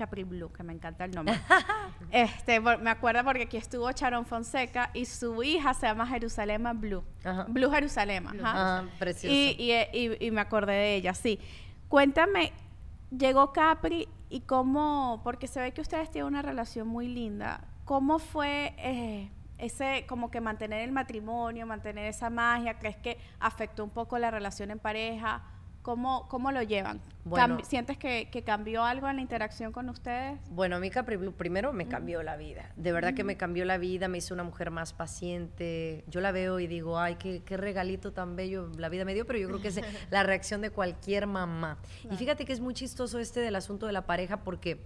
Capri 0.00 0.24
Blue, 0.24 0.50
que 0.50 0.62
me 0.62 0.72
encanta 0.72 1.04
el 1.04 1.10
nombre. 1.10 1.38
este, 2.10 2.58
me 2.58 2.88
acuerdo 2.90 3.22
porque 3.22 3.42
aquí 3.42 3.58
estuvo 3.58 3.92
Charon 3.92 4.24
Fonseca 4.24 4.88
y 4.94 5.04
su 5.04 5.42
hija 5.42 5.74
se 5.74 5.86
llama 5.86 6.06
Jerusalema 6.06 6.72
Blue. 6.72 7.04
Ajá. 7.22 7.44
Blue 7.50 7.70
Jerusalema. 7.70 8.30
ajá. 8.30 8.78
Ah, 8.78 8.84
precioso. 8.98 9.34
Y, 9.34 9.56
y, 9.58 9.72
y- 9.92 10.16
y 10.26 10.30
me 10.30 10.40
acordé 10.40 10.72
de 10.72 10.94
ella, 10.96 11.12
sí. 11.12 11.38
Cuéntame, 11.88 12.52
llegó 13.10 13.52
Capri 13.52 14.08
y 14.30 14.40
cómo, 14.40 15.20
porque 15.22 15.46
se 15.46 15.60
ve 15.60 15.72
que 15.72 15.82
ustedes 15.82 16.10
tienen 16.10 16.28
una 16.28 16.40
relación 16.40 16.88
muy 16.88 17.06
linda, 17.06 17.60
¿cómo 17.84 18.18
fue 18.18 18.72
eh, 18.78 19.28
ese, 19.58 20.06
como 20.08 20.30
que 20.30 20.40
mantener 20.40 20.80
el 20.80 20.92
matrimonio, 20.92 21.66
mantener 21.66 22.06
esa 22.06 22.30
magia? 22.30 22.78
¿Crees 22.78 22.96
que 22.96 23.18
afectó 23.38 23.84
un 23.84 23.90
poco 23.90 24.18
la 24.18 24.30
relación 24.30 24.70
en 24.70 24.78
pareja? 24.78 25.42
¿Cómo, 25.90 26.28
cómo 26.28 26.52
lo 26.52 26.62
llevan? 26.62 27.00
Bueno. 27.24 27.58
¿Sientes 27.64 27.98
que, 27.98 28.28
que 28.30 28.44
cambió 28.44 28.84
algo 28.84 29.08
en 29.08 29.16
la 29.16 29.22
interacción 29.22 29.72
con 29.72 29.88
ustedes? 29.88 30.38
Bueno, 30.48 30.76
a 30.76 30.78
mí 30.78 30.88
Capri 30.88 31.16
Blue 31.16 31.32
primero 31.32 31.72
me 31.72 31.88
cambió 31.88 32.22
la 32.22 32.36
vida. 32.36 32.70
De 32.76 32.92
verdad 32.92 33.12
que 33.12 33.24
me 33.24 33.36
cambió 33.36 33.64
la 33.64 33.76
vida, 33.76 34.06
me 34.06 34.18
hizo 34.18 34.32
una 34.32 34.44
mujer 34.44 34.70
más 34.70 34.92
paciente. 34.92 36.04
Yo 36.06 36.20
la 36.20 36.30
veo 36.30 36.60
y 36.60 36.68
digo, 36.68 37.00
ay, 37.00 37.16
qué, 37.16 37.42
qué 37.44 37.56
regalito 37.56 38.12
tan 38.12 38.36
bello 38.36 38.70
la 38.78 38.88
vida 38.88 39.04
me 39.04 39.14
dio, 39.14 39.26
pero 39.26 39.40
yo 39.40 39.48
creo 39.48 39.60
que 39.60 39.66
es 39.66 39.80
la 40.12 40.22
reacción 40.22 40.60
de 40.60 40.70
cualquier 40.70 41.26
mamá. 41.26 41.78
Y 42.08 42.16
fíjate 42.16 42.44
que 42.44 42.52
es 42.52 42.60
muy 42.60 42.72
chistoso 42.72 43.18
este 43.18 43.40
del 43.40 43.56
asunto 43.56 43.86
de 43.86 43.92
la 43.92 44.06
pareja 44.06 44.44
porque 44.44 44.80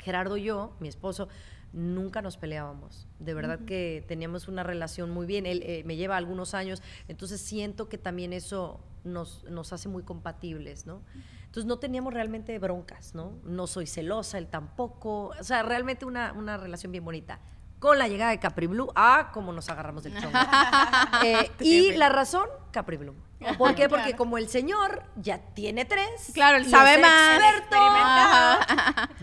Gerardo 0.00 0.36
y 0.36 0.42
yo, 0.42 0.74
mi 0.80 0.88
esposo, 0.88 1.28
nunca 1.76 2.22
nos 2.22 2.38
peleábamos. 2.38 3.06
De 3.18 3.34
verdad 3.34 3.60
que 3.60 4.02
teníamos 4.08 4.48
una 4.48 4.62
relación 4.62 5.10
muy 5.10 5.26
bien. 5.26 5.46
Él 5.46 5.62
eh, 5.62 5.82
me 5.84 5.96
lleva 5.96 6.16
algunos 6.16 6.54
años, 6.54 6.82
entonces 7.06 7.40
siento 7.40 7.88
que 7.88 7.98
también 7.98 8.32
eso 8.32 8.80
nos, 9.04 9.44
nos 9.44 9.72
hace 9.72 9.88
muy 9.88 10.02
compatibles, 10.02 10.86
¿no? 10.86 11.02
Entonces 11.44 11.66
no 11.66 11.78
teníamos 11.78 12.12
realmente 12.12 12.58
broncas, 12.58 13.14
¿no? 13.14 13.34
No 13.44 13.66
soy 13.66 13.86
celosa, 13.86 14.38
él 14.38 14.48
tampoco. 14.48 15.34
O 15.38 15.44
sea, 15.44 15.62
realmente 15.62 16.06
una, 16.06 16.32
una 16.32 16.56
relación 16.56 16.92
bien 16.92 17.04
bonita. 17.04 17.40
Con 17.78 17.98
la 17.98 18.08
llegada 18.08 18.30
de 18.30 18.40
Capri 18.40 18.66
Blue, 18.66 18.90
ah, 18.94 19.30
como 19.34 19.52
nos 19.52 19.68
agarramos 19.68 20.02
del 20.02 20.14
chongo. 20.14 20.32
Eh, 21.24 21.50
y 21.60 21.92
la 21.92 22.08
razón, 22.08 22.46
Capri 22.72 22.96
Blue. 22.96 23.14
¿Por 23.58 23.74
qué? 23.74 23.88
Porque 23.88 24.14
como 24.16 24.38
el 24.38 24.48
señor 24.48 25.02
ya 25.16 25.38
tiene 25.38 25.84
tres. 25.84 26.30
Claro, 26.34 26.56
él 26.58 26.66
y 26.66 26.70
sabe 26.70 26.94
es 26.94 27.00
más. 27.00 27.38
experto, 27.38 27.76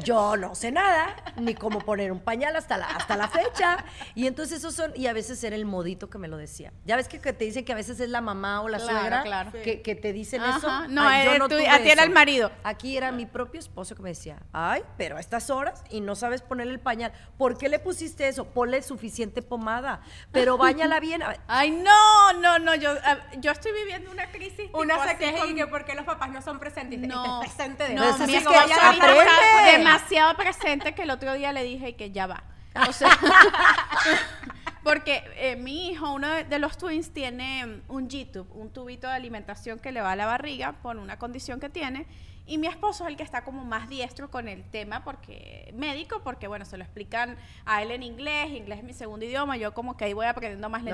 yo 0.04 0.38
no 0.38 0.56
sé 0.56 0.72
nada, 0.72 1.16
ni 1.38 1.56
cómo 1.56 1.80
poner 1.80 2.12
un 2.12 2.20
pañal 2.20 2.56
hasta 2.56 2.78
la, 2.78 2.86
hasta 2.88 3.16
la 3.18 3.28
fecha. 3.28 3.78
Y 4.16 4.28
entonces 4.28 4.60
esos 4.60 4.76
son, 4.76 4.92
y 4.96 5.08
a 5.08 5.14
veces 5.14 5.44
era 5.44 5.56
el 5.56 5.66
modito 5.66 6.10
que 6.10 6.18
me 6.18 6.28
lo 6.28 6.38
decía. 6.38 6.72
Ya 6.86 6.96
ves 6.96 7.08
que, 7.08 7.20
que 7.20 7.34
te 7.34 7.46
dicen 7.46 7.66
que 7.66 7.72
a 7.74 7.76
veces 7.76 8.00
es 8.00 8.10
la 8.10 8.22
mamá 8.22 8.62
o 8.62 8.70
la 8.70 8.78
Claro, 8.78 9.00
suegra 9.00 9.24
claro. 9.24 9.52
que, 9.52 9.82
que 9.82 9.96
te 9.96 10.14
dicen 10.14 10.42
Ajá. 10.42 10.58
eso. 10.58 10.88
No, 10.90 11.08
Ay, 11.08 11.26
yo 11.26 11.34
eh, 11.34 11.40
tú- 11.40 11.48
tuve 11.50 11.70
a 11.70 11.82
ti 11.82 11.90
era 11.90 12.04
el 12.04 12.10
marido. 12.12 12.52
Aquí 12.64 12.98
era 12.98 13.12
mi 13.12 13.26
propio 13.26 13.60
esposo 13.60 13.96
que 13.96 14.02
me 14.02 14.10
decía, 14.10 14.38
ay, 14.52 14.84
pero 14.98 15.18
a 15.18 15.20
estas 15.20 15.50
horas 15.50 15.84
y 15.90 16.02
no 16.02 16.16
sabes 16.16 16.42
ponerle 16.42 16.74
el 16.74 16.80
pañal. 16.80 17.14
¿Por 17.38 17.58
qué 17.58 17.70
le 17.70 17.80
pusiste 17.80 18.28
eso? 18.28 18.46
Ponle 18.46 18.82
suficiente 18.82 19.42
pomada, 19.42 20.02
pero 20.32 20.58
bañala 20.60 21.00
bien. 21.00 21.22
Ay, 21.48 21.72
no, 21.72 22.34
no, 22.34 22.60
no, 22.60 22.76
yo, 22.76 22.92
ah, 23.06 23.18
yo 23.40 23.52
estoy 23.52 23.72
viviendo 23.74 24.03
una 24.08 24.26
crisis. 24.32 24.70
Una 24.74 24.96
tipo 24.96 25.04
se 25.06 25.10
así 25.12 25.18
queja 25.20 25.38
y 25.38 25.48
con- 25.50 25.56
que 25.56 25.68
porque 25.68 25.96
los 25.96 26.06
papás 26.06 26.30
no 26.32 26.42
son 26.42 26.60
presentes. 26.60 27.00
y 27.02 27.08
No, 27.08 27.42
estés 27.42 27.54
presente 27.56 27.84
de 27.88 27.96
no, 27.96 28.02
Pues 28.04 28.28
mi 28.28 28.36
es 28.36 28.48
que 28.48 28.54
esposo 28.54 28.68
ya 28.68 28.88
ahorita 28.88 29.06
aprende. 29.06 29.24
está 29.32 29.78
demasiado 29.78 30.36
presente 30.36 30.96
que 30.96 31.04
el 31.04 31.10
otro 31.12 31.34
día 31.34 31.52
le 31.52 31.64
dije 31.64 31.96
que 31.96 32.12
ya 32.12 32.28
va. 32.28 32.44
O 32.88 32.94
sea, 32.94 33.10
porque 34.84 35.24
eh, 35.38 35.56
mi 35.56 35.90
hijo, 35.90 36.12
uno 36.12 36.28
de, 36.28 36.60
los 36.60 36.78
twins, 36.78 37.12
tiene 37.14 37.82
un 37.88 38.10
G-tube, 38.10 38.48
un 38.54 38.72
tubito 38.72 39.08
de 39.08 39.14
alimentación 39.14 39.80
que 39.80 39.92
le 39.92 40.02
va 40.02 40.12
a 40.12 40.16
la 40.16 40.26
barriga 40.26 40.74
por 40.82 40.98
una 40.98 41.18
condición 41.18 41.60
que 41.60 41.70
tiene. 41.70 42.06
Y 42.46 42.58
mi 42.58 42.68
esposo 42.68 43.06
es 43.06 43.10
el 43.12 43.16
que 43.16 43.24
está 43.24 43.46
como 43.46 43.64
más 43.64 43.88
diestro 43.88 44.30
con 44.30 44.50
el 44.50 44.64
tema 44.66 45.04
porque 45.06 45.72
médico, 45.78 46.22
porque 46.26 46.50
bueno, 46.50 46.66
se 46.66 46.78
lo 46.78 46.84
explican 46.84 47.38
a 47.66 47.82
él 47.82 47.92
en 47.92 48.04
inglés, 48.04 48.50
inglés 48.50 48.80
es 48.80 48.84
mi 48.84 48.92
segundo 48.94 49.26
idioma, 49.26 49.56
yo 49.56 49.74
como 49.74 49.96
que 49.96 50.04
ahí 50.06 50.14
voy 50.14 50.26
aprendiendo 50.26 50.68
más 50.70 50.82
Ajá. 50.82 50.90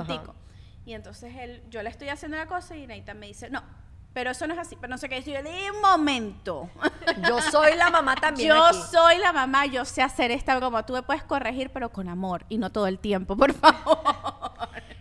Y 0.89 0.95
entonces 0.95 1.35
él, 1.37 1.61
yo 1.69 1.83
le 1.83 1.89
estoy 1.91 2.09
haciendo 2.09 2.35
la 2.35 2.47
cosa 2.47 2.75
y 2.75 2.87
Neita 2.87 3.13
me 3.13 3.27
dice, 3.27 3.51
no, 3.51 3.61
pero 4.19 4.31
eso 4.31 4.45
no 4.47 4.53
es 4.53 4.59
así, 4.59 4.75
pero 4.75 4.91
no 4.91 4.97
sé 4.97 5.07
qué. 5.07 5.19
Y 5.19 5.23
yo 5.31 5.41
le 5.41 5.49
digo, 5.49 5.75
un 5.75 5.81
momento. 5.81 6.69
Yo 7.25 7.39
soy 7.41 7.77
la 7.77 7.89
mamá 7.89 8.15
también. 8.17 8.49
Yo 8.49 8.65
aquí. 8.65 8.77
soy 8.91 9.17
la 9.17 9.31
mamá, 9.31 9.65
yo 9.65 9.85
sé 9.85 10.01
hacer 10.01 10.29
esta 10.31 10.57
broma. 10.57 10.85
Tú 10.85 10.91
me 10.93 11.01
puedes 11.03 11.23
corregir, 11.23 11.69
pero 11.71 11.89
con 11.89 12.09
amor 12.09 12.45
y 12.49 12.57
no 12.57 12.69
todo 12.69 12.85
el 12.87 12.99
tiempo, 12.99 13.37
por 13.37 13.53
favor. 13.53 13.99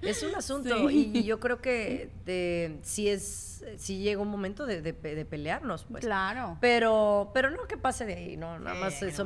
Es 0.03 0.23
un 0.23 0.35
asunto 0.37 0.89
Sí. 0.89 1.11
y 1.13 1.25
yo 1.25 1.41
creo 1.41 1.61
que 1.61 2.13
de, 2.25 2.79
sí 2.83 3.09
es, 3.09 3.65
sí 3.77 3.99
llega 3.99 4.23
un 4.23 4.29
momento 4.29 4.65
de, 4.65 4.81
de 4.81 4.95
pe- 4.95 5.15
de 5.17 5.25
pelearnos, 5.25 5.85
pues. 5.91 6.05
Claro. 6.05 6.57
Pero, 6.61 7.31
pero 7.35 7.51
no 7.51 7.65
que 7.67 7.77
pase 7.77 8.07
de 8.07 8.15
ahí, 8.15 8.37
no, 8.37 8.59
nada 8.61 8.77
más 8.79 9.03
eso. 9.03 9.25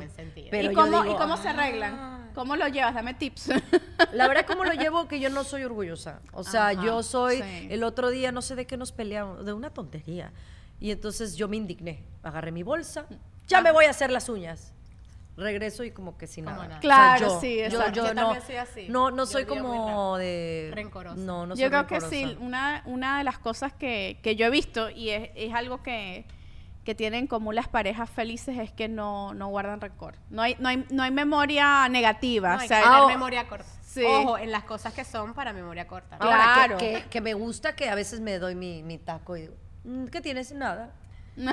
Pero 0.49 0.71
¿Y 0.71 0.73
cómo, 0.73 1.03
digo, 1.03 1.15
¿Y 1.15 1.17
cómo 1.17 1.37
se 1.37 1.47
"Ah". 1.47 1.51
arreglan? 1.51 2.31
¿Cómo 2.33 2.55
lo 2.55 2.67
llevas? 2.67 2.95
Dame 2.95 3.13
tips. 3.13 3.51
La 4.13 4.27
verdad, 4.27 4.45
¿cómo 4.47 4.63
lo 4.65 4.73
llevo? 4.73 5.07
Que 5.07 5.19
yo 5.19 5.29
no 5.29 5.43
soy 5.43 5.63
orgullosa. 5.63 6.19
O 6.33 6.43
sea, 6.43 6.69
Ajá, 6.69 6.83
yo 6.83 7.03
soy, 7.03 7.43
sí. 7.43 7.67
el 7.69 7.83
otro 7.83 8.09
día, 8.09 8.31
no 8.31 8.41
sé 8.41 8.55
de 8.55 8.65
qué 8.65 8.75
nos 8.75 8.91
peleamos, 8.91 9.45
de 9.45 9.53
una 9.53 9.69
tontería. 9.69 9.82
Y 10.79 10.91
entonces 10.91 11.35
yo 11.35 11.47
me 11.47 11.57
indigné. 11.57 12.03
Agarré 12.23 12.51
mi 12.51 12.63
bolsa, 12.63 13.05
ya 13.47 13.61
me 13.61 13.71
voy 13.71 13.85
a 13.85 13.89
hacer 13.91 14.11
las 14.11 14.29
uñas. 14.29 14.73
Regreso 15.35 15.83
y 15.83 15.89
como 15.91 16.15
que 16.17 16.27
sin 16.27 16.45
Como 16.45 16.57
nada. 16.57 16.67
nada. 16.67 16.79
Claro, 16.79 17.27
yo, 17.27 17.41
sí, 17.41 17.57
yo, 17.57 17.63
exacto. 17.65 17.91
yo 17.93 18.07
Yo 18.07 18.13
no, 18.13 18.21
también 18.21 18.41
soy 18.45 18.55
así. 18.57 18.85
no, 18.89 19.09
no 19.09 19.17
Yo 19.23 19.25
soy 19.25 19.45
como 19.45 20.17
de... 20.17 20.69
Rencorosa. 20.75 21.15
No, 21.15 21.47
no 21.47 21.55
soy 21.55 21.63
yo 21.63 21.69
creo 21.69 21.87
que 21.87 21.99
rencorosa. 21.99 22.15
sí, 22.29 22.37
una, 22.39 22.83
una 22.85 23.17
de 23.17 23.23
las 23.23 23.39
cosas 23.39 23.73
que, 23.73 24.19
que 24.21 24.35
yo 24.35 24.45
he 24.45 24.49
visto 24.51 24.91
y 24.91 25.09
es, 25.09 25.31
es 25.33 25.51
algo 25.55 25.81
que, 25.81 26.25
que 26.83 26.93
tienen 26.93 27.21
en 27.21 27.27
común 27.27 27.55
las 27.55 27.67
parejas 27.67 28.11
felices 28.11 28.59
es 28.59 28.71
que 28.71 28.87
no, 28.87 29.33
no 29.33 29.47
guardan 29.47 29.81
rencor. 29.81 30.15
No 30.29 30.43
hay, 30.43 30.55
no 30.59 30.69
hay, 30.69 30.85
no 30.91 31.01
hay 31.01 31.09
memoria 31.09 31.89
negativa. 31.89 32.49
No, 32.51 32.57
o 32.57 32.59
hay 32.59 32.67
sea, 32.67 32.77
que 32.81 32.83
tener 32.85 32.99
ah, 33.01 33.07
memoria 33.07 33.47
corta. 33.47 33.65
sí. 33.81 34.03
Ojo, 34.05 34.37
en 34.37 34.51
las 34.51 34.65
cosas 34.65 34.93
que 34.93 35.03
son 35.03 35.33
para 35.33 35.51
memoria 35.51 35.87
corta. 35.87 36.17
Ahora, 36.17 36.51
Claro. 36.53 36.77
que, 36.77 36.93
que- 36.93 37.09
que 37.09 37.21
me 37.21 37.33
gusta 37.33 37.75
que 37.75 37.89
a 37.89 37.95
veces 37.95 38.19
me 38.19 38.37
doy 38.37 38.53
mi, 38.53 38.83
mi 38.83 38.99
taco 38.99 39.35
y 39.35 39.41
digo, 39.41 39.53
"Mm, 39.55 39.62
¿qué 40.11 40.21
tienes? 40.21 40.51
Nada. 40.53 40.91
Mm, 41.35 41.49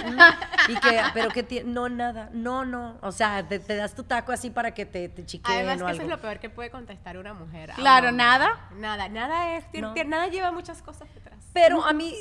y 0.68 0.74
que, 0.78 1.00
pero 1.14 1.30
que 1.30 1.42
tiene, 1.42 1.72
no, 1.72 1.88
nada, 1.88 2.28
no, 2.34 2.66
no. 2.66 2.98
O 3.00 3.12
sea, 3.12 3.48
te, 3.48 3.58
te 3.58 3.76
das 3.76 3.94
tu 3.94 4.02
taco 4.02 4.30
así 4.30 4.50
para 4.50 4.74
que 4.74 4.84
te, 4.84 5.08
te 5.08 5.24
chiqueen 5.24 5.56
Además, 5.66 5.80
o 5.80 5.86
que 5.86 5.92
eso 5.92 6.02
algo. 6.02 6.12
es 6.12 6.18
lo 6.18 6.20
peor 6.20 6.38
que 6.38 6.50
puede 6.50 6.70
contestar 6.70 7.16
una 7.16 7.32
mujer. 7.32 7.70
Claro. 7.76 8.12
¿nada? 8.12 8.68
Nada, 8.76 9.08
nada 9.08 9.56
es. 9.56 9.64
tiene- 9.72 9.86
No. 9.88 9.94
tiene- 9.94 10.10
Nada 10.10 10.26
lleva 10.26 10.52
muchas 10.52 10.82
cosas 10.82 11.08
detrás. 11.14 11.38
Pero 11.54 11.82
a 11.82 11.94
mí, 11.94 12.14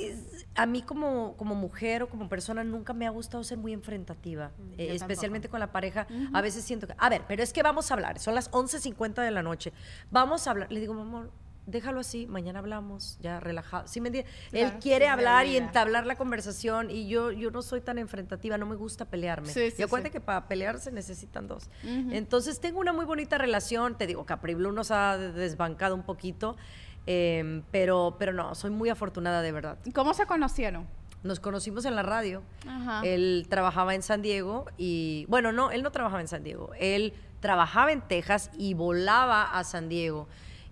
a 0.55 0.65
mí 0.65 0.81
como, 0.83 1.35
como 1.35 1.53
mujer 1.53 2.03
o 2.03 2.07
como 2.07 2.29
persona 2.29 2.63
nunca 2.63 2.93
me 2.93 3.05
ha 3.05 3.09
gustado 3.09 3.43
ser 3.43 3.57
muy 3.57 3.73
enfrentativa, 3.73 4.51
eh, 4.77 4.87
yo 4.87 4.93
especialmente 4.93 5.49
con 5.49 5.59
la 5.59 5.73
pareja. 5.73 6.07
A 6.33 6.39
veces 6.39 6.63
siento 6.63 6.87
que, 6.87 6.93
a 6.97 7.09
ver, 7.09 7.23
pero 7.27 7.43
es 7.43 7.51
que 7.51 7.61
vamos 7.61 7.91
a 7.91 7.93
hablar, 7.93 8.19
son 8.19 8.35
las 8.35 8.49
11.50 8.51 9.15
de 9.21 9.31
la 9.31 9.43
noche, 9.43 9.73
vamos 10.11 10.47
a 10.47 10.51
hablar. 10.51 10.71
Le 10.71 10.79
digo, 10.79 10.93
mi 10.93 11.01
amor, 11.01 11.29
déjalo 11.69 11.99
así, 11.99 12.27
mañana 12.27 12.59
hablamos, 12.59 13.17
ya 13.21 13.39
relajado. 13.39 13.87
¿Sí 13.87 14.01
me 14.01 14.09
entiendes? 14.09 14.33
Él 14.51 14.73
quiere 14.79 15.05
sí, 15.05 15.11
hablar 15.11 15.45
y 15.45 15.57
entablar 15.57 16.05
la 16.05 16.15
conversación 16.15 16.89
y 16.89 17.07
yo, 17.07 17.31
yo 17.31 17.51
no 17.51 17.61
soy 17.61 17.81
tan 17.81 17.97
enfrentativa, 17.97 18.57
no 18.57 18.65
me 18.65 18.75
gusta 18.75 19.05
pelearme. 19.05 19.47
Sí, 19.47 19.73
y 19.77 19.81
acuérdate 19.81 20.11
que 20.11 20.19
para 20.21 20.47
pelear 20.47 20.79
se 20.79 20.91
necesitan 20.91 21.47
dos. 21.47 21.69
Entonces 21.83 22.59
tengo 22.59 22.79
una 22.79 22.93
muy 22.93 23.05
bonita 23.05 23.37
relación, 23.37 23.97
te 23.97 24.07
digo, 24.07 24.25
Capri 24.25 24.53
Blue 24.53 24.71
nos 24.71 24.91
ha 24.91 25.17
desbancado 25.17 25.95
un 25.95 26.03
poquito. 26.03 26.57
em, 27.05 27.63
pero, 27.71 28.17
pero 28.19 28.33
no, 28.33 28.53
soy 28.55 28.71
muy 28.71 28.89
afortunada 28.89 29.41
de 29.41 29.51
verdad. 29.51 29.77
¿Cómo 29.93 30.13
se 30.13 30.25
conocieron? 30.25 30.87
Nos 31.23 31.39
conocimos 31.39 31.85
en 31.85 31.95
la 31.95 32.03
radio. 32.03 32.43
Ajá. 32.67 33.01
Él 33.03 33.47
trabajaba 33.49 33.95
en 33.95 34.03
San 34.03 34.21
Diego 34.21 34.65
y, 34.77 35.25
bueno, 35.27 35.51
no, 35.51 35.71
él 35.71 35.81
no 35.81 35.91
trabajaba 35.91 36.21
en 36.21 36.27
San 36.27 36.43
Diego. 36.43 36.71
Él 36.77 37.13
trabajaba 37.39 37.91
en 37.91 38.01
Texas 38.01 38.51
y 38.57 38.73
volaba 38.73 39.43
a 39.43 39.63
San 39.63 39.89
Diego. 39.89 40.27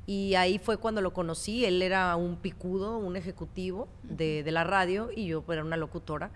Y 0.08 0.36
ahí 0.36 0.58
fue 0.58 0.78
cuando 0.78 1.01
lo 1.01 1.14
conocí. 1.14 1.66
Él 1.66 1.82
era 1.82 2.16
un 2.16 2.38
picudo, 2.38 2.97
un 2.97 3.16
ejecutivo 3.18 3.88
de, 4.03 4.41
de 4.41 4.51
la 4.51 4.64
radio 4.64 5.10
y 5.16 5.28
yo 5.28 5.43
era 5.49 5.64
una 5.64 5.78
locutora. 5.78 6.32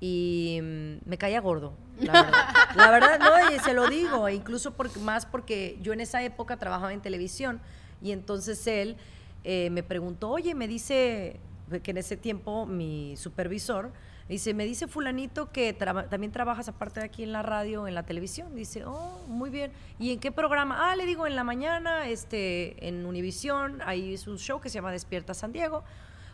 Y 0.00 0.60
mm, 0.62 1.08
me 1.08 1.18
caía 1.18 1.40
gordo, 1.40 1.74
la 2.00 2.22
verdad. 2.22 2.44
la 2.74 2.90
verdad, 2.90 3.18
no, 3.18 3.54
y 3.54 3.58
se 3.58 3.74
lo 3.74 3.86
digo, 3.88 4.28
e 4.28 4.34
incluso 4.34 4.70
porque, 4.72 4.98
más 4.98 5.26
porque 5.26 5.78
yo 5.82 5.92
en 5.92 6.00
esa 6.00 6.22
época 6.22 6.56
trabajaba 6.56 6.94
en 6.94 7.02
televisión 7.02 7.60
y 8.00 8.12
entonces 8.12 8.66
él 8.66 8.96
eh, 9.44 9.68
me 9.70 9.82
preguntó, 9.82 10.30
oye, 10.30 10.54
me 10.54 10.68
dice 10.68 11.38
que 11.82 11.90
en 11.90 11.98
ese 11.98 12.16
tiempo 12.16 12.64
mi 12.64 13.14
supervisor 13.16 13.92
Dice, 14.30 14.54
me 14.54 14.64
dice 14.64 14.86
fulanito 14.86 15.50
que 15.50 15.72
también 15.72 16.30
trabajas 16.30 16.68
aparte 16.68 17.00
de 17.00 17.06
aquí 17.06 17.24
en 17.24 17.32
la 17.32 17.42
radio, 17.42 17.88
en 17.88 17.96
la 17.96 18.04
televisión. 18.04 18.54
Dice, 18.54 18.84
oh, 18.84 19.24
muy 19.26 19.50
bien. 19.50 19.72
¿Y 19.98 20.12
en 20.12 20.20
qué 20.20 20.30
programa? 20.30 20.88
Ah, 20.88 20.94
le 20.94 21.04
digo, 21.04 21.26
en 21.26 21.34
la 21.34 21.42
mañana, 21.42 22.06
este, 22.06 22.86
en 22.86 23.04
Univisión, 23.06 23.82
ahí 23.84 24.14
es 24.14 24.28
un 24.28 24.38
show 24.38 24.60
que 24.60 24.68
se 24.68 24.76
llama 24.76 24.92
Despierta 24.92 25.34
San 25.34 25.50
Diego. 25.50 25.82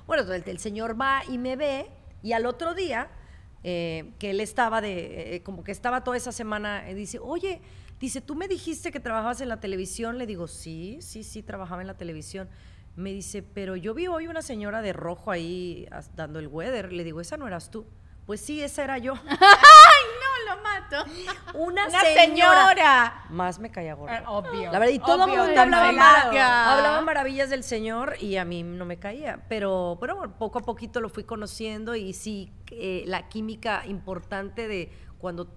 Bueno, 0.07 0.31
el, 0.31 0.43
el 0.47 0.59
señor 0.59 1.01
va 1.01 1.23
y 1.27 1.39
me 1.39 1.57
ve, 1.57 1.87
y 2.23 2.33
al 2.33 2.45
otro 2.45 2.75
día, 2.75 3.09
eh, 3.65 4.13
que 4.19 4.29
él 4.29 4.41
estaba 4.41 4.83
de, 4.83 5.37
eh, 5.37 5.43
como 5.43 5.65
que 5.65 5.73
estaba 5.73 6.05
toda 6.05 6.19
esa 6.19 6.33
semana, 6.33 6.91
eh, 6.91 6.95
dice, 6.95 7.19
oye, 7.19 7.63
dice, 7.99 8.21
tú 8.21 8.35
me 8.35 8.47
dijiste 8.47 8.93
que 8.93 9.01
trabajabas 9.01 9.41
en 9.41 9.49
la 9.49 9.59
televisión. 9.59 10.19
Le 10.19 10.27
digo, 10.27 10.49
sí, 10.49 10.99
sí, 11.01 11.25
sí, 11.25 11.43
trabajaba 11.43 11.81
en 11.81 11.87
la 11.87 11.97
televisión. 11.97 12.47
Me 12.97 13.13
dice, 13.13 13.43
pero 13.43 13.77
yo 13.77 13.93
vi 13.93 14.07
hoy 14.07 14.27
una 14.27 14.41
señora 14.41 14.81
de 14.81 14.95
rojo 14.95 15.31
ahí 15.31 15.87
dando 16.15 16.39
el 16.39 16.49
weather. 16.49 16.93
Le 16.93 17.05
digo, 17.05 17.21
esa 17.21 17.37
no 17.37 17.47
eras 17.47 17.71
tú. 17.71 17.87
Pues 18.25 18.41
sí, 18.41 18.63
esa 18.63 18.85
era 18.85 18.99
yo. 18.99 19.15
¡Ay, 19.29 20.05
no, 20.49 20.57
lo 20.57 20.63
mato! 20.63 21.11
Una, 21.55 21.89
señora. 21.91 23.25
Más 23.29 23.59
me 23.59 23.71
caía 23.71 23.95
gorda. 23.95 24.25
Ah, 24.25 24.31
obvio. 24.31 24.73
La 24.73 24.79
verdad, 24.79 24.95
y 24.95 24.99
todo 24.99 25.25
el 25.25 25.31
mundo 25.31 25.61
hablaba, 25.61 27.01
maravillas 27.03 27.51
del 27.51 27.63
señor 27.63 28.17
y 28.21 28.37
a 28.37 28.45
mí 28.45 28.63
no 28.63 28.85
me 28.85 28.99
caía. 28.99 29.45
Pero, 29.49 29.99
pero 30.01 30.37
poco 30.39 30.59
a 30.59 30.63
poquito 30.63 31.01
lo 31.01 31.09
fui 31.09 31.25
conociendo 31.25 31.95
y 31.95 32.15
sí, 32.15 32.53
eh, 32.73 33.05
la 33.07 33.29
química 33.29 33.85
importante 33.87 34.67
de 34.67 34.91
cuando 35.19 35.49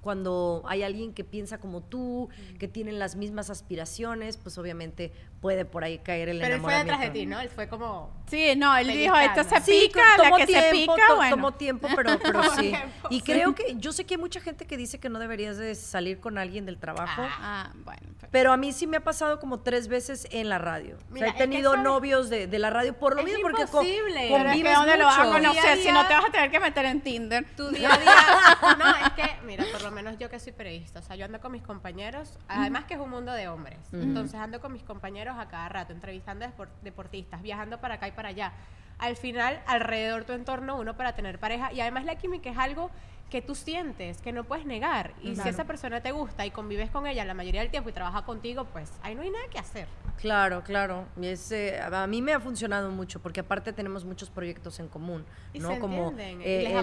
cuando 0.00 0.62
hay 0.66 0.82
alguien 0.82 1.12
que 1.12 1.24
piensa 1.24 1.58
como 1.58 1.82
tú, 1.82 2.28
que 2.58 2.68
tienen 2.68 2.98
las 2.98 3.16
mismas 3.16 3.50
aspiraciones, 3.50 4.36
pues 4.36 4.56
obviamente 4.58 5.12
puede 5.40 5.64
por 5.64 5.84
ahí 5.84 5.98
caer 5.98 6.28
el 6.28 6.38
Pero 6.38 6.56
él 6.56 6.60
fue 6.60 6.74
detrás 6.74 7.00
de 7.00 7.10
ti, 7.10 7.26
¿no? 7.26 7.40
Él 7.40 7.48
fue 7.48 7.68
como... 7.68 8.12
Sí, 8.26 8.54
no, 8.56 8.76
él 8.76 8.88
dijo, 8.88 9.16
esto 9.16 9.44
se 9.44 9.60
pica, 9.60 10.00
la 10.18 10.36
que 10.36 10.46
se 10.46 10.70
pica, 10.70 11.14
bueno. 11.16 11.36
Tomó 11.36 11.52
tiempo, 11.52 11.88
pero, 11.96 12.18
pero 12.22 12.42
sí. 12.54 12.72
Y 13.10 13.22
creo 13.22 13.54
que, 13.54 13.76
yo 13.76 13.92
sé 13.92 14.04
que 14.04 14.14
hay 14.14 14.20
mucha 14.20 14.40
gente 14.40 14.66
que 14.66 14.76
dice 14.76 14.98
que 15.00 15.08
no 15.08 15.18
deberías 15.18 15.56
de 15.56 15.74
salir 15.74 16.20
con 16.20 16.38
alguien 16.38 16.66
del 16.66 16.78
trabajo. 16.78 17.22
Ah, 17.24 17.72
bueno. 17.84 18.10
Pero 18.30 18.52
a 18.52 18.56
mí 18.56 18.72
sí 18.72 18.86
me 18.86 18.98
ha 18.98 19.04
pasado 19.04 19.40
como 19.40 19.60
tres 19.60 19.88
veces 19.88 20.28
en 20.30 20.48
la 20.48 20.58
radio. 20.58 20.96
o 21.12 21.16
sea, 21.16 21.28
he 21.28 21.32
tenido 21.32 21.76
novios 21.76 22.30
de, 22.30 22.46
de, 22.46 22.58
la 22.60 22.70
radio 22.70 22.96
por 22.96 23.16
lo 23.16 23.24
mismo, 23.24 23.40
porque 23.42 23.62
imposible. 23.62 24.28
Con, 24.28 24.44
convives 24.44 24.50
pero 24.50 24.50
es 24.50 24.62
que 24.62 24.74
¿dónde 24.74 24.96
lo 24.98 25.04
vas 25.06 25.18
a 25.18 25.24
conocer 25.24 25.78
si 25.78 25.90
no 25.90 26.06
te 26.06 26.14
vas 26.14 26.24
a 26.26 26.30
tener 26.30 26.50
que 26.50 26.60
meter 26.60 26.84
en 26.86 27.00
Tinder? 27.00 27.44
Tu 27.56 27.68
día 27.70 27.92
a 27.92 27.98
día... 27.98 28.76
no, 28.78 29.06
es 29.06 29.12
que, 29.14 29.44
mira, 29.44 29.64
por 29.72 29.82
lo 29.82 29.89
menos 29.90 30.18
yo 30.18 30.28
que 30.28 30.38
soy 30.38 30.52
periodista, 30.52 31.00
o 31.00 31.02
sea, 31.02 31.16
yo 31.16 31.24
ando 31.24 31.40
con 31.40 31.52
mis 31.52 31.62
compañeros, 31.62 32.38
además 32.48 32.84
que 32.84 32.94
es 32.94 33.00
un 33.00 33.10
mundo 33.10 33.32
de 33.32 33.48
hombres, 33.48 33.78
entonces 33.92 34.38
ando 34.38 34.60
con 34.60 34.72
mis 34.72 34.82
compañeros 34.82 35.36
a 35.38 35.48
cada 35.48 35.68
rato, 35.68 35.92
entrevistando 35.92 36.46
deportistas, 36.82 37.42
viajando 37.42 37.80
para 37.80 37.94
acá 37.94 38.08
y 38.08 38.12
para 38.12 38.28
allá. 38.30 38.52
Al 38.98 39.16
final, 39.16 39.62
alrededor 39.66 40.24
tu 40.24 40.32
entorno, 40.34 40.78
uno 40.78 40.96
para 40.96 41.14
tener 41.14 41.38
pareja, 41.38 41.72
y 41.72 41.80
además 41.80 42.04
la 42.04 42.16
química 42.16 42.50
es 42.50 42.58
algo 42.58 42.90
que 43.30 43.40
tú 43.40 43.54
sientes, 43.54 44.20
que 44.20 44.32
no 44.32 44.44
puedes 44.44 44.66
negar. 44.66 45.14
Y 45.22 45.36
si 45.36 45.48
esa 45.48 45.64
persona 45.64 46.02
te 46.02 46.12
gusta 46.12 46.44
y 46.44 46.50
convives 46.50 46.90
con 46.90 47.06
ella 47.06 47.24
la 47.24 47.34
mayoría 47.34 47.60
del 47.60 47.70
tiempo 47.70 47.88
y 47.88 47.92
trabaja 47.92 48.22
contigo, 48.24 48.66
pues 48.66 48.92
ahí 49.02 49.14
no 49.14 49.22
hay 49.22 49.30
nada 49.30 49.44
que 49.50 49.58
hacer. 49.58 49.86
Claro, 50.20 50.62
claro. 50.62 51.06
Y 51.18 51.28
eh, 51.52 51.80
a 51.80 52.06
mí 52.06 52.20
me 52.20 52.34
ha 52.34 52.40
funcionado 52.40 52.90
mucho 52.90 53.20
porque 53.20 53.40
aparte 53.40 53.72
tenemos 53.72 54.04
muchos 54.04 54.28
proyectos 54.28 54.78
en 54.78 54.88
común, 54.88 55.24
¿no? 55.54 55.78
Como 55.78 56.12
eh, 56.18 56.78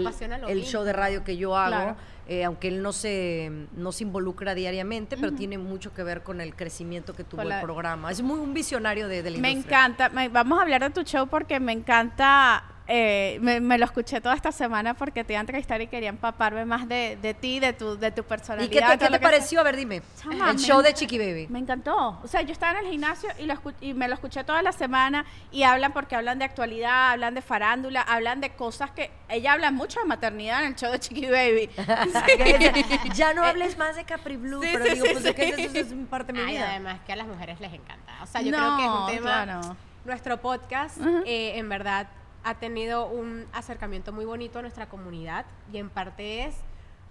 el, 0.48 0.64
show 0.64 0.84
de 0.84 0.93
radio 0.93 1.24
que 1.24 1.38
yo 1.38 1.56
hago, 1.56 1.95
eh, 2.28 2.43
aunque 2.43 2.70
él 2.70 2.82
no 2.82 2.93
se 2.93 3.52
no 3.76 3.91
se 3.91 4.06
involucra 4.06 4.56
diariamente, 4.56 5.18
pero 5.18 5.34
tiene 5.34 5.60
mucho 5.60 5.93
que 5.93 6.02
ver 6.02 6.24
con 6.24 6.41
el 6.41 6.56
crecimiento 6.56 7.14
que 7.14 7.24
tuvo 7.24 7.43
el 7.43 7.62
programa. 7.62 8.10
Es 8.10 8.24
muy 8.24 8.39
un 8.39 8.54
visionario 8.54 9.08
de, 9.08 9.22
de 9.22 9.30
la 9.30 9.38
Me 9.38 9.52
encanta. 9.52 10.10
vamos 10.32 10.58
a 10.58 10.62
hablar 10.64 10.82
de 10.82 10.89
tu 10.89 11.04
show 11.04 11.28
porque 11.28 11.60
me 11.60 11.74
encanta 11.74 12.64
eh, 12.89 13.38
me, 13.41 13.77
lo 13.77 13.83
escuché 13.83 14.21
toda 14.21 14.33
esta 14.33 14.51
semana 14.53 14.93
porque 14.93 15.25
te 15.25 15.33
iba 15.33 15.39
a 15.39 15.41
entrevistar 15.41 15.81
y 15.81 15.88
quería 15.88 16.07
empaparme 16.07 16.63
más 16.63 16.88
de, 16.88 17.17
de 17.21 17.33
ti, 17.33 17.59
de 17.59 17.73
tu, 17.73 17.97
de 17.97 18.11
tu 18.11 18.23
personalidad. 18.23 18.71
¿Y 18.71 18.97
qué 18.97 19.09
te, 19.09 19.19
pareció? 19.19 19.59
A 19.59 19.63
ver, 19.63 19.75
dime. 19.75 20.01
el 20.49 20.57
show 20.57 20.81
de 20.81 20.93
Chiqui 20.93 21.17
Baby. 21.17 21.47
Me 21.49 21.59
encantó. 21.59 22.19
O 22.23 22.27
sea, 22.27 22.41
yo 22.43 22.53
estaba 22.53 22.79
en 22.79 22.85
el 22.85 22.91
gimnasio 22.91 23.29
y, 23.39 23.45
lo 23.45 23.55
y 23.81 23.93
me 23.93 24.07
lo 24.07 24.13
escuché 24.13 24.45
toda 24.45 24.61
la 24.61 24.71
semana 24.71 25.25
y 25.51 25.63
hablan 25.63 25.91
porque 25.91 26.15
hablan 26.15 26.39
de 26.39 26.45
actualidad, 26.45 27.11
hablan 27.11 27.35
de 27.35 27.41
farándula, 27.41 28.01
hablan 28.01 28.39
de 28.39 28.51
cosas 28.51 28.91
que... 28.91 29.11
Ella 29.29 29.51
habla 29.51 29.71
mucho 29.71 29.99
de 29.99 30.05
maternidad 30.05 30.61
en 30.61 30.67
el 30.67 30.75
show 30.75 30.89
de 30.89 30.99
Chiqui 30.99 31.25
Baby. 31.25 31.69
ya 33.13 33.33
no 33.33 33.43
hables 33.43 33.77
más 33.77 33.97
de 33.97 34.05
Capri 34.05 34.38
Blue, 34.38 34.61
pero 34.61 34.85
digo, 34.85 35.05
pues 35.11 35.23
de 35.23 35.35
que 35.35 35.49
eso 35.49 35.77
es 35.77 35.88
parte 36.09 36.31
de 36.31 36.39
mi 36.39 36.51
vida. 36.51 36.69
además 36.69 37.01
que 37.05 37.11
a 37.11 37.17
las 37.17 37.27
mujeres 37.27 37.59
les 37.59 37.73
encanta. 37.73 38.13
O 38.23 38.27
sea, 38.27 38.41
yo 38.41 38.51
creo 38.51 38.77
que 38.77 38.83
es 38.83 38.89
un 38.89 39.25
tema... 39.25 39.75
Nuestro 40.05 40.38
podcast, 40.39 40.99
eh, 41.25 41.57
en 41.57 41.67
verdad 41.67 42.07
ha 42.48 42.56
tenido 42.56 43.08
un 43.08 43.45
acercamiento 43.52 44.14
muy 44.14 44.24
bonito 44.24 44.60
a 44.60 44.62
nuestra 44.62 44.88
comunidad 44.88 45.45
y 45.74 45.80
en 45.80 45.89
parte 45.89 46.45
es 46.45 46.56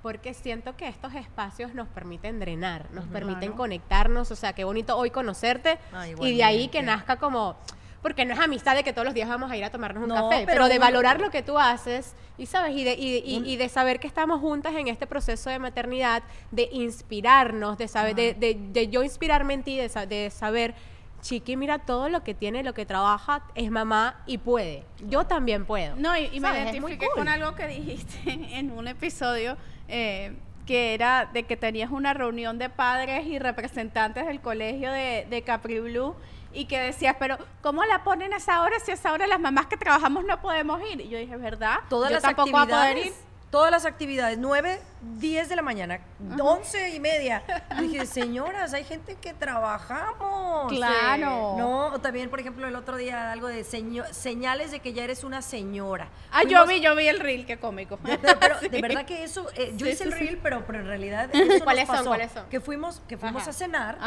porque 0.01 0.33
siento 0.33 0.77
que 0.77 0.89
estos 0.89 1.15
espacios 1.15 1.75
nos 1.75 1.89
permiten 1.89 2.41
drenar, 2.41 2.91
nos 2.93 3.05
permiten 3.07 3.53
conectarnos, 3.53 4.31
o 4.31 4.37
sea, 4.37 4.55
qué 4.55 4.65
bonito 4.65 4.97
hoy 4.97 5.11
conocerte 5.11 5.79
y 6.23 6.37
de 6.37 6.45
ahí 6.45 6.69
que 6.69 6.81
nazca 6.83 7.17
como 7.17 7.57
porque 8.01 8.25
no 8.25 8.33
es 8.33 8.41
amistad 8.41 8.77
de 8.77 8.85
que 8.85 8.93
todos 8.93 9.05
los 9.05 9.15
días 9.15 9.29
vamos 9.29 9.51
a 9.51 9.57
ir 9.57 9.65
a 9.65 9.71
tomarnos 9.71 10.05
un 10.05 10.15
café, 10.15 10.45
pero, 10.47 10.69
de 10.69 10.79
valorar 10.79 11.21
lo 11.21 11.31
que 11.31 11.43
tú 11.43 11.59
haces 11.59 12.15
y 12.39 12.47
sabes 12.47 12.75
y 12.75 12.85
de, 12.85 12.95
y, 12.95 13.57
de 13.57 13.69
saber 13.69 14.01
que 14.01 14.07
estamos 14.07 14.41
juntas 14.41 14.75
en 14.75 14.89
este 14.89 15.07
proceso 15.07 15.51
de 15.51 15.59
maternidad, 15.59 16.23
de 16.51 16.69
inspirarnos, 16.73 17.77
de 17.77 17.89
saber, 17.89 18.15
de, 18.15 18.35
de, 18.35 18.89
yo 18.89 19.03
inspirarme 19.03 19.55
en 19.55 19.65
ti, 19.65 19.77
de, 19.77 19.89
de 20.07 20.31
saber 20.31 20.75
Chiqui, 21.23 21.57
mira 21.57 21.79
todo 21.79 22.09
lo 22.09 22.23
que 22.23 22.35
tiene, 22.35 22.63
lo 22.63 22.75
que 22.75 22.87
trabaja, 22.87 23.43
es 23.55 23.71
mamá 23.71 24.23
y 24.27 24.39
puede. 24.39 24.85
Yo 25.09 25.25
también 25.25 25.65
puedo. 25.65 25.97
No, 25.97 26.17
y, 26.17 26.41
me 26.41 26.49
identifiqué 26.51 27.09
con 27.15 27.29
algo 27.29 27.55
que 27.55 27.67
dijiste 27.67 28.19
en 28.59 28.71
un 28.71 28.89
episodio. 28.89 29.57
Eh, 29.89 30.37
que 30.67 30.95
era 30.95 31.27
de 31.33 31.45
que 31.45 31.57
tenías 31.57 31.93
una 31.93 32.13
reunión 32.13 32.59
de 32.59 32.69
padres 32.69 33.25
y 33.27 33.39
representantes 33.39 34.27
del 34.27 34.41
colegio 34.41 34.91
de, 34.91 35.25
de 35.31 35.43
Capri 35.43 35.79
Blue 35.79 36.17
y 36.53 36.65
que 36.65 36.81
decías, 36.81 37.17
pero 37.19 37.39
¿cómo 37.63 37.85
la 37.85 38.03
ponen 38.03 38.33
a 38.33 38.39
esa 38.39 38.63
hora 38.63 38.81
si 38.81 38.91
a 38.91 38.95
esa 38.95 39.13
hora 39.13 39.27
las 39.27 39.39
mamás 39.39 39.67
que 39.67 39.77
trabajamos 39.77 40.25
no 40.25 40.41
podemos 40.41 40.81
ir? 40.91 41.03
Y 41.03 41.09
yo 41.09 41.19
dije, 41.19 41.37
¿verdad? 41.37 41.77
Todas 41.89 42.11
yo 42.11 42.15
las 42.15 42.23
tampoco 42.23 42.57
actividades, 42.59 42.91
a 42.91 42.95
poder 42.95 43.07
ir 43.07 43.13
todas 43.51 43.71
las 43.71 43.85
actividades, 43.85 44.39
9, 44.39 44.81
10 45.19 45.49
de 45.49 45.57
la 45.57 45.63
mañana, 45.63 46.01
11 46.41 46.95
y 46.95 47.01
media. 47.01 47.43
dije, 47.81 48.07
señoras, 48.07 48.73
hay 48.75 48.85
gente 48.85 49.17
que 49.17 49.33
trabajamos. 49.33 50.73
Claro. 50.73 51.55
no, 51.57 51.87
o 51.87 51.99
también, 52.01 52.29
por 52.29 52.41
ejemplo, 52.41 52.67
el 52.67 52.77
otro 52.77 52.97
día 52.97 53.33
algo 53.33 53.49
de 53.49 53.65
señales 53.65 54.71
de 54.71 54.81
que 54.81 54.93
ya 54.93 55.05
eres 55.05 55.25
una 55.25 55.43
señora. 55.43 56.09
Ah, 56.33 56.43
yo 56.45 56.67
vi, 56.67 56.81
yo 56.81 56.95
vi 56.97 57.09
el 57.09 57.21
reel, 57.21 57.47
qué 57.47 57.59
cómico. 57.59 57.99
Pero, 58.03 58.61
de 58.71 58.83
verdad 58.83 59.05
que 59.07 59.25
eso, 59.25 59.47
eh, 59.55 59.73
yo 59.77 59.87
hice 59.87 60.05
el 60.05 60.13
reel, 60.13 60.39
pero, 60.43 60.65
pero 60.67 60.81
en 60.81 60.87
realidad 60.87 61.31
eso 61.35 61.65
¿Cuáles 61.65 61.87
son? 61.87 62.05
¿Cuáles 62.05 62.33
son? 62.33 62.49
Que 62.49 62.61
fuimos, 62.61 63.01
que 63.09 63.17
fuimos 63.17 63.47
a 63.47 63.53
cenar 63.53 63.99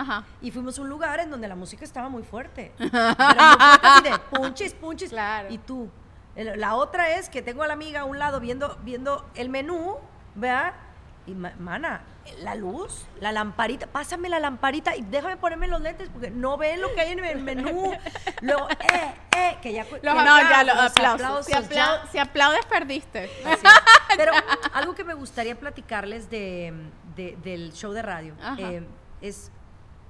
y 0.42 0.52
fuimos 0.52 0.78
a 0.80 0.82
un 0.82 0.90
lugar 0.90 1.20
en 1.20 1.30
donde 1.30 1.48
la 1.48 1.56
música 1.56 1.86
estaba 1.86 2.10
muy 2.10 2.24
fuerte. 2.24 2.72
Pero 2.78 2.92
muy 2.94 4.10
de 4.10 4.20
punches, 4.30 4.74
punches. 4.74 5.14
Y 5.50 5.58
tú, 5.60 5.90
la 6.44 6.76
otra 6.76 7.18
es 7.18 7.30
que 7.30 7.42
tengo 7.42 7.64
a 7.64 7.68
la 7.68 7.74
amiga 7.74 8.02
a 8.02 8.06
un 8.06 8.20
lado 8.20 8.40
viendo, 8.40 8.78
viendo 8.84 9.26
el 9.36 9.50
menú, 9.50 9.98
¿vea? 10.36 10.74
Y, 11.26 11.36
mana, 11.36 12.02
la 12.40 12.56
luz, 12.56 13.06
la 13.20 13.32
lamparita, 13.32 13.88
pásame 13.88 14.30
la 14.30 14.40
lamparita 14.40 14.96
y 14.96 15.02
déjame 15.02 15.38
ponerme 15.38 15.68
los 15.68 15.82
lentes 15.82 16.10
porque 16.10 16.32
no 16.32 16.58
ven 16.58 16.82
lo 16.82 16.94
que 16.94 17.02
hay 17.02 17.12
en 17.12 17.24
el 17.24 17.42
menú. 17.42 17.94
Luego, 18.42 18.70
eh, 18.70 19.14
eh, 19.36 19.58
que 19.62 19.74
ya... 19.74 19.84
Los 19.84 20.02
no, 20.02 20.50
ya 20.50 20.64
los, 20.64 20.76
aplausos. 20.78 21.46
si, 22.12 22.18
aplaudes, 22.18 22.66
perdiste. 22.66 23.30
Pero 24.18 24.32
algo 24.74 24.96
que 24.96 25.04
me 25.04 25.14
gustaría 25.14 25.60
platicarles 25.60 26.30
de, 26.30 26.74
del 27.16 27.74
show 27.74 27.92
de 27.92 28.02
radio 28.02 28.34
eh, 28.58 28.88
es 29.22 29.52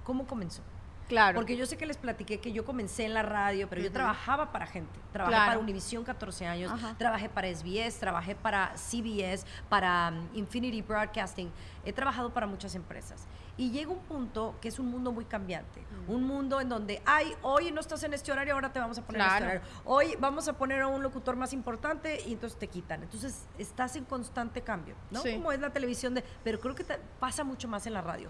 cómo 0.03 0.25
comenzó. 0.25 0.61
Claro. 1.09 1.35
Porque 1.35 1.57
yo 1.57 1.65
sé 1.65 1.75
que 1.75 1.87
les 1.87 1.97
platiqué 1.97 2.39
que 2.39 2.51
yo 2.51 2.63
comencé 2.63 3.03
en 3.03 3.15
la 3.15 3.23
radio, 3.23 3.67
pero 3.67 3.81
yo 3.81 3.91
trabajaba 3.91 4.51
para 4.51 4.67
gente. 4.67 4.99
Trabajé 5.11 5.35
para 5.35 5.57
Univision 5.57 6.03
14 6.03 6.45
años, 6.45 6.71
trabajé 6.99 7.29
para 7.29 7.47
SBS, 7.47 7.99
trabajé 7.99 8.35
para 8.35 8.73
CBS, 8.75 9.43
para 9.69 10.13
um, 10.13 10.37
Infinity 10.37 10.83
Broadcasting. 10.83 11.51
He 11.83 11.91
trabajado 11.91 12.31
para 12.31 12.45
muchas 12.45 12.75
empresas. 12.75 13.25
Y 13.57 13.71
llega 13.71 13.91
un 13.91 13.99
punto 13.99 14.55
que 14.61 14.67
es 14.67 14.77
un 14.77 14.85
mundo 14.85 15.11
muy 15.11 15.25
cambiante. 15.25 15.83
Un 16.07 16.23
mundo 16.23 16.61
en 16.61 16.69
donde, 16.69 17.01
ay, 17.05 17.33
hoy 17.41 17.71
no 17.71 17.81
estás 17.81 18.03
en 18.03 18.13
este 18.13 18.31
horario, 18.31 18.53
ahora 18.53 18.71
te 18.71 18.79
vamos 18.79 18.99
a 18.99 19.01
poner 19.01 19.21
en 19.21 19.27
este 19.27 19.43
horario. 19.43 19.61
Hoy 19.85 20.15
vamos 20.19 20.47
a 20.47 20.53
poner 20.53 20.81
a 20.81 20.87
un 20.87 21.01
locutor 21.01 21.35
más 21.35 21.53
importante 21.53 22.21
y 22.27 22.33
entonces 22.33 22.57
te 22.59 22.67
quitan. 22.67 23.01
Entonces 23.01 23.47
estás 23.57 23.95
en 23.95 24.05
constante 24.05 24.61
cambio, 24.61 24.95
¿no? 25.09 25.23
Como 25.23 25.51
es 25.51 25.59
la 25.59 25.71
televisión, 25.71 26.13
de, 26.13 26.23
pero 26.43 26.59
creo 26.59 26.75
que 26.75 26.85
pasa 27.19 27.43
mucho 27.43 27.67
más 27.67 27.87
en 27.87 27.93
la 27.93 28.01
radio. 28.01 28.29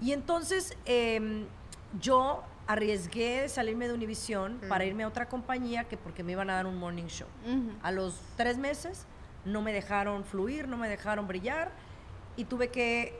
Y 0.00 0.10
entonces... 0.10 0.76
Eh, 0.84 1.46
yo 2.00 2.42
arriesgué 2.66 3.48
salirme 3.48 3.88
de 3.88 3.94
Univision 3.94 4.60
para 4.68 4.84
irme 4.84 5.04
a 5.04 5.08
otra 5.08 5.26
compañía 5.28 5.84
que 5.84 5.96
porque 5.96 6.22
me 6.22 6.32
iban 6.32 6.50
a 6.50 6.54
dar 6.54 6.66
un 6.66 6.76
morning 6.76 7.06
show. 7.06 7.28
A 7.82 7.90
los 7.90 8.20
tres 8.36 8.58
meses 8.58 9.06
no 9.44 9.62
me 9.62 9.72
dejaron 9.72 10.24
fluir, 10.24 10.68
no 10.68 10.76
me 10.76 10.88
dejaron 10.88 11.26
brillar 11.26 11.70
y 12.36 12.44
tuve 12.44 12.68
que... 12.68 13.18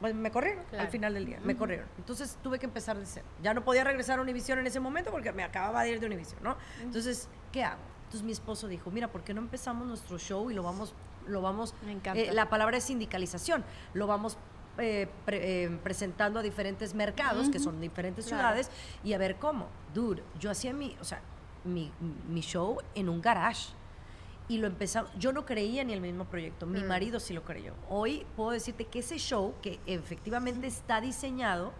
pues, 0.00 0.14
me 0.14 0.30
corrieron 0.30 0.64
al 0.78 0.88
final 0.88 1.12
del 1.12 1.26
día, 1.26 1.40
me 1.44 1.56
corrieron. 1.56 1.86
Entonces 1.98 2.38
tuve 2.42 2.58
que 2.58 2.64
empezar 2.66 2.96
de 2.96 3.04
cero. 3.04 3.26
Ya 3.42 3.52
no 3.52 3.62
podía 3.64 3.84
regresar 3.84 4.18
a 4.18 4.22
Univision 4.22 4.58
en 4.58 4.66
ese 4.66 4.80
momento 4.80 5.10
porque 5.10 5.32
me 5.32 5.44
acababa 5.44 5.82
de 5.82 5.90
ir 5.90 6.00
de 6.00 6.06
Univision, 6.06 6.42
¿no? 6.42 6.56
Entonces, 6.80 7.28
¿qué 7.52 7.64
hago? 7.64 7.82
Entonces 8.04 8.22
mi 8.22 8.32
esposo 8.32 8.68
dijo, 8.68 8.90
mira, 8.90 9.08
¿por 9.08 9.22
qué 9.22 9.34
no 9.34 9.42
empezamos 9.42 9.86
nuestro 9.86 10.18
show 10.18 10.50
y 10.50 10.54
lo 10.54 10.62
vamos, 10.62 10.94
lo 11.26 11.42
vamos, 11.42 11.74
Me 11.84 11.92
encanta. 11.92 12.18
eh, 12.18 12.32
la 12.32 12.48
palabra 12.48 12.78
es 12.78 12.84
sindicalización, 12.84 13.62
lo 13.92 14.06
vamos 14.06 14.38
eh, 14.78 15.08
pre- 15.24 15.64
eh, 15.64 15.78
presentando 15.82 16.38
a 16.38 16.42
diferentes 16.42 16.94
mercados, 16.94 17.48
que 17.50 17.58
son 17.58 17.80
diferentes 17.80 18.26
Claro. 18.26 18.42
ciudades, 18.42 18.70
y 19.04 19.12
a 19.12 19.18
ver 19.18 19.36
cómo. 19.36 19.66
Dude, 19.94 20.22
yo 20.38 20.50
hacía 20.50 20.72
mi, 20.72 20.96
o 21.00 21.04
sea, 21.04 21.20
mi, 21.64 21.90
mi 22.28 22.40
show 22.40 22.78
en 22.94 23.08
un 23.08 23.20
garage. 23.20 23.68
Y 24.50 24.56
lo 24.56 24.66
empezamos, 24.66 25.10
yo 25.18 25.30
no 25.32 25.44
creía 25.44 25.84
ni 25.84 25.92
el 25.92 26.00
mismo 26.00 26.24
proyecto, 26.24 26.64
mi 26.64 26.82
marido 26.82 27.20
sí 27.20 27.34
lo 27.34 27.42
creyó. 27.44 27.74
Hoy 27.90 28.24
puedo 28.34 28.52
decirte 28.52 28.86
que 28.86 29.00
ese 29.00 29.18
show, 29.18 29.54
que 29.60 29.78
efectivamente 29.84 30.66
está 30.66 31.02
diseñado 31.02 31.72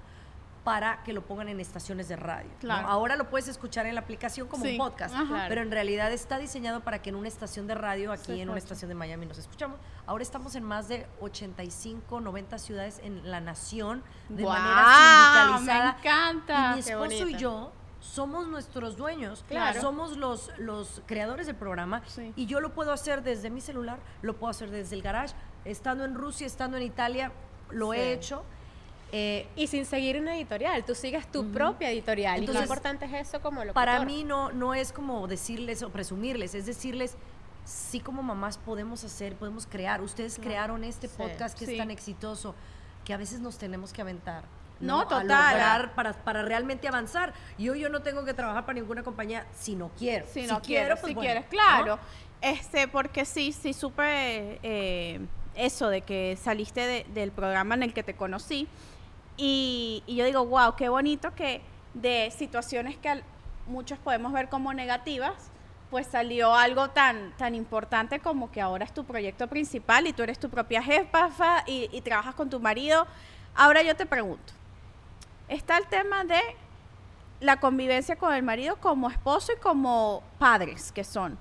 para 0.68 1.02
que 1.02 1.14
lo 1.14 1.22
pongan 1.24 1.48
en 1.48 1.60
estaciones 1.60 2.08
de 2.08 2.16
radio. 2.16 2.50
¿no? 2.52 2.58
Claro. 2.58 2.88
Ahora 2.88 3.16
lo 3.16 3.30
puedes 3.30 3.48
escuchar 3.48 3.86
en 3.86 3.94
la 3.94 4.02
aplicación 4.02 4.48
como 4.48 4.64
Sí, 4.66 4.72
un 4.72 4.76
podcast, 4.78 5.14
ajá. 5.14 5.46
Pero 5.48 5.62
en 5.62 5.70
realidad 5.70 6.12
está 6.12 6.36
diseñado 6.38 6.80
para 6.80 7.00
que 7.00 7.08
en 7.08 7.16
una 7.16 7.26
estación 7.28 7.66
de 7.66 7.74
radio, 7.74 8.12
aquí 8.12 8.38
en 8.40 8.50
una 8.50 8.58
estación 8.58 8.90
de 8.90 8.94
Miami 8.94 9.24
nos 9.24 9.38
escuchamos. 9.38 9.80
Ahora 10.06 10.22
estamos 10.22 10.54
en 10.56 10.64
más 10.64 10.86
de 10.88 11.06
85, 11.20 12.20
90 12.20 12.58
ciudades 12.58 13.00
en 13.02 13.30
la 13.30 13.40
nación 13.40 14.02
de 14.28 14.42
¡Guau! 14.42 14.58
manera 14.58 15.56
sindicalizada. 15.56 15.92
Me 15.92 15.98
encanta. 16.00 16.70
Y 16.70 16.74
mi 16.74 16.80
esposo 16.80 17.28
y 17.28 17.34
yo 17.36 17.72
somos 18.00 18.46
nuestros 18.46 18.96
dueños, 18.98 19.44
Claro. 19.48 19.80
somos 19.80 20.16
los, 20.18 20.50
los 20.58 21.00
creadores 21.06 21.46
del 21.46 21.56
programa 21.56 22.02
Sí. 22.06 22.32
y 22.36 22.44
yo 22.46 22.60
lo 22.60 22.74
puedo 22.74 22.92
hacer 22.92 23.22
desde 23.22 23.48
mi 23.50 23.60
celular, 23.60 23.98
lo 24.22 24.36
puedo 24.36 24.50
hacer 24.50 24.70
desde 24.70 24.96
el 24.96 25.02
garage, 25.02 25.34
estando 25.64 26.04
en 26.04 26.14
Rusia, 26.14 26.46
estando 26.46 26.76
en 26.76 26.82
Italia, 26.82 27.32
lo 27.70 27.92
Sí. 27.92 27.98
he 27.98 28.12
hecho. 28.12 28.44
Eh, 29.12 29.46
Y 29.56 29.66
sin 29.68 29.86
seguir 29.86 30.20
una 30.20 30.36
editorial, 30.36 30.84
tú 30.84 30.94
sigues 30.94 31.26
tu 31.32 31.46
propia 31.50 31.90
editorial. 31.90 32.36
y 32.36 32.40
Entonces, 32.40 32.60
lo 32.60 32.64
importante 32.66 33.06
es 33.06 33.28
eso 33.28 33.40
como 33.40 33.64
lo 33.64 33.72
para 33.72 34.04
mí 34.04 34.22
no, 34.24 34.52
no 34.52 34.74
es 34.74 34.92
como 34.92 35.26
decirles 35.26 35.82
o 35.82 35.88
presumirles, 35.90 36.54
es 36.54 36.66
decirles, 36.66 37.16
sí 37.64 38.00
como 38.00 38.22
mamás 38.22 38.58
podemos 38.58 39.04
hacer, 39.04 39.34
podemos 39.36 39.66
crear. 39.66 40.02
Ustedes 40.02 40.38
crearon 40.38 40.84
este 40.84 41.08
Sí. 41.08 41.14
podcast 41.16 41.58
que 41.58 41.64
Sí. 41.66 41.72
es 41.72 41.78
tan 41.78 41.90
exitoso, 41.90 42.54
que 43.04 43.14
a 43.14 43.16
veces 43.16 43.40
nos 43.40 43.56
tenemos 43.58 43.92
que 43.92 44.02
aventar. 44.02 44.44
No, 44.80 45.00
A 45.00 45.04
total. 45.08 45.26
lograr 45.26 45.94
para, 45.94 46.12
para 46.12 46.42
realmente 46.42 46.86
avanzar. 46.86 47.32
Yo, 47.58 47.74
yo 47.74 47.88
no 47.88 48.00
tengo 48.02 48.24
que 48.24 48.32
trabajar 48.34 48.64
para 48.66 48.78
ninguna 48.78 49.02
compañía 49.02 49.44
si 49.58 49.74
no 49.74 49.90
quiero. 49.98 50.26
Si 50.26 50.42
Si 50.42 50.46
no 50.46 50.60
quiero, 50.62 50.94
pues 50.96 51.06
si 51.10 51.14
bueno, 51.14 51.20
quieres, 51.22 51.44
¿no? 51.44 51.48
claro. 51.50 51.98
Este, 52.40 52.86
porque 52.86 53.24
sí, 53.24 53.52
sí 53.52 53.72
supe 53.72 54.60
eh, 54.62 55.18
eso 55.56 55.88
de 55.88 56.02
que 56.02 56.38
saliste 56.40 56.82
de- 56.86 57.06
del 57.12 57.32
programa 57.32 57.74
en 57.74 57.82
el 57.82 57.92
que 57.92 58.04
te 58.04 58.14
conocí. 58.14 58.68
Y, 59.38 60.02
y 60.06 60.16
yo 60.16 60.24
digo, 60.26 60.44
wow, 60.44 60.74
qué 60.76 60.88
bonito 60.90 61.34
que 61.34 61.62
de 61.94 62.30
situaciones 62.36 62.96
que 62.98 63.22
muchos 63.66 63.98
podemos 63.98 64.32
ver 64.32 64.48
como 64.50 64.74
negativas, 64.74 65.50
pues 65.90 66.06
salió 66.08 66.54
algo 66.54 66.90
tan, 66.90 67.32
tan 67.38 67.54
importante 67.54 68.18
como 68.20 68.50
que 68.50 68.60
ahora 68.60 68.84
es 68.84 68.92
tu 68.92 69.04
proyecto 69.04 69.46
principal 69.46 70.06
y 70.06 70.12
tú 70.12 70.22
eres 70.22 70.38
tu 70.38 70.50
propia 70.50 70.82
jefa 70.82 71.28
fa, 71.28 71.62
y, 71.66 71.88
y 71.92 72.00
trabajas 72.02 72.34
con 72.34 72.50
tu 72.50 72.60
marido. 72.60 73.06
Ahora 73.54 73.82
yo 73.82 73.96
te 73.96 74.04
pregunto, 74.04 74.52
está 75.48 75.78
el 75.78 75.86
tema 75.86 76.24
de 76.24 76.40
la 77.40 77.58
convivencia 77.58 78.16
con 78.16 78.34
el 78.34 78.42
marido 78.42 78.76
como 78.80 79.08
esposo 79.08 79.52
y 79.56 79.60
como 79.60 80.22
padres 80.38 80.92
que 80.92 81.04
son. 81.04 81.38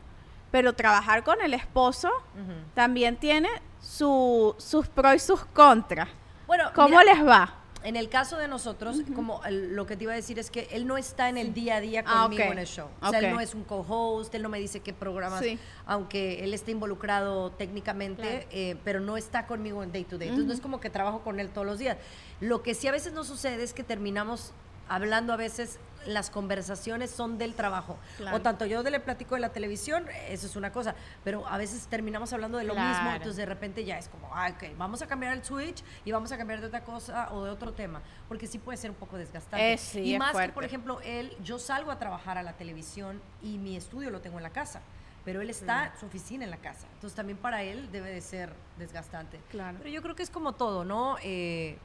Pero 0.51 0.73
trabajar 0.73 1.23
con 1.23 1.41
el 1.41 1.53
esposo 1.53 2.07
Ujú. 2.09 2.53
también 2.73 3.17
tiene 3.17 3.49
su- 3.81 4.55
sus 4.59 4.87
pros 4.87 5.15
y 5.15 5.19
sus 5.19 5.43
contras. 5.45 6.07
Bueno, 6.45 6.71
¿Cómo 6.73 6.99
mira, 6.99 7.03
les 7.03 7.27
va? 7.27 7.53
En 7.87 7.95
el 7.95 8.09
caso 8.09 8.35
de 8.35 8.49
nosotros, 8.49 8.97
como 9.15 9.41
el- 9.45 9.73
lo 9.73 9.85
que 9.85 9.95
te 9.95 10.03
iba 10.03 10.11
a 10.11 10.15
decir 10.17 10.37
es 10.39 10.51
que 10.51 10.67
él 10.71 10.85
no 10.87 10.97
está 10.97 11.29
en 11.29 11.37
el 11.37 11.53
día 11.53 11.77
a 11.77 11.79
día 11.79 12.03
Ah, 12.05 12.23
conmigo 12.23 12.43
en 12.51 12.57
el 12.59 12.67
show. 12.67 12.89
O 13.01 13.09
sea, 13.09 13.19
él 13.19 13.29
no 13.33 13.39
es 13.39 13.55
un 13.55 13.63
co-host, 13.63 14.35
él 14.35 14.41
no 14.43 14.49
me 14.49 14.59
dice 14.59 14.81
qué 14.81 14.91
programas, 14.91 15.39
Sí. 15.41 15.57
aunque 15.85 16.43
él 16.43 16.53
esté 16.53 16.71
involucrado 16.71 17.51
técnicamente, 17.51 18.21
Claro. 18.23 18.45
eh, 18.51 18.75
pero 18.83 18.99
no 18.99 19.15
está 19.15 19.47
conmigo 19.47 19.83
en 19.83 19.93
day 19.93 20.03
to 20.03 20.17
day. 20.17 20.27
Entonces 20.27 20.47
no 20.47 20.53
es 20.53 20.59
como 20.59 20.81
que 20.81 20.89
trabajo 20.89 21.21
con 21.21 21.39
él 21.39 21.47
todos 21.49 21.65
los 21.65 21.79
días. 21.79 21.95
Lo 22.41 22.61
que 22.61 22.73
sí 22.73 22.89
a 22.89 22.91
veces 22.91 23.13
nos 23.13 23.25
sucede 23.27 23.63
es 23.63 23.73
que 23.73 23.83
terminamos 23.83 24.51
hablando 24.89 25.31
a 25.31 25.37
veces 25.37 25.79
las 26.07 26.29
conversaciones 26.29 27.11
son 27.11 27.37
del 27.37 27.53
trabajo. 27.53 27.97
Claro. 28.17 28.37
O 28.37 28.41
tanto 28.41 28.65
yo 28.65 28.81
le 28.83 28.99
platico 28.99 29.35
de 29.35 29.41
la 29.41 29.49
televisión, 29.49 30.05
eso 30.29 30.47
es 30.47 30.55
una 30.55 30.71
cosa, 30.71 30.95
pero 31.23 31.45
a 31.47 31.57
veces 31.57 31.87
terminamos 31.87 32.33
hablando 32.33 32.57
de 32.57 32.63
lo 32.63 32.73
Claro. 32.73 32.89
mismo, 32.89 33.09
entonces 33.11 33.35
de 33.37 33.45
repente 33.45 33.83
ya 33.85 33.97
es 33.97 34.07
como, 34.07 34.29
ah, 34.33 34.49
ok, 34.53 34.77
vamos 34.77 35.01
a 35.01 35.07
cambiar 35.07 35.33
el 35.33 35.43
switch 35.43 35.83
y 36.05 36.11
vamos 36.11 36.31
a 36.31 36.37
cambiar 36.37 36.61
de 36.61 36.67
otra 36.67 36.83
cosa 36.83 37.29
o 37.33 37.43
de 37.43 37.51
otro 37.51 37.73
tema, 37.73 38.01
porque 38.27 38.47
sí 38.47 38.57
puede 38.57 38.77
ser 38.77 38.89
un 38.89 38.95
poco 38.95 39.17
desgastante. 39.17 39.73
Eh, 39.73 39.77
sí, 39.77 40.13
y 40.13 40.17
más 40.17 40.35
que, 40.35 40.49
por 40.49 40.63
ejemplo, 40.63 40.99
él, 41.01 41.35
yo 41.43 41.59
salgo 41.59 41.91
a 41.91 41.99
trabajar 41.99 42.37
a 42.37 42.43
la 42.43 42.53
televisión 42.53 43.21
y 43.41 43.57
mi 43.57 43.75
estudio 43.75 44.09
lo 44.09 44.21
tengo 44.21 44.37
en 44.37 44.43
la 44.43 44.51
casa, 44.51 44.81
pero 45.25 45.41
él 45.41 45.49
está 45.49 45.87
en 45.87 45.99
su 45.99 46.05
oficina 46.05 46.45
en 46.45 46.51
la 46.51 46.57
casa, 46.57 46.87
entonces 46.93 47.15
también 47.15 47.37
para 47.37 47.63
él 47.63 47.91
debe 47.91 48.11
de 48.11 48.21
ser 48.21 48.53
desgastante. 48.77 49.39
Claro. 49.49 49.77
Pero 49.79 49.89
yo 49.89 50.01
creo 50.01 50.15
que 50.15 50.23
es 50.23 50.29
como 50.29 50.53
todo, 50.53 50.85
¿no? 50.85 51.17
Eh, 51.21 51.77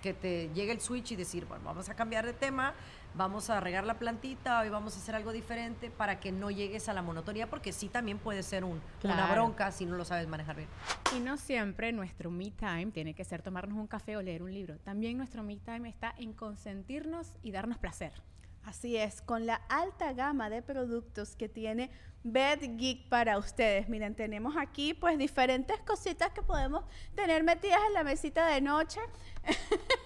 que 0.00 0.12
te 0.12 0.50
llegue 0.52 0.70
el 0.70 0.80
switch 0.82 1.12
y 1.12 1.16
decir, 1.16 1.46
bueno, 1.46 1.64
vamos 1.64 1.88
a 1.88 1.94
cambiar 1.94 2.26
de 2.26 2.34
tema, 2.34 2.74
vamos 3.14 3.50
a 3.50 3.60
regar 3.60 3.84
la 3.84 3.94
plantita, 3.98 4.60
hoy 4.60 4.68
vamos 4.68 4.96
a 4.96 4.98
hacer 4.98 5.14
algo 5.14 5.32
diferente 5.32 5.90
para 5.90 6.20
que 6.20 6.32
no 6.32 6.50
llegues 6.50 6.88
a 6.88 6.92
la 6.92 7.02
monotonía, 7.02 7.48
porque 7.48 7.72
sí 7.72 7.88
también 7.88 8.18
puede 8.18 8.42
ser 8.42 8.64
un, 8.64 8.80
una 9.02 9.32
bronca 9.32 9.70
si 9.72 9.86
no 9.86 9.96
lo 9.96 10.04
sabes 10.04 10.28
manejar 10.28 10.56
bien. 10.56 10.68
Y 11.16 11.20
no 11.20 11.36
siempre 11.36 11.92
nuestro 11.92 12.30
me 12.30 12.50
time 12.50 12.86
tiene 12.86 13.14
que 13.14 13.24
ser 13.24 13.42
tomarnos 13.42 13.78
un 13.78 13.86
café 13.86 14.16
o 14.16 14.22
leer 14.22 14.42
un 14.42 14.52
libro. 14.52 14.78
También 14.78 15.16
nuestro 15.16 15.42
me 15.42 15.56
time 15.56 15.88
está 15.88 16.14
en 16.18 16.32
consentirnos 16.32 17.32
y 17.42 17.52
darnos 17.52 17.78
placer. 17.78 18.12
Así 18.64 18.96
es, 18.96 19.20
con 19.20 19.44
la 19.44 19.56
alta 19.68 20.14
gama 20.14 20.48
de 20.48 20.62
productos 20.62 21.36
que 21.36 21.50
tiene 21.50 21.90
Bed 22.22 22.60
Geek 22.78 23.10
para 23.10 23.36
ustedes. 23.36 23.90
Miren, 23.90 24.14
tenemos 24.14 24.56
aquí 24.56 24.94
pues 24.94 25.18
diferentes 25.18 25.78
cositas 25.80 26.30
que 26.30 26.42
podemos 26.42 26.84
tener 27.14 27.44
metidas 27.44 27.80
en 27.88 27.92
la 27.92 28.04
mesita 28.04 28.46
de 28.46 28.62
noche. 28.62 29.00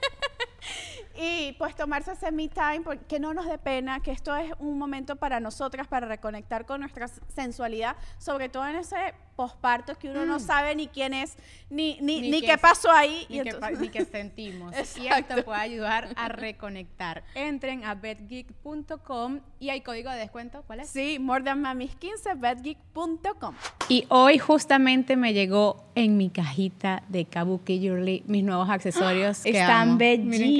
y 1.21 1.53
pues 1.59 1.75
tomarse 1.75 2.13
ese 2.13 2.31
me 2.31 2.49
time, 2.49 2.81
por- 2.83 2.99
que 3.01 3.19
no 3.19 3.35
nos 3.35 3.47
dé 3.47 3.59
pena, 3.59 4.01
que 4.01 4.13
esto 4.13 4.35
es 4.37 4.53
un 4.61 4.79
momento 4.79 5.17
para 5.17 5.41
nosotras, 5.41 5.89
para 5.89 6.07
reconectar 6.07 6.65
con 6.65 6.81
nuestra 6.81 7.09
sensualidad, 7.35 7.97
sobre 8.19 8.49
todo 8.49 8.67
en 8.69 8.77
ese 8.77 9.15
posparto 9.35 9.97
que 9.97 10.11
uno 10.11 10.27
no 10.27 10.41
sabe 10.41 10.75
ni 10.75 10.89
quién 10.89 11.15
es, 11.15 11.37
ni, 11.71 11.97
ni, 12.01 12.21
Ni 12.23 12.31
ni 12.33 12.41
qué 12.41 12.49
qué 12.49 12.59
pasó 12.59 12.91
ahí. 12.91 13.25
Ni, 13.29 13.39
y 13.39 13.53
pa- 13.53 13.71
ni 13.71 13.89
que 13.89 14.05
sentimos. 14.05 14.75
Y 14.99 15.07
esto 15.07 15.45
puede 15.45 15.61
ayudar 15.61 16.09
a 16.17 16.29
reconectar. 16.29 17.23
Entren 17.35 17.85
a 17.85 17.95
betgeek.com 17.95 19.41
y 19.61 19.71
hay 19.71 19.81
código 19.83 20.11
de 20.11 20.19
descuento. 20.19 20.63
¿Cuál 20.67 20.81
es? 20.81 20.91
Sí, 20.91 21.19
More 21.21 21.45
Than 21.45 21.61
Mamis 21.61 21.95
15, 21.97 22.35
bedgeek.com. 22.35 23.55
Y 23.89 24.07
hoy 24.09 24.39
justamente 24.39 25.17
me 25.17 25.33
llegó 25.33 25.85
en 25.95 26.17
mi 26.17 26.31
cajita 26.31 27.03
de 27.09 27.25
Kabuki 27.25 27.79
Jewelry 27.81 28.25
mis 28.27 28.43
nuevos 28.45 28.69
accesorios. 28.71 29.41
que 29.43 29.51
Están 29.51 29.91
amo. 29.91 29.99
Miren 29.99 30.55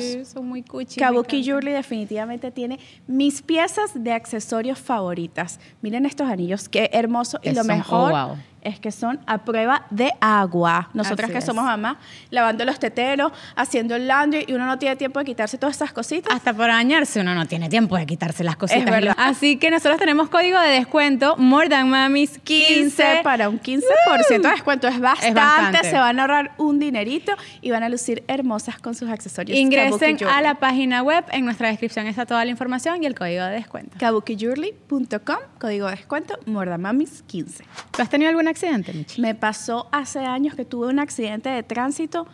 sí, 0.00 0.24
son 0.24 0.46
muy 0.46 0.62
cuchi. 0.62 0.98
Kabuki. 1.00 1.42
Jewelry 1.42 1.72
definitivamente 1.72 2.50
tiene 2.50 2.78
mis 3.06 3.42
piezas 3.42 3.92
de 3.94 4.12
accesorios 4.12 4.78
favoritas. 4.78 5.60
Miren 5.82 6.06
estos 6.06 6.28
anillos, 6.28 6.68
qué 6.68 6.90
hermoso. 6.92 7.38
Y 7.42 7.52
lo 7.52 7.64
mejor 7.64 8.12
oh, 8.12 8.26
wow. 8.28 8.36
Es 8.62 8.80
que 8.80 8.92
son 8.92 9.20
a 9.26 9.38
prueba 9.38 9.86
de 9.90 10.12
agua. 10.20 10.90
Nosotras 10.94 11.24
Así 11.24 11.32
que 11.32 11.38
es. 11.38 11.44
somos 11.44 11.64
mamás, 11.64 11.96
lavando 12.30 12.64
los 12.64 12.78
teteros, 12.78 13.32
haciendo 13.56 13.96
el 13.96 14.06
laundry 14.06 14.44
y 14.46 14.52
uno 14.52 14.66
no 14.66 14.78
tiene 14.78 14.96
tiempo 14.96 15.18
de 15.18 15.24
quitarse 15.24 15.58
todas 15.58 15.76
esas 15.76 15.92
cositas. 15.92 16.34
Hasta 16.34 16.52
para 16.52 16.74
bañarse 16.74 17.20
uno 17.20 17.34
no 17.34 17.46
tiene 17.46 17.68
tiempo 17.68 17.96
de 17.96 18.06
quitarse 18.06 18.44
las 18.44 18.56
cositas. 18.56 18.84
Es 18.84 18.90
verdad. 18.90 19.14
Así 19.18 19.56
que 19.56 19.70
nosotros 19.70 19.98
tenemos 19.98 20.28
código 20.28 20.58
de 20.60 20.68
descuento 20.70 21.36
More 21.36 21.68
Than 21.68 21.88
Mamis 21.90 22.38
15. 22.38 22.74
15 22.74 23.20
para 23.22 23.48
un 23.48 23.60
15% 23.60 24.40
de 24.42 24.48
descuento. 24.50 24.88
Es 24.88 25.00
bastante, 25.00 25.34
bastante. 25.34 25.90
Se 25.90 25.96
van 25.96 26.18
a 26.18 26.22
ahorrar 26.22 26.52
un 26.58 26.78
dinerito 26.78 27.32
y 27.60 27.70
van 27.70 27.82
a 27.82 27.88
lucir 27.88 28.24
hermosas 28.28 28.78
con 28.78 28.94
sus 28.94 29.08
accesorios. 29.08 29.58
Ingresen 29.58 30.16
Kabuki 30.16 30.24
a 30.24 30.40
la 30.42 30.54
página 30.56 31.02
web, 31.02 31.24
en 31.30 31.44
nuestra 31.44 31.68
descripción 31.68 32.06
está 32.06 32.26
toda 32.26 32.44
la 32.44 32.50
información 32.50 33.02
y 33.02 33.06
el 33.06 33.14
código 33.14 33.44
de 33.44 33.52
descuento. 33.52 33.96
kabukijewelry.com, 33.98 35.38
código 35.58 35.86
de 35.86 35.96
descuento, 35.96 36.38
Mordamamis 36.46 37.22
15. 37.26 37.64
¿Tú 37.90 38.02
has 38.02 38.10
tenido 38.10 38.30
algún 38.30 38.48
accidente, 38.50 38.92
Michi? 38.92 39.20
Me 39.20 39.34
pasó 39.34 39.88
hace 39.92 40.20
años 40.20 40.54
que 40.54 40.64
tuve 40.64 40.88
un 40.88 40.98
accidente 40.98 41.48
de 41.48 41.62
tránsito. 41.62 42.26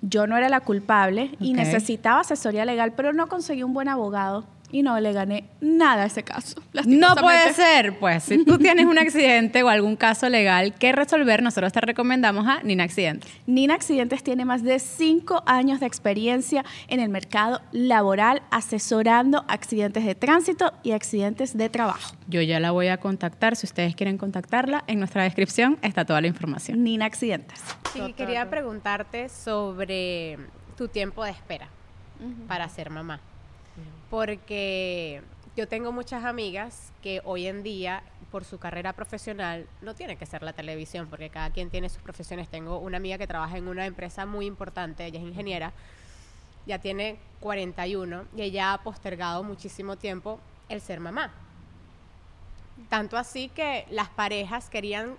Yo 0.00 0.26
no 0.26 0.36
era 0.36 0.48
la 0.48 0.60
culpable 0.60 1.32
y 1.40 1.54
necesitaba 1.54 2.20
asesoría 2.20 2.64
legal, 2.64 2.92
pero 2.96 3.12
no 3.12 3.28
conseguí 3.28 3.62
un 3.62 3.74
buen 3.74 3.88
abogado. 3.88 4.46
Y 4.70 4.82
no 4.82 4.98
le 5.00 5.12
gané 5.12 5.44
nada 5.60 6.04
a 6.04 6.06
ese 6.06 6.22
caso. 6.22 6.60
No 6.86 7.14
puede 7.16 7.52
ser, 7.54 7.98
pues 7.98 8.24
si 8.24 8.44
tú 8.44 8.58
tienes 8.58 8.86
un 8.86 8.98
accidente 8.98 9.62
o 9.62 9.68
algún 9.68 9.96
caso 9.96 10.28
legal 10.28 10.74
que 10.74 10.92
resolver, 10.92 11.42
nosotros 11.42 11.72
te 11.72 11.80
recomendamos 11.80 12.46
a 12.46 12.62
Nina 12.62 12.84
Accidentes. 12.84 13.30
Nina 13.46 13.74
Accidentes 13.74 14.22
tiene 14.22 14.44
más 14.44 14.62
de 14.62 14.78
cinco 14.78 15.42
años 15.46 15.80
de 15.80 15.86
experiencia 15.86 16.64
en 16.88 17.00
el 17.00 17.08
mercado 17.08 17.60
laboral 17.72 18.42
asesorando 18.50 19.44
accidentes 19.48 20.04
de 20.04 20.14
tránsito 20.14 20.72
y 20.82 20.92
accidentes 20.92 21.56
de 21.56 21.68
trabajo. 21.68 22.14
Yo 22.28 22.42
ya 22.42 22.60
la 22.60 22.70
voy 22.70 22.88
a 22.88 22.98
contactar, 22.98 23.56
si 23.56 23.66
ustedes 23.66 23.94
quieren 23.94 24.18
contactarla, 24.18 24.84
en 24.86 24.98
nuestra 24.98 25.22
descripción 25.22 25.78
está 25.82 26.04
toda 26.04 26.20
la 26.20 26.26
información. 26.26 26.84
Nina 26.84 27.06
Accidentes. 27.06 27.60
Sí, 27.92 28.12
quería 28.12 28.48
preguntarte 28.50 29.28
sobre 29.28 30.38
tu 30.76 30.88
tiempo 30.88 31.24
de 31.24 31.30
espera 31.30 31.68
para 32.46 32.68
ser 32.68 32.90
mamá 32.90 33.20
porque 34.10 35.22
yo 35.56 35.68
tengo 35.68 35.92
muchas 35.92 36.24
amigas 36.24 36.92
que 37.02 37.20
hoy 37.24 37.46
en 37.46 37.62
día, 37.62 38.02
por 38.30 38.44
su 38.44 38.58
carrera 38.58 38.92
profesional, 38.92 39.66
no 39.82 39.94
tiene 39.94 40.16
que 40.16 40.26
ser 40.26 40.42
la 40.42 40.52
televisión, 40.52 41.08
porque 41.08 41.30
cada 41.30 41.50
quien 41.50 41.70
tiene 41.70 41.88
sus 41.88 42.02
profesiones. 42.02 42.48
Tengo 42.48 42.78
una 42.78 42.98
amiga 42.98 43.18
que 43.18 43.26
trabaja 43.26 43.58
en 43.58 43.68
una 43.68 43.86
empresa 43.86 44.24
muy 44.26 44.46
importante, 44.46 45.04
ella 45.04 45.18
es 45.18 45.24
ingeniera, 45.24 45.72
ya 46.66 46.78
tiene 46.78 47.18
41 47.40 48.26
y 48.36 48.42
ella 48.42 48.74
ha 48.74 48.82
postergado 48.82 49.42
muchísimo 49.42 49.96
tiempo 49.96 50.38
el 50.68 50.80
ser 50.80 51.00
mamá. 51.00 51.32
Tanto 52.88 53.16
así 53.16 53.48
que 53.48 53.86
las 53.90 54.08
parejas 54.08 54.70
querían 54.70 55.16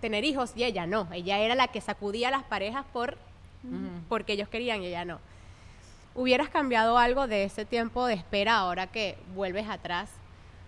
tener 0.00 0.24
hijos 0.24 0.52
y 0.56 0.64
ella 0.64 0.86
no. 0.86 1.08
Ella 1.12 1.38
era 1.38 1.54
la 1.54 1.68
que 1.68 1.80
sacudía 1.80 2.28
a 2.28 2.30
las 2.30 2.44
parejas 2.44 2.84
por, 2.92 3.18
porque 4.08 4.34
ellos 4.34 4.48
querían 4.48 4.82
y 4.82 4.86
ella 4.86 5.04
no. 5.04 5.18
¿Hubieras 6.16 6.48
cambiado 6.48 6.98
algo 6.98 7.26
de 7.26 7.44
ese 7.44 7.64
tiempo 7.64 8.06
de 8.06 8.14
espera 8.14 8.56
ahora 8.56 8.86
que 8.86 9.18
vuelves 9.34 9.68
atrás? 9.68 10.10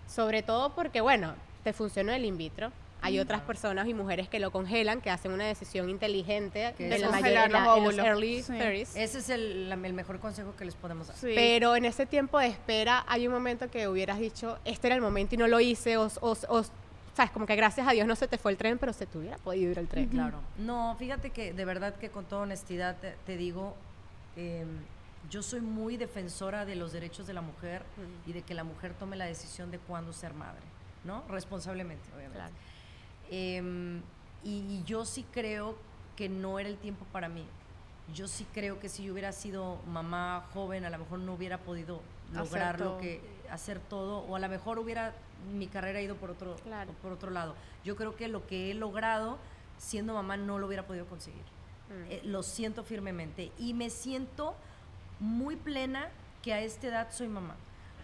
Sobre 0.07 0.43
todo 0.43 0.73
porque, 0.75 1.01
bueno, 1.01 1.33
te 1.63 1.73
funcionó 1.73 2.11
el 2.13 2.23
in 2.25 2.37
vitro. 2.37 2.71
Hay 3.01 3.17
otras 3.19 3.39
personas 3.41 3.87
y 3.87 3.93
mujeres 3.93 4.27
que 4.27 4.39
lo 4.39 4.51
congelan, 4.51 4.99
que 4.99 5.09
hacen 5.09 5.31
una 5.31 5.45
decisión 5.45 5.89
inteligente 5.89 6.73
de 6.77 6.95
es 6.95 7.01
la 7.01 7.07
congelar 7.07 7.49
mayoría 7.49 7.59
los 7.59 7.77
en 7.77 7.83
los 7.83 7.93
óvulos. 7.93 8.05
early 8.05 8.43
Sí. 8.43 8.51
30s. 8.53 8.89
Ese 8.95 9.17
es 9.19 9.29
el, 9.29 9.69
la- 9.69 9.75
el 9.75 9.93
mejor 9.93 10.19
consejo 10.19 10.53
que 10.57 10.65
les 10.65 10.75
podemos 10.75 11.07
dar. 11.07 11.15
Sí. 11.15 11.31
Pero 11.33 11.77
en 11.77 11.85
ese 11.85 12.05
tiempo 12.05 12.37
de 12.39 12.47
espera 12.47 13.05
hay 13.07 13.25
un 13.25 13.33
momento 13.33 13.71
que 13.71 13.87
hubieras 13.87 14.19
dicho, 14.19 14.59
este 14.65 14.87
era 14.87 14.95
el 14.97 15.01
momento 15.01 15.35
y 15.35 15.37
no 15.37 15.47
lo 15.47 15.61
hice, 15.61 15.95
o, 15.95 16.07
o- 16.19 16.35
o- 16.49 16.63
sabes, 17.15 17.31
como 17.31 17.45
que 17.45 17.55
gracias 17.55 17.87
a 17.87 17.91
Dios 17.91 18.05
no 18.05 18.17
se 18.17 18.27
te 18.27 18.37
fue 18.37 18.51
el 18.51 18.57
tren, 18.57 18.77
pero 18.77 18.91
se 18.91 19.05
te 19.05 19.17
hubiera 19.17 19.37
podido 19.37 19.71
ir 19.71 19.79
el 19.79 19.87
tren. 19.87 20.09
Claro. 20.09 20.39
No, 20.57 20.95
fíjate 20.99 21.29
que 21.29 21.53
de 21.53 21.63
verdad 21.65 21.95
que 21.95 22.09
con 22.09 22.25
toda 22.25 22.41
honestidad 22.41 22.97
te, 22.97 23.15
te 23.25 23.37
digo, 23.37 23.75
eh, 24.35 24.65
yo 25.29 25.43
soy 25.43 25.61
muy 25.61 25.97
defensora 25.97 26.65
de 26.65 26.75
los 26.75 26.91
derechos 26.91 27.27
de 27.27 27.33
la 27.33 27.41
mujer 27.41 27.83
y 28.25 28.33
de 28.33 28.41
que 28.41 28.53
la 28.53 28.63
mujer 28.63 28.93
tome 28.93 29.15
la 29.15 29.25
decisión 29.25 29.71
de 29.71 29.79
cuándo 29.79 30.13
ser 30.13 30.33
madre, 30.33 30.61
¿no? 31.03 31.23
Responsablemente, 31.27 32.07
obviamente. 32.15 32.37
Claro. 32.37 32.53
Em, 33.29 34.01
y, 34.43 34.59
y 34.59 34.83
yo 34.85 35.05
sí 35.05 35.25
creo 35.31 35.77
que 36.15 36.29
no 36.29 36.59
era 36.59 36.69
el 36.69 36.77
tiempo 36.77 37.05
para 37.11 37.29
mí. 37.29 37.45
Yo 38.13 38.27
sí 38.27 38.45
creo 38.53 38.79
que 38.79 38.89
si 38.89 39.03
yo 39.03 39.13
hubiera 39.13 39.31
sido 39.31 39.77
mamá 39.87 40.47
joven, 40.53 40.83
a 40.85 40.89
lo 40.89 40.97
mejor 40.97 41.19
no 41.19 41.33
hubiera 41.33 41.59
podido 41.59 42.01
Hacer 42.29 42.37
lograr 42.43 42.79
lo 42.79 42.97
que 42.99 43.21
hacer 43.49 43.79
todo 43.79 44.19
o 44.19 44.35
a 44.35 44.39
lo 44.39 44.47
mejor 44.49 44.77
hubiera 44.79 45.13
mi 45.53 45.67
carrera 45.67 46.01
ido 46.01 46.15
por 46.15 46.29
otro 46.31 46.55
Claro. 46.57 46.91
por 47.01 47.11
otro 47.11 47.31
lado. 47.31 47.55
Yo 47.83 47.95
creo 47.95 48.15
que 48.15 48.27
lo 48.27 48.45
que 48.47 48.71
he 48.71 48.73
logrado 48.73 49.37
siendo 49.77 50.13
mamá 50.13 50.37
no 50.37 50.59
lo 50.59 50.67
hubiera 50.67 50.85
podido 50.85 51.05
conseguir. 51.05 51.41
Mm. 51.89 52.11
Eh, 52.11 52.21
lo 52.25 52.43
siento 52.43 52.83
firmemente 52.83 53.51
y 53.57 53.73
me 53.73 53.89
siento 53.89 54.55
muy 55.19 55.55
plena 55.55 56.09
que 56.41 56.53
a 56.53 56.61
esta 56.61 56.87
edad 56.87 57.07
soy 57.11 57.27
mamá, 57.27 57.55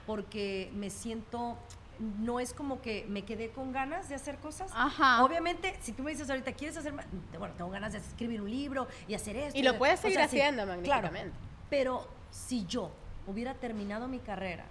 porque 0.05 0.71
me 0.73 0.89
siento 0.89 1.57
no 1.99 2.41
es 2.41 2.53
como 2.53 2.81
que 2.81 3.05
me 3.07 3.23
quedé 3.23 3.51
con 3.51 3.71
ganas 3.71 4.09
de 4.09 4.15
hacer 4.15 4.37
cosas. 4.39 4.69
Ajá. 4.75 5.23
Obviamente, 5.23 5.77
si 5.81 5.93
tú 5.93 6.03
me 6.03 6.11
dices 6.11 6.29
ahorita, 6.29 6.51
¿quieres 6.51 6.75
hacer 6.75 6.91
ma-?" 6.91 7.05
Bueno, 7.39 7.53
tengo 7.55 7.69
ganas 7.69 7.93
de 7.93 7.99
escribir 7.99 8.41
un 8.41 8.49
libro 8.51 8.87
y 9.07 9.13
hacer 9.13 9.37
esto. 9.37 9.57
Y 9.57 9.63
lo 9.63 9.77
puedes 9.77 9.99
o 9.99 10.01
seguir 10.01 10.17
sí, 10.19 10.23
haciendo 10.25 10.63
Claro, 10.63 10.81
magníficamente. 10.81 11.37
pero 11.69 12.05
si 12.31 12.65
yo 12.65 12.91
hubiera 13.27 13.53
terminado 13.53 14.09
mi 14.09 14.19
carrera 14.19 14.65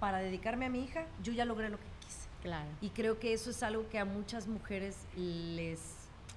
para 0.00 0.18
dedicarme 0.18 0.64
a 0.66 0.70
mi 0.70 0.82
hija, 0.82 1.04
yo 1.22 1.32
ya 1.34 1.44
logré 1.44 1.68
lo 1.68 1.76
que 1.76 1.84
quise. 2.00 2.26
Claro, 2.42 2.68
Y 2.80 2.88
creo 2.90 3.18
que 3.18 3.32
eso 3.34 3.50
es 3.50 3.62
algo 3.62 3.88
que 3.90 3.98
a 3.98 4.04
muchas 4.06 4.46
mujeres 4.46 4.96
les 5.16 5.80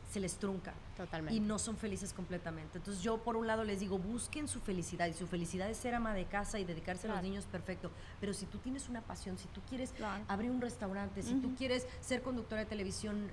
se 0.10 0.20
les 0.20 0.38
trunca 0.38 0.74
totalmente. 0.98 1.36
y 1.36 1.40
no 1.40 1.60
son 1.60 1.78
felices 1.78 2.14
completamente. 2.14 2.80
Entonces 2.80 3.04
yo 3.04 3.20
por 3.20 3.38
un 3.38 3.46
lado 3.48 3.64
les 3.64 3.80
digo, 3.80 4.00
busquen 4.00 4.48
su 4.48 4.60
felicidad 4.60 5.06
y 5.08 5.14
su 5.14 5.28
felicidad 5.28 5.70
es 5.70 5.78
ser 5.78 5.94
ama 5.94 6.14
de 6.14 6.26
casa 6.26 6.58
y 6.60 6.64
dedicarse 6.66 7.06
a 7.06 7.10
los 7.10 7.16
Claro. 7.20 7.28
niños, 7.28 7.46
perfecto. 7.46 7.92
Pero 8.20 8.34
si 8.34 8.46
tú 8.48 8.58
tienes 8.58 8.90
una 8.90 9.02
pasión, 9.02 9.38
si 9.38 9.48
tú 9.50 9.62
quieres 9.70 9.92
Claro. 9.92 10.24
abrir 10.28 10.50
un 10.50 10.62
restaurante, 10.62 11.22
si 11.22 11.36
tú 11.36 11.54
quieres 11.56 11.86
ser 12.02 12.22
conductora 12.24 12.62
de 12.62 12.66
televisión, 12.68 13.30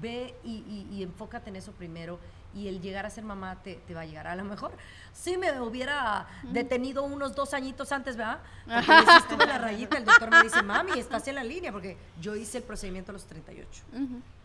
ve 0.00 0.34
y, 0.44 0.50
y- 0.50 0.88
y 0.96 1.02
enfócate 1.02 1.50
en 1.50 1.56
eso 1.56 1.72
primero 1.72 2.18
y 2.54 2.68
el 2.68 2.80
llegar 2.80 3.04
a 3.04 3.10
ser 3.10 3.22
mamá 3.24 3.60
te, 3.62 3.74
te 3.86 3.92
va 3.94 4.02
a 4.02 4.06
llegar. 4.06 4.26
A 4.28 4.36
lo 4.36 4.44
mejor 4.44 4.72
sí 5.12 5.36
me 5.36 5.60
hubiera 5.60 6.26
detenido 6.52 7.02
unos 7.02 7.34
dos 7.34 7.52
añitos 7.52 7.90
antes, 7.92 8.16
¿verdad? 8.16 8.38
Porque 8.64 8.86
yo 8.86 9.16
estuve 9.18 9.42
en 9.42 9.48
la 9.50 9.58
rayita, 9.58 9.98
el 9.98 10.04
doctor 10.06 10.30
me 10.30 10.42
dice, 10.44 10.62
mami, 10.62 10.92
estás 10.98 11.26
en 11.28 11.34
la 11.34 11.42
línea, 11.44 11.72
porque 11.72 11.96
yo 12.20 12.34
hice 12.36 12.58
el 12.58 12.64
procedimiento 12.64 13.10
a 13.10 13.14
los 13.14 13.24
38. 13.26 13.82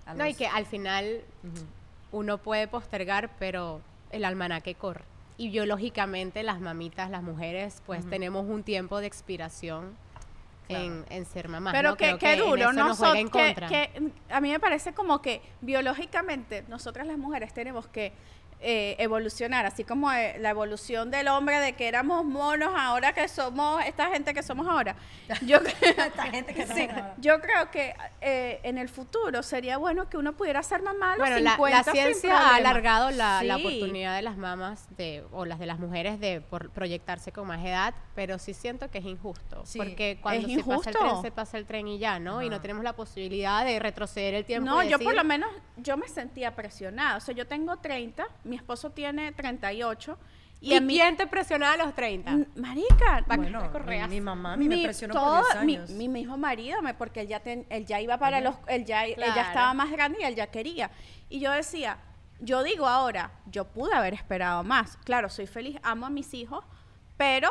A 0.05 0.13
No, 0.13 0.25
y 0.25 0.33
que 0.33 0.47
al 0.47 0.65
final 0.65 1.21
uno 2.11 2.37
puede 2.37 2.67
postergar, 2.67 3.29
pero 3.39 3.81
el 4.11 4.25
almanaque 4.25 4.75
corre. 4.75 5.03
Y 5.37 5.49
biológicamente 5.49 6.43
las 6.43 6.59
mamitas, 6.59 7.09
las 7.09 7.23
mujeres, 7.23 7.81
pues 7.85 8.07
tenemos 8.09 8.45
un 8.47 8.63
tiempo 8.63 8.99
de 8.99 9.07
expiración 9.07 9.95
en, 10.69 11.05
en 11.09 11.25
ser 11.25 11.47
mamás. 11.47 11.73
Pero 11.73 11.91
¿no? 11.91 11.97
que, 11.97 12.09
en 12.09 12.39
duro, 12.39 12.69
eso 12.69 12.73
nos 12.73 12.99
que, 12.99 13.25
contra. 13.29 13.67
que 13.67 14.11
a 14.29 14.41
mí 14.41 14.51
me 14.51 14.59
parece 14.59 14.93
como 14.93 15.21
que 15.21 15.41
biológicamente 15.61 16.63
nosotras 16.67 17.07
las 17.07 17.17
mujeres 17.17 17.53
tenemos 17.53 17.87
que 17.87 18.13
eh, 18.61 18.95
evolucionar, 18.99 19.65
así 19.65 19.83
como 19.85 20.11
eh, 20.11 20.35
la 20.39 20.49
evolución 20.49 21.11
del 21.11 21.29
hombre 21.29 21.59
de 21.59 21.73
que 21.73 21.87
éramos 21.87 22.25
monos, 22.25 22.71
ahora 22.75 23.13
que 23.13 23.27
somos 23.29 23.83
esta 23.85 24.09
gente 24.09 24.33
que 24.33 24.43
somos 24.43 24.67
ahora. 24.67 24.95
Yo, 25.45 25.59
creo- 25.63 26.05
Esta 26.05 26.23
gente 26.23 26.53
que 26.53 26.65
sí, 26.67 26.73
somos 26.87 26.91
ahora. 26.91 27.13
yo 27.19 27.39
creo 27.39 27.71
que 27.71 27.95
eh, 28.21 28.59
en 28.63 28.77
el 28.77 28.89
futuro 28.89 29.43
sería 29.43 29.77
bueno 29.77 30.09
que 30.09 30.17
uno 30.17 30.33
pudiera 30.33 30.61
ser 30.63 30.81
mamá 30.81 31.13
a 31.13 31.17
los 31.17 31.19
Bueno, 31.19 31.39
la, 31.39 31.51
50 31.51 31.77
la 31.77 31.83
sin 31.83 31.93
ciencia 31.93 32.37
ha 32.37 32.55
alargado 32.55 33.11
la, 33.11 33.41
oportunidad 33.55 34.15
de 34.15 34.21
las 34.23 34.35
mamás 34.37 34.87
de, 34.97 35.23
o 35.31 35.45
las 35.45 35.59
de 35.59 35.65
las 35.65 35.79
mujeres 35.79 36.19
de 36.19 36.41
por- 36.41 36.69
proyectarse 36.71 37.31
con 37.31 37.47
más 37.47 37.63
edad, 37.65 37.93
pero 38.15 38.37
sí 38.39 38.53
siento 38.53 38.89
que 38.91 38.97
es 38.97 39.05
injusto. 39.05 39.61
Sí, 39.65 39.77
porque 39.77 40.19
cuando 40.21 40.47
es 40.47 40.53
se 40.55 40.63
pasa 40.63 40.89
el 40.89 40.95
tren, 40.97 41.21
se 41.21 41.31
pasa 41.31 41.57
el 41.57 41.65
tren 41.65 41.87
y 41.87 41.97
ya, 41.97 42.19
¿no? 42.19 42.41
Y 42.41 42.49
no 42.49 42.59
tenemos 42.59 42.83
la 42.83 42.93
posibilidad 42.93 43.63
de 43.63 43.79
retroceder 43.79 44.33
el 44.33 44.43
tiempo. 44.45 44.69
No, 44.69 44.83
yo 44.83 44.99
por 44.99 45.15
lo 45.15 45.23
menos, 45.23 45.49
yo 45.77 45.95
me 45.95 46.07
sentía 46.09 46.55
presionada. 46.55 47.15
O 47.17 47.19
sea, 47.21 47.33
yo 47.33 47.47
tengo 47.47 47.77
30, 47.77 48.27
mi 48.49 48.55
esposo 48.55 48.91
tiene 48.91 49.31
38. 49.31 50.17
¿Y, 50.61 50.75
a 50.75 50.81
mí- 50.81 50.93
quién 50.95 51.15
te 51.15 51.25
presionaba 51.25 51.73
a 51.73 51.77
los 51.77 51.95
30? 51.95 52.31
N- 52.31 52.47
Marica, 52.55 53.23
Bueno, 53.27 53.61
mi, 53.61 53.69
correas. 53.69 54.09
mi 54.09 54.19
mamá 54.19 54.53
a 54.53 54.57
mí 54.57 54.67
me 54.67 54.75
mi- 54.75 54.83
presionó 54.83 55.13
todo- 55.13 55.37
por 55.43 55.53
10 55.53 55.63
mi, 55.65 55.75
años. 55.77 55.89
mi 55.91 56.09
mismo 56.09 56.37
marido, 56.37 56.81
me, 56.81 56.93
porque 56.93 57.21
él 57.21 57.27
ya, 57.29 57.39
ten- 57.39 57.65
él 57.69 57.85
ya 57.85 58.01
iba 58.01 58.17
para 58.17 58.41
los, 58.41 58.55
él 58.67 58.83
ya, 58.83 59.05
él 59.05 59.15
ya 59.17 59.43
estaba 59.43 59.73
más 59.73 59.89
grande 59.89 60.17
y 60.21 60.25
él 60.25 60.35
ya 60.35 60.47
quería. 60.47 60.91
Y 61.29 61.39
yo 61.39 61.51
decía, 61.51 61.97
yo 62.41 62.61
digo 62.63 62.87
ahora, 62.87 63.31
yo 63.45 63.63
pude 63.65 63.93
haber 63.95 64.13
esperado 64.13 64.63
más. 64.65 64.97
Claro, 65.05 65.29
soy 65.29 65.47
feliz, 65.47 65.77
amo 65.81 66.05
a 66.07 66.09
mis 66.09 66.33
hijos, 66.33 66.65
pero 67.15 67.49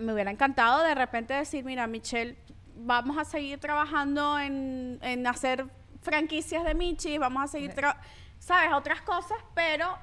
me 0.00 0.12
hubiera 0.12 0.30
encantado 0.30 0.84
de 0.84 0.94
repente 0.94 1.34
decir, 1.34 1.64
mira, 1.64 1.88
Michelle, 1.88 2.36
vamos 2.76 3.18
a 3.18 3.24
seguir 3.24 3.58
trabajando 3.58 4.38
en, 4.38 4.98
en 5.02 5.26
hacer 5.26 5.66
franquicias 6.02 6.64
de 6.64 6.74
Michi, 6.74 7.18
vamos 7.18 7.42
a 7.44 7.46
seguir, 7.48 7.72
tra- 7.72 7.96
¿sabes? 8.42 8.72
Otras 8.72 9.00
cosas, 9.02 9.38
pero, 9.54 9.96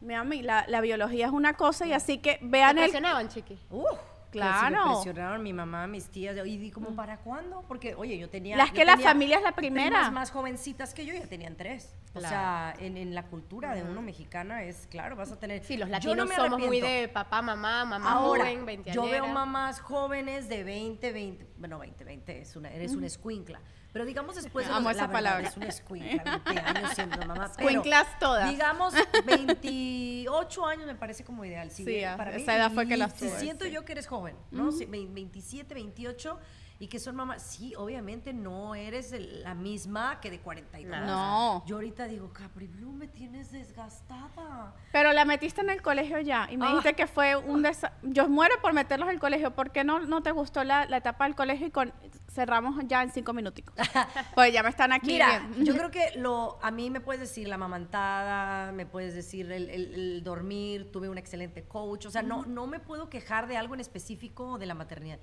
mi- 0.00 0.42
la, 0.42 0.64
la 0.66 0.80
biología 0.80 1.26
es 1.26 1.32
una 1.32 1.52
cosa 1.54 1.86
y 1.86 1.92
así 1.92 2.18
que 2.18 2.34
¿Te 2.36 2.40
vean 2.46 2.78
el... 2.78 2.84
presionaban, 2.84 3.28
chiqui? 3.28 3.58
Me 3.70 3.82
Claro. 4.30 4.86
Mm. 4.86 4.92
presionaron 4.94 5.42
mi 5.42 5.52
mamá, 5.52 5.86
mis 5.86 6.08
tías. 6.08 6.34
Y 6.46 6.56
di 6.56 6.70
como, 6.70 6.96
¿para 6.96 7.18
cuándo? 7.18 7.66
Porque, 7.68 7.94
oye, 7.94 8.16
yo 8.16 8.30
tenía. 8.30 8.56
Las 8.56 8.68
yo 8.68 8.76
que 8.76 8.86
la 8.86 8.96
familia 8.96 9.36
es 9.36 9.42
la 9.42 9.52
primera. 9.52 9.90
primas 9.90 10.10
más 10.10 10.30
jovencitas 10.30 10.94
que 10.94 11.04
yo 11.04 11.12
ya 11.12 11.26
tenían 11.26 11.54
tres. 11.54 11.94
O 12.14 12.18
Claro. 12.18 12.28
sea, 12.28 12.74
en, 12.78 12.96
en 12.96 13.14
la 13.14 13.24
cultura 13.24 13.74
de 13.74 13.82
uno 13.82 14.00
mexicana 14.00 14.62
es 14.62 14.86
claro, 14.90 15.16
vas 15.16 15.32
a 15.32 15.38
tener. 15.38 15.62
Sí, 15.64 15.76
los 15.76 15.86
Yo 15.88 15.92
latinos 15.92 16.16
no 16.16 16.24
me 16.24 16.34
somos 16.34 16.66
muy 16.66 16.80
de 16.80 17.08
papá, 17.08 17.42
mamá, 17.42 17.84
mamá 17.84 18.10
Ahora, 18.12 18.44
joven, 18.44 18.64
20 18.64 18.92
yo 18.92 19.02
veo 19.04 19.26
mamás 19.26 19.80
jóvenes 19.80 20.48
de 20.48 20.64
20, 20.64 21.12
20, 21.12 21.46
bueno, 21.58 21.78
20, 21.78 22.02
20, 22.02 22.40
es 22.40 22.56
una, 22.56 22.70
eres 22.70 22.94
una 22.94 23.06
escuincla. 23.08 23.60
Pero 23.92 24.04
digamos 24.06 24.34
después 24.36 24.66
de 24.66 24.72
Amo 24.72 24.88
los- 24.88 24.96
esa 24.96 25.02
la 25.02 25.06
verdad, 25.08 25.12
palabra. 25.12 25.48
Es 25.48 25.56
una 25.56 25.66
escuincla, 25.66 26.40
20 26.46 26.60
años 26.60 26.90
siendo 26.94 27.26
mamá. 27.26 27.44
Escuinclas 27.58 28.18
todas. 28.18 28.48
Digamos 28.50 28.94
28 29.26 30.66
años 30.66 30.86
me 30.86 30.94
parece 30.94 31.24
como 31.24 31.44
ideal. 31.44 31.70
Sí, 31.70 32.02
a 32.04 32.16
para 32.16 32.30
esa 32.36 32.52
mí, 32.52 32.58
edad 32.58 32.72
fue 32.72 32.86
que 32.86 32.96
las 32.96 33.14
tuve, 33.14 33.30
siento 33.38 33.64
sí. 33.64 33.70
yo 33.70 33.84
que 33.84 33.92
eres 33.92 34.06
joven, 34.06 34.36
¿no? 34.50 34.72
Si- 34.72 34.86
vein- 34.86 35.12
27, 35.14 35.74
28 35.74 36.38
y 36.78 36.88
que 36.88 36.98
son 36.98 37.14
mamás. 37.16 37.42
Sí, 37.42 37.74
obviamente 37.76 38.32
no 38.32 38.74
eres 38.74 39.12
el- 39.12 39.42
la 39.42 39.54
misma 39.54 40.20
que 40.20 40.30
de 40.30 40.40
42. 40.40 41.06
No. 41.06 41.62
Yo 41.66 41.76
ahorita 41.76 42.06
digo, 42.06 42.32
Capri 42.32 42.66
Blue, 42.66 42.92
me 42.92 43.06
tienes 43.08 43.52
desgastada. 43.52 44.74
Pero 44.90 45.12
la 45.12 45.24
metiste 45.24 45.60
en 45.60 45.70
el 45.70 45.80
colegio 45.82 46.18
ya 46.20 46.48
y 46.50 46.56
me 46.56 46.66
Ah. 46.66 46.68
dijiste 46.70 46.94
que 46.94 47.06
fue 47.06 47.36
un 47.36 47.62
desa- 47.62 47.92
Yo 48.02 48.28
muero 48.28 48.54
por 48.60 48.72
meterlos 48.72 49.08
en 49.08 49.14
el 49.14 49.20
colegio. 49.20 49.54
¿Por 49.54 49.70
qué 49.70 49.84
no, 49.84 50.00
no 50.00 50.22
te 50.22 50.32
gustó 50.32 50.64
la, 50.64 50.86
la 50.86 50.96
etapa 50.96 51.24
del 51.24 51.34
colegio 51.36 51.66
y 51.66 51.70
con 51.70 51.92
cerramos 52.32 52.76
ya 52.86 53.02
en 53.02 53.10
cinco 53.10 53.32
minuticos? 53.32 53.74
pues 54.34 54.52
ya 54.52 54.62
me 54.62 54.70
están 54.70 54.92
aquí. 54.92 55.08
Mira, 55.12 55.46
yo 55.58 55.76
creo 55.76 55.90
que 55.90 56.12
lo, 56.16 56.58
a 56.62 56.70
mí 56.70 56.88
me 56.90 57.00
puedes 57.00 57.20
decir 57.20 57.46
la 57.48 57.58
mamantada, 57.58 58.72
me 58.72 58.86
puedes 58.86 59.14
decir 59.14 59.50
el, 59.52 59.68
el- 59.70 59.94
el 59.94 60.24
dormir, 60.24 60.90
tuve 60.92 61.08
un 61.08 61.18
excelente 61.18 61.64
coach, 61.64 62.06
o 62.06 62.10
sea, 62.10 62.22
no, 62.22 62.44
no 62.46 62.66
me 62.66 62.80
puedo 62.80 63.08
quejar 63.08 63.46
de 63.46 63.56
algo 63.56 63.74
en 63.74 63.80
específico 63.80 64.58
de 64.58 64.66
la 64.66 64.74
maternidad, 64.74 65.18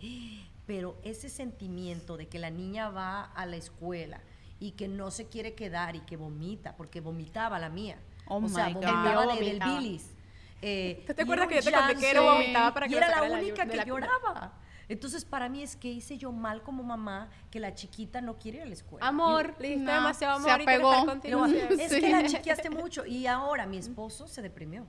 pero 0.65 0.97
ese 1.03 1.29
sentimiento 1.29 2.15
de 2.17 2.27
que 2.27 2.37
la 2.39 2.49
niña 2.51 2.89
va 2.89 3.23
a 3.23 3.45
la 3.45 3.55
escuela 3.55 4.21
y 4.59 4.71
que 4.71 4.87
no 4.87 5.09
se 5.09 5.27
quiere 5.27 5.55
quedar 5.55 5.95
y 5.95 6.01
que 6.01 6.17
vomita, 6.17 6.75
porque 6.75 7.01
vomitaba 7.01 7.57
la 7.59 7.69
mía, 7.69 7.97
Oh 8.27 8.37
o 8.43 8.47
sea, 8.49 8.67
my 8.67 8.73
God. 8.73 8.81
vomitaba 8.83 9.21
de- 9.21 9.39
del 9.39 9.47
vomitaba. 9.59 9.79
bilis. 9.79 10.11
Eh, 10.61 11.03
¿Tú 11.07 11.13
te 11.13 11.21
acuerdas 11.23 11.47
que 11.47 11.55
yo 11.55 11.61
te 11.61 11.71
conté 11.71 11.95
que 11.95 12.19
vomitaba 12.19 12.73
para 12.73 12.87
que 12.87 12.93
y 12.93 12.97
era 12.97 13.07
la 13.07 13.13
sacara 13.13 13.29
de 13.29 13.41
la 13.41 13.47
única 13.47 13.65
que 13.65 13.85
lloraba. 13.87 14.53
Entonces, 14.89 15.23
para 15.23 15.47
mí 15.49 15.61
es 15.63 15.75
que 15.75 15.87
hice 15.89 16.17
yo 16.17 16.31
mal 16.31 16.61
como 16.63 16.83
mamá 16.83 17.29
que 17.51 17.59
la 17.59 17.73
chiquita 17.75 18.19
no 18.21 18.37
quiere 18.39 18.57
ir 18.57 18.63
a 18.63 18.67
la 18.67 18.73
escuela. 18.73 19.07
Amor, 19.07 19.55
le 19.59 19.69
diste 19.69 19.83
No, 19.83 19.93
demasiado 19.93 20.39
se 20.41 20.49
amor 20.49 20.61
y 20.61 20.65
quiere 20.65 20.83
apegó. 20.83 20.91
Y 21.47 21.51
siempre. 21.53 21.75
es 21.85 21.91
que 21.93 22.09
la 22.09 22.23
chiqueaste 22.25 22.69
mucho. 22.71 23.05
Y 23.05 23.27
ahora 23.27 23.65
mi 23.67 23.77
esposo 23.77 24.27
se 24.27 24.41
deprimió 24.41 24.85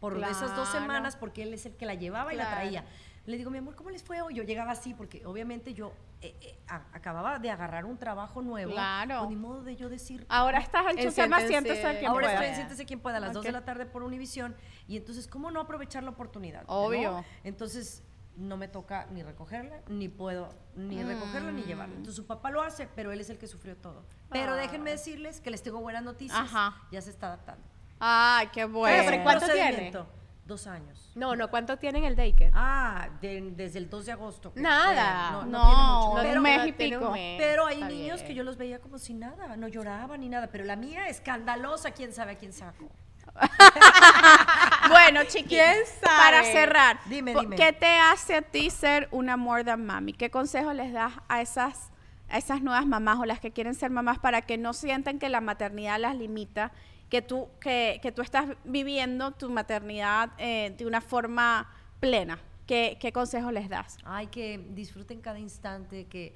por 0.00 0.16
esas 0.18 0.54
dos 0.54 0.68
Claro. 0.68 0.80
semanas 0.84 1.16
porque 1.16 1.42
él 1.42 1.52
es 1.54 1.66
el 1.66 1.74
que 1.76 1.86
la 1.86 1.94
llevaba 1.94 2.32
y 2.32 2.36
la 2.36 2.44
Claro. 2.44 2.60
traía. 2.60 2.84
Le 3.26 3.36
digo, 3.36 3.50
mi 3.50 3.58
amor, 3.58 3.74
¿cómo 3.74 3.90
les 3.90 4.02
fue 4.02 4.22
hoy? 4.22 4.32
Yo 4.34 4.42
llegaba 4.42 4.72
así 4.72 4.94
porque 4.94 5.26
obviamente 5.26 5.74
yo 5.74 5.92
eh, 6.22 6.34
eh, 6.40 6.58
a- 6.68 6.86
acababa 6.94 7.38
de 7.38 7.50
agarrar 7.50 7.84
un 7.84 7.96
trabajo 7.98 8.40
nuevo. 8.42 8.72
Claro. 8.72 9.18
Pues 9.18 9.30
ni 9.30 9.36
modo 9.36 9.62
de 9.62 9.76
yo 9.76 9.88
decir... 9.88 10.24
Ahora 10.30 10.58
estás 10.60 10.86
al 10.86 10.98
En 10.98 11.04
chusema, 11.06 11.40
siéntese 11.40 11.86
a 11.86 11.98
quien 11.98 12.10
Ahora 12.10 12.26
pueda. 12.26 12.34
estoy 12.34 12.48
en 12.48 12.54
Siéntese 12.56 12.86
quien 12.86 13.00
pueda 13.00 13.18
a 13.18 13.20
las 13.20 13.32
2 13.34 13.44
de 13.44 13.52
la 13.52 13.64
tarde 13.64 13.84
por 13.86 14.02
Univisión. 14.02 14.56
Y 14.88 14.96
entonces, 14.96 15.26
¿cómo 15.28 15.50
no 15.50 15.60
aprovechar 15.60 16.02
la 16.04 16.10
oportunidad? 16.10 16.62
¿no? 16.66 16.68
Obvio. 16.74 17.24
Entonces, 17.44 18.02
no 18.38 18.56
me 18.56 18.68
toca 18.68 19.06
ni 19.10 19.22
recogerla, 19.22 19.80
ni 19.88 20.08
puedo 20.08 20.48
ni 20.76 20.96
Mm. 21.02 21.08
recogerla 21.08 21.52
ni 21.52 21.62
llevarla. 21.62 21.94
Entonces, 21.96 22.14
su 22.16 22.26
papá 22.26 22.50
lo 22.50 22.62
hace, 22.62 22.86
pero 22.94 23.12
él 23.12 23.20
es 23.20 23.28
el 23.30 23.38
que 23.38 23.46
sufrió 23.46 23.76
todo. 23.76 24.04
Pero 24.30 24.54
déjenme 24.54 24.90
decirles 24.90 25.40
que 25.40 25.50
les 25.50 25.62
tengo 25.62 25.80
buenas 25.80 26.02
noticias. 26.02 26.38
Ajá. 26.40 26.82
Ya 26.92 27.00
se 27.02 27.10
está 27.10 27.26
adaptando. 27.28 27.64
Ay, 27.98 28.48
qué 28.52 28.64
bueno. 28.64 29.02
pero 29.10 29.22
¿cuánto 29.24 29.46
Procedimiento, 29.46 30.06
Dos 30.46 30.66
años. 30.66 31.12
No, 31.14 31.36
no, 31.36 31.50
¿cuánto 31.50 31.76
tienen 31.76 32.04
el 32.04 32.16
daycare? 32.16 32.52
Ah, 32.54 33.10
de- 33.20 33.52
desde 33.54 33.78
el 33.80 33.90
2 33.90 34.06
de 34.06 34.12
agosto. 34.12 34.50
Nada. 34.54 35.40
fue- 35.42 35.50
No, 35.50 35.60
tiene 35.66 35.82
mucho. 35.82 36.10
un 36.10 36.22
Pero- 36.22 36.40
mes 36.40 36.66
y 36.68 36.72
tiene 36.72 36.96
un 36.96 37.02
pico. 37.02 37.12
mes. 37.12 37.38
Pero 37.38 37.66
hay 37.66 37.74
Está 37.74 37.88
niños 37.88 38.16
bien. 38.20 38.26
que 38.28 38.34
yo 38.34 38.44
los 38.44 38.56
veía 38.56 38.78
como 38.80 38.98
si 38.98 39.12
nada, 39.12 39.56
no 39.58 39.68
lloraban 39.68 40.20
ni 40.22 40.30
nada, 40.30 40.46
pero 40.46 40.64
la 40.64 40.74
mía 40.76 41.06
escandalosa, 41.08 41.90
quién 41.90 42.14
sabe 42.14 42.32
a 42.32 42.38
quién 42.38 42.54
sacó. 42.54 42.88
Bueno, 44.88 45.24
chiqui, 45.24 45.48
¿Quién 45.50 45.76
sabe? 46.00 46.16
para 46.16 46.44
cerrar, 46.44 47.00
Dime. 47.06 47.34
¿qué 47.56 47.72
te 47.72 47.98
hace 47.98 48.36
a 48.36 48.42
ti 48.42 48.70
ser 48.70 49.08
una 49.10 49.36
more 49.36 49.62
than 49.64 49.84
mami? 49.84 50.12
¿Qué 50.14 50.30
consejo 50.30 50.72
les 50.72 50.92
das 50.92 51.12
a 51.28 51.42
esas, 51.42 51.90
a 52.30 52.38
esas 52.38 52.62
nuevas 52.62 52.86
mamás 52.86 53.18
o 53.18 53.24
las 53.26 53.38
que 53.40 53.50
quieren 53.50 53.74
ser 53.74 53.90
mamás 53.90 54.18
para 54.18 54.42
que 54.42 54.56
no 54.56 54.72
sientan 54.72 55.18
que 55.18 55.28
la 55.28 55.40
maternidad 55.40 55.98
las 56.00 56.16
limita, 56.16 56.72
que 57.10 57.20
tú, 57.22 57.48
que, 57.60 58.00
que 58.02 58.12
tú 58.12 58.22
estás 58.22 58.46
viviendo 58.64 59.32
tu 59.32 59.50
maternidad 59.50 60.30
eh, 60.38 60.74
de 60.76 60.86
una 60.86 61.00
forma 61.02 61.70
plena? 62.00 62.38
¿Qué, 62.66 62.96
qué 63.00 63.12
consejo 63.12 63.50
les 63.50 63.68
das? 63.68 63.98
Ay, 64.04 64.26
que 64.28 64.58
disfruten 64.70 65.20
cada 65.20 65.38
instante, 65.38 66.06
que, 66.06 66.34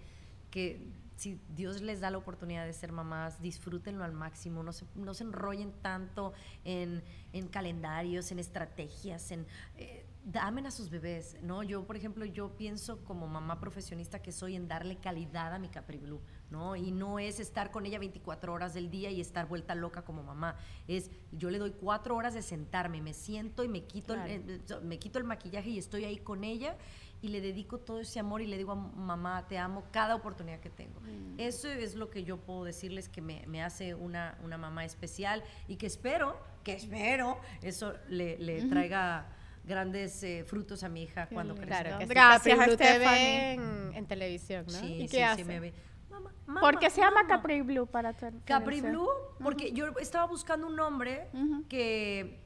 que 0.50 0.78
si 1.23 1.41
Dios 1.55 1.81
les 1.83 2.01
da 2.01 2.11
la 2.11 2.18
oportunidad 2.18 2.66
de 2.66 2.73
ser 2.73 2.91
mamás, 2.93 3.41
disfrútenlo 3.41 4.03
al 4.05 4.12
máximo, 4.12 4.62
no 4.62 4.73
se, 4.73 4.85
no 4.97 5.14
se 5.14 5.23
enrollen 5.25 5.73
tanto 5.81 6.33
en, 6.64 7.03
en 7.33 7.47
calendarios, 7.49 8.33
en 8.33 8.39
estrategias, 8.41 9.31
en... 9.31 9.47
eh, 9.77 10.05
amen 10.41 10.66
a 10.66 10.70
sus 10.70 10.89
bebés, 10.89 11.37
¿no? 11.43 11.62
Yo, 11.64 11.85
por 11.85 11.97
ejemplo, 11.97 12.25
yo 12.25 12.57
pienso 12.57 13.05
como 13.05 13.27
mamá 13.27 13.59
profesionista 13.59 14.23
que 14.23 14.31
soy 14.31 14.55
en 14.55 14.68
darle 14.68 14.97
calidad 14.99 15.53
a 15.53 15.59
mi 15.59 15.68
Capri 15.68 15.99
Blue, 15.99 16.20
¿no? 16.51 16.77
Y 16.77 16.93
no 16.93 17.18
es 17.18 17.41
estar 17.41 17.70
con 17.73 17.87
ella 17.87 17.99
24 17.99 18.53
horas 18.53 18.73
del 18.73 18.89
día 18.89 19.11
y 19.11 19.20
estar 19.20 19.49
vuelta 19.49 19.75
loca 19.75 20.03
como 20.05 20.23
mamá. 20.23 20.57
Es, 20.87 21.11
yo 21.33 21.51
le 21.51 21.59
doy 21.59 21.73
cuatro 21.73 22.14
horas 22.16 22.35
de 22.35 22.43
sentarme, 22.43 23.01
me 23.01 23.14
siento 23.14 23.64
y 23.64 23.68
me 23.68 23.85
quito, 23.85 24.14
el- 24.14 24.61
eh, 24.70 24.81
me 24.83 24.99
quito 25.01 25.18
el 25.18 25.25
maquillaje 25.25 25.70
y 25.70 25.79
estoy 25.79 26.05
ahí 26.05 26.18
con 26.18 26.45
ella 26.45 26.77
y 27.23 27.29
le 27.29 27.41
dedico 27.41 27.79
todo 27.79 28.01
ese 28.01 28.18
amor 28.18 28.43
y 28.43 28.47
le 28.47 28.59
digo 28.59 28.73
a 28.73 28.75
mamá, 28.75 29.47
te 29.49 29.57
amo 29.57 29.85
cada 29.93 30.16
oportunidad 30.16 30.59
que 30.61 30.70
tengo. 30.70 31.01
Eso 31.39 31.68
es 31.68 31.95
lo 31.95 32.11
que 32.11 32.25
yo 32.25 32.37
puedo 32.37 32.64
decirles 32.64 33.09
que 33.09 33.23
me, 33.23 33.45
me 33.47 33.62
hace 33.62 33.95
una, 33.95 34.37
una 34.43 34.59
mamá 34.59 34.85
especial 34.85 35.43
y 35.68 35.77
que 35.77 35.87
espero, 35.87 36.37
que 36.64 36.75
espero, 36.75 37.39
eso 37.62 37.95
le, 38.09 38.37
le 38.39 38.62
traiga 38.68 39.29
grandes 39.64 40.20
eh, 40.25 40.45
frutos 40.45 40.83
a 40.83 40.89
mi 40.89 41.05
hija 41.05 41.29
cuando 41.29 41.55
crezca. 41.55 41.83
Claro 41.83 41.99
que 41.99 42.07
sí. 42.07 42.11
Gracias, 42.11 42.59
Capri 42.59 42.66
Blue 42.70 42.77
te 42.77 42.99
ve 42.99 43.53
en, 43.53 43.95
en 43.95 44.07
televisión, 44.07 44.64
¿no? 44.66 44.73
Sí, 44.73 44.87
¿Y 44.95 45.01
sí, 45.03 45.09
qué 45.09 45.16
sí, 45.18 45.23
hace? 45.23 45.45
me 45.45 45.61
ve. 45.61 45.73
Mamá, 46.11 46.33
mamá, 46.47 46.61
¿Por 46.61 46.79
qué 46.81 46.91
se 46.91 47.01
llama. 47.01 47.27
Capri 47.29 47.61
Blue 47.62 47.87
para 47.87 48.12
tu 48.14 48.27
Capri 48.45 48.81
televisión? 48.81 48.93
Blue, 48.93 49.09
porque 49.43 49.70
yo 49.73 49.87
estaba 50.01 50.27
buscando 50.27 50.66
un 50.66 50.75
nombre 50.75 51.29
que 51.68 52.41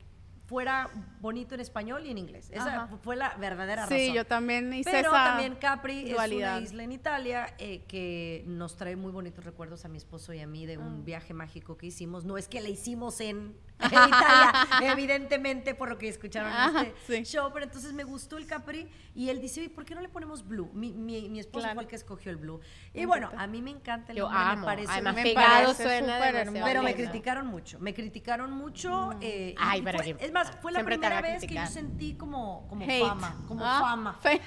fuera 0.47 0.89
bonito 1.21 1.55
en 1.55 1.61
español 1.61 2.07
y 2.07 2.11
en 2.11 2.19
inglés. 2.19 2.49
Esa 2.53 2.85
Ajá. 2.85 2.97
fue 3.03 3.17
la 3.17 3.35
verdadera 3.37 3.87
Sí, 3.89 3.95
razón. 3.99 4.15
yo 4.15 4.25
también 4.27 4.73
hice 4.73 4.91
Pero 4.91 5.09
esa 5.11 5.25
también 5.25 5.57
Capri 5.57 6.09
dualidad. 6.11 6.55
es 6.55 6.59
una 6.59 6.65
isla 6.71 6.83
en 6.85 6.93
Italia 6.93 7.55
eh, 7.59 7.83
que 7.89 8.45
nos 8.47 8.77
trae 8.77 8.95
muy 8.97 9.11
bonitos 9.11 9.45
recuerdos 9.45 9.85
a 9.85 9.89
mi 9.89 9.99
esposo 9.99 10.33
y 10.33 10.41
a 10.41 10.47
mí 10.47 10.65
de 10.65 10.75
Ah. 10.77 10.79
un 10.79 11.05
viaje 11.05 11.35
mágico 11.35 11.77
que 11.77 11.87
hicimos. 11.87 12.25
No 12.25 12.39
es 12.39 12.47
que 12.49 12.61
le 12.61 12.71
hicimos 12.71 13.21
en, 13.21 13.57
en 13.81 14.09
Italia, 14.09 14.53
evidentemente, 14.83 15.75
por 15.75 15.89
lo 15.91 15.99
que 15.99 16.09
escucharon 16.09 16.51
en 16.51 16.87
este 16.87 17.25
sí. 17.25 17.37
show, 17.37 17.51
pero 17.53 17.65
entonces 17.67 17.93
me 17.93 18.05
gustó 18.05 18.39
el 18.39 18.47
Capri 18.47 18.91
y 19.15 19.29
él 19.29 19.41
dice, 19.41 19.61
"Oye, 19.61 19.71
¿por 19.71 19.85
qué 19.85 19.95
no 19.95 20.01
le 20.01 20.09
ponemos 20.09 20.47
Blue? 20.47 20.71
Mi, 20.73 20.93
mi, 20.93 21.29
mi 21.29 21.41
esposo 21.41 21.65
Claro. 21.65 21.75
fue 21.75 21.83
el 21.85 21.89
que 21.89 21.97
escogió 21.97 22.31
el 22.31 22.37
Blue. 22.39 22.61
Y 22.95 23.05
bueno, 23.05 23.31
a 23.37 23.47
mí 23.47 23.61
me 23.61 23.71
encanta 23.71 24.13
el 24.13 24.19
Yo 24.19 24.25
nombre, 24.25 24.45
me 24.45 24.51
amo. 24.53 24.65
parece 24.67 24.93
Además, 24.93 25.15
me 25.15 25.23
pegado 25.25 25.75
suena 25.75 26.19
pero 26.65 26.83
me 26.83 26.95
criticaron 26.95 27.47
mucho, 27.47 27.79
me 27.79 27.93
criticaron 27.95 28.51
mucho. 28.53 29.13
eh, 29.21 29.51
y- 29.53 29.55
Ay, 29.59 29.83
pero 29.83 29.99
fue- 29.99 30.17
es 30.21 30.33
más, 30.33 30.51
fue 30.63 30.73
la 30.73 30.83
primera 30.85 31.21
vez 31.21 31.45
que 31.45 31.55
yo 31.55 31.67
sentí 31.67 32.15
como, 32.15 32.67
como 32.69 32.85
Hate. 32.85 33.07
fama, 33.07 33.37
como 33.47 33.65
Ah, 33.65 33.79
fama. 33.81 34.19
fe- 34.21 34.41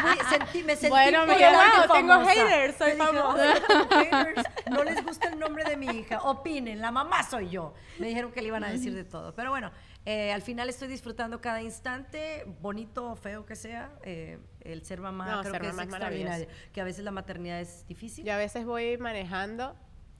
Fui- 0.00 0.18
sentí, 0.28 0.62
me 0.62 0.76
sentí 0.76 0.88
Bueno, 0.90 1.26
la 1.26 1.84
wow, 1.86 1.92
tengo 1.96 2.14
haters, 2.24 2.76
soy 2.78 2.92
dije, 2.92 3.04
famosa. 3.04 3.28
"Oye, 3.42 3.60
tengo 3.66 3.88
haters, 3.88 4.44
No 4.70 4.82
les 4.84 5.04
gusta 5.04 5.28
el 5.28 5.38
nombre 5.38 5.64
de 5.64 5.76
mi 5.76 5.86
hija. 5.86 6.20
Opinen, 6.22 6.80
la 6.80 6.90
mamá 6.90 7.22
soy 7.22 7.48
yo. 7.50 7.74
Me 8.04 8.08
dijeron 8.10 8.32
que 8.32 8.42
le 8.42 8.48
iban 8.48 8.62
a 8.64 8.70
decir 8.70 8.94
de 8.94 9.04
todo. 9.04 9.34
Pero 9.34 9.50
bueno, 9.50 9.70
eh, 10.04 10.30
al 10.32 10.42
final 10.42 10.68
estoy 10.68 10.88
disfrutando 10.88 11.40
cada 11.40 11.62
instante, 11.62 12.44
bonito 12.60 13.10
o 13.10 13.16
feo 13.16 13.46
que 13.46 13.56
sea. 13.56 13.92
eh, 14.02 14.38
el 14.60 14.84
ser 14.84 15.00
mamá 15.00 15.26
No, 15.26 15.40
creo 15.40 15.52
ser 15.52 15.60
que 15.62 15.66
mamá 15.68 15.82
es 15.82 15.88
es 15.88 15.94
extraordinario. 15.94 16.46
Que 16.72 16.80
a 16.80 16.84
veces 16.84 17.04
la 17.04 17.10
maternidad 17.10 17.60
es 17.60 17.86
difícil. 17.86 18.24
Yo 18.24 18.32
a 18.32 18.36
veces 18.36 18.64
voy 18.64 18.96
manejando, 18.98 19.74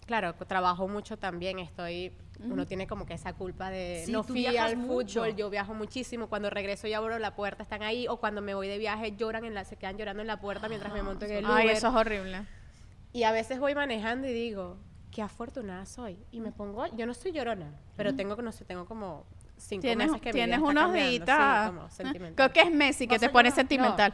claro, 0.07 0.35
trabajo 0.35 0.89
mucho 0.89 1.19
también, 1.19 1.59
estoy, 1.59 2.13
uno 2.41 2.67
tiene 2.67 2.87
como 2.87 3.07
que 3.07 3.15
esa 3.15 3.33
culpa 3.35 3.71
de 3.71 4.03
Sí, 4.07 4.13
no 4.13 4.23
fui 4.23 4.47
al 4.47 4.77
mucho. 4.77 5.21
fútbol, 5.21 5.37
yo 5.37 5.51
viajo 5.51 5.73
muchísimo, 5.75 6.29
cuando 6.29 6.51
regreso 6.51 6.87
y 6.89 6.93
abro 6.95 7.19
la 7.19 7.35
puerta 7.37 7.63
están 7.63 7.83
ahí, 7.83 8.07
o 8.09 8.19
cuando 8.19 8.41
me 8.43 8.55
voy 8.55 8.69
de 8.69 8.77
viaje 8.79 9.15
lloran 9.17 9.45
en 9.45 9.55
la, 9.55 9.65
se 9.65 9.77
quedan 9.77 9.97
llorando 9.97 10.21
en 10.23 10.27
la 10.27 10.41
puerta 10.41 10.69
mientras 10.69 10.93
me 10.93 11.03
monto 11.03 11.25
en 11.27 11.33
el 11.33 11.45
Uber. 11.45 11.57
Ay, 11.57 11.69
eso 11.69 11.89
es 11.89 11.95
horrible. 11.95 12.47
Y 13.13 13.23
a 13.23 13.33
veces 13.33 13.61
voy 13.61 13.75
manejando 13.75 14.27
y 14.27 14.33
digo, 14.33 14.77
qué 15.15 15.23
afortunada 15.23 15.87
soy. 15.87 16.19
Y 16.33 16.41
me 16.41 16.51
pongo, 16.51 16.85
yo 16.97 17.07
no 17.07 17.15
soy 17.15 17.31
llorona, 17.33 17.73
pero 17.97 18.15
tengo, 18.15 18.35
no 18.43 18.51
sé, 18.51 18.65
tengo 18.65 18.85
como 18.85 19.25
cinco 19.57 19.83
Tienes, 19.83 20.09
meses 20.09 20.21
que 20.21 20.33
tienes 20.33 20.59
unos 20.59 20.93
sí, 20.93 20.99
días. 21.21 21.67
como 21.69 21.89
sentimental. 21.89 22.35
Creo 22.35 22.53
que 22.53 22.69
es 22.69 22.75
Messi 22.75 23.07
que 23.07 23.15
¿Vas 23.15 23.21
te 23.21 23.29
pone 23.29 23.53
sentimental. 23.53 24.13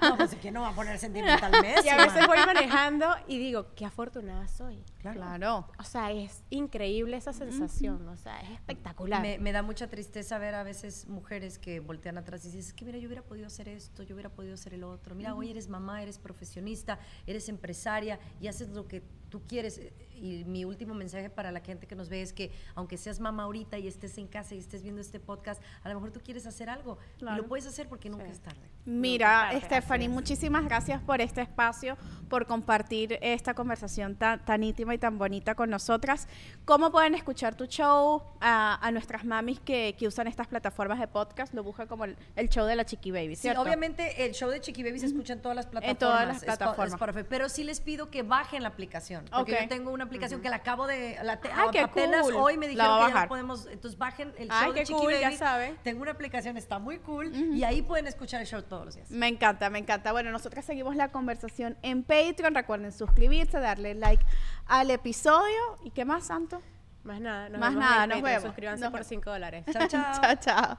No, 0.00 0.16
pues 0.16 0.36
que 0.36 0.52
no 0.52 0.62
va 0.62 0.68
a 0.68 0.74
poner 0.74 0.96
sentimental 0.98 1.50
Messi, 1.60 1.86
Y 1.86 1.90
a 1.90 1.96
veces 1.96 2.24
voy 2.28 2.38
manejando 2.46 3.08
y 3.26 3.38
digo, 3.38 3.66
qué 3.74 3.84
afortunada 3.84 4.46
soy. 4.46 4.84
Claro. 5.00 5.66
O 5.78 5.84
sea, 5.84 6.12
es 6.12 6.42
increíble 6.50 7.16
esa 7.16 7.32
sensación, 7.32 8.06
o 8.08 8.16
sea, 8.16 8.40
es 8.42 8.50
espectacular. 8.50 9.22
Me, 9.22 9.38
me 9.38 9.52
da 9.52 9.62
mucha 9.62 9.88
tristeza 9.88 10.38
ver 10.38 10.54
a 10.54 10.62
veces 10.62 11.08
mujeres 11.08 11.58
que 11.58 11.80
voltean 11.80 12.18
atrás 12.18 12.44
y 12.44 12.48
dicen, 12.48 12.60
es 12.60 12.72
que 12.72 12.84
mira, 12.84 12.98
yo 12.98 13.06
hubiera 13.06 13.22
podido 13.22 13.46
hacer 13.46 13.68
esto, 13.68 14.02
yo 14.02 14.14
hubiera 14.14 14.30
podido 14.30 14.54
hacer 14.54 14.74
el 14.74 14.84
otro. 14.84 15.14
Mira, 15.14 15.34
hoy 15.34 15.50
eres 15.50 15.68
mamá, 15.68 16.02
eres 16.02 16.18
profesionista, 16.18 16.98
eres 17.26 17.48
empresaria 17.48 18.18
y 18.40 18.48
haces 18.48 18.68
lo 18.70 18.86
que 18.86 19.02
tú 19.30 19.42
quieres, 19.46 19.80
y 20.20 20.44
mi 20.44 20.64
último 20.64 20.92
mensaje 20.92 21.30
para 21.30 21.50
la 21.50 21.60
gente 21.60 21.86
que 21.86 21.94
nos 21.94 22.08
ve 22.08 22.20
es 22.20 22.32
que 22.32 22.52
aunque 22.74 22.98
seas 22.98 23.20
mamá 23.20 23.44
ahorita 23.44 23.78
y 23.78 23.88
estés 23.88 24.18
en 24.18 24.26
casa 24.26 24.54
y 24.54 24.58
estés 24.58 24.82
viendo 24.82 25.00
este 25.00 25.18
podcast, 25.18 25.62
a 25.82 25.88
lo 25.88 25.94
mejor 25.94 26.10
tú 26.10 26.20
quieres 26.20 26.46
hacer 26.46 26.68
algo. 26.68 26.98
Y 27.20 27.24
lo 27.24 27.46
puedes 27.46 27.66
hacer 27.66 27.88
porque 27.88 28.10
nunca 28.10 28.26
es 28.26 28.40
tarde. 28.40 28.60
Mira, 28.84 29.50
Stephanie, 29.62 30.08
muchísimas 30.08 30.64
gracias 30.64 31.00
por 31.00 31.20
este 31.20 31.40
espacio, 31.40 31.96
por 32.28 32.46
compartir 32.46 33.18
esta 33.22 33.54
conversación 33.54 34.16
tan, 34.16 34.44
tan 34.44 34.62
íntima 34.62 34.89
y 34.92 34.98
tan 34.98 35.18
bonita 35.18 35.54
con 35.54 35.70
nosotras. 35.70 36.28
¿Cómo 36.64 36.90
pueden 36.90 37.14
escuchar 37.14 37.54
tu 37.54 37.66
show 37.66 38.22
a, 38.40 38.90
nuestras 38.92 39.24
mamis 39.24 39.60
que, 39.60 39.94
que, 39.98 40.06
usan 40.06 40.26
estas 40.26 40.46
plataformas 40.46 40.98
de 40.98 41.08
podcast? 41.08 41.54
Lo 41.54 41.62
buscan 41.62 41.86
como 41.86 42.04
el, 42.04 42.16
show 42.48 42.66
de 42.66 42.76
la 42.76 42.84
Chiqui 42.84 43.10
Baby, 43.10 43.36
¿cierto? 43.36 43.62
Sí, 43.62 43.66
obviamente 43.66 44.24
el 44.24 44.32
show 44.32 44.50
de 44.50 44.60
Chiqui 44.60 44.82
Baby 44.82 45.00
se 45.00 45.06
escucha 45.06 45.32
en 45.32 45.42
todas 45.42 45.56
las 45.56 45.66
plataformas. 45.66 45.90
En 45.90 45.98
todas 45.98 46.28
las 46.28 46.44
plataformas. 46.44 47.26
pero 47.28 47.48
sí 47.48 47.64
les 47.64 47.80
pido 47.80 48.10
que 48.10 48.22
bajen 48.22 48.62
la 48.62 48.68
aplicación. 48.68 49.24
Porque 49.30 49.58
yo 49.60 49.68
tengo 49.68 49.90
una 49.90 50.04
aplicación 50.04 50.40
que 50.40 50.48
la 50.48 50.56
acabo 50.56 50.86
de. 50.86 51.16
La 51.22 51.40
apenas 51.82 52.26
hoy 52.34 52.56
me 52.56 52.68
dijeron 52.68 53.06
que 53.06 53.14
ya 53.14 53.28
podemos. 53.28 53.66
Entonces 53.66 53.98
bajen 53.98 54.32
el 54.38 54.48
show 54.48 54.72
de 54.72 54.84
Chiqui 54.84 55.06
Baby. 55.06 55.36
Ya 55.36 55.74
Tengo 55.82 56.02
una 56.02 56.12
aplicación, 56.12 56.56
está 56.56 56.78
muy 56.78 56.98
cool. 56.98 57.34
Y 57.34 57.64
ahí 57.64 57.82
pueden 57.82 58.06
escuchar 58.06 58.40
el 58.40 58.46
show 58.46 58.62
todos 58.62 58.84
los 58.86 58.94
días. 58.94 59.10
Me 59.10 59.28
encanta, 59.28 59.70
me 59.70 59.78
encanta. 59.78 60.12
Bueno, 60.12 60.30
nosotras 60.30 60.64
seguimos 60.64 60.96
la 60.96 61.10
conversación 61.10 61.76
en 61.82 62.02
Patreon. 62.02 62.54
Recuerden 62.54 62.92
suscribirse, 62.92 63.58
darle 63.60 63.94
like 63.94 64.24
al 64.70 64.90
episodio. 64.90 65.76
¿Y 65.84 65.90
qué 65.90 66.06
más, 66.06 66.24
Santo? 66.24 66.62
Más 67.02 67.20
nada. 67.20 67.48
Nos 67.48 67.60
más 67.60 67.74
nada, 67.74 68.06
nos 68.06 68.22
vemos. 68.22 68.42
Suscríbanse 68.44 68.90
por 68.90 69.04
5 69.04 69.30
dólares. 69.30 69.64
Chao, 69.72 69.88
chao. 69.88 70.20
chao, 70.20 70.34
chao. 70.36 70.78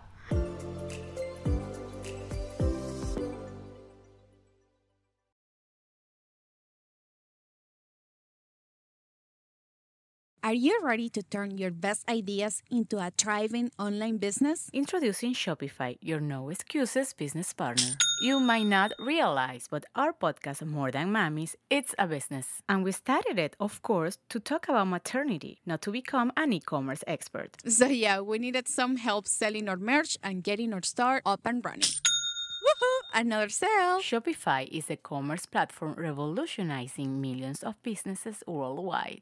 Are 10.43 10.55
you 10.55 10.79
ready 10.81 11.07
to 11.09 11.21
turn 11.21 11.59
your 11.59 11.69
best 11.69 12.09
ideas 12.09 12.63
into 12.71 12.97
a 12.97 13.11
thriving 13.15 13.71
online 13.77 14.17
business? 14.17 14.71
Introducing 14.73 15.35
Shopify, 15.35 15.97
your 16.01 16.19
no 16.19 16.49
excuses 16.49 17.13
business 17.13 17.53
partner. 17.53 17.95
You 18.21 18.39
might 18.39 18.67
not 18.67 18.91
realize, 18.99 19.65
but 19.67 19.83
our 19.95 20.13
podcast, 20.13 20.63
More 20.63 20.91
Than 20.91 21.11
Mammies, 21.11 21.55
it's 21.71 21.95
a 21.97 22.05
business. 22.05 22.61
And 22.69 22.83
we 22.83 22.91
started 22.91 23.39
it, 23.39 23.55
of 23.59 23.81
course, 23.81 24.19
to 24.29 24.39
talk 24.39 24.69
about 24.69 24.89
maternity, 24.89 25.57
not 25.65 25.81
to 25.81 25.91
become 25.91 26.31
an 26.37 26.53
e 26.53 26.59
commerce 26.59 27.03
expert. 27.07 27.57
So, 27.67 27.87
yeah, 27.87 28.19
we 28.19 28.37
needed 28.37 28.67
some 28.67 28.97
help 28.97 29.27
selling 29.27 29.67
our 29.67 29.75
merch 29.75 30.19
and 30.21 30.43
getting 30.43 30.71
our 30.71 30.83
store 30.83 31.23
up 31.25 31.41
and 31.45 31.65
running. 31.65 31.81
Woohoo! 31.81 33.21
Another 33.21 33.49
sale. 33.49 33.99
Shopify 34.01 34.67
is 34.71 34.91
a 34.91 34.97
commerce 34.97 35.47
platform 35.47 35.95
revolutionizing 35.97 37.19
millions 37.19 37.63
of 37.63 37.81
businesses 37.81 38.43
worldwide. 38.45 39.21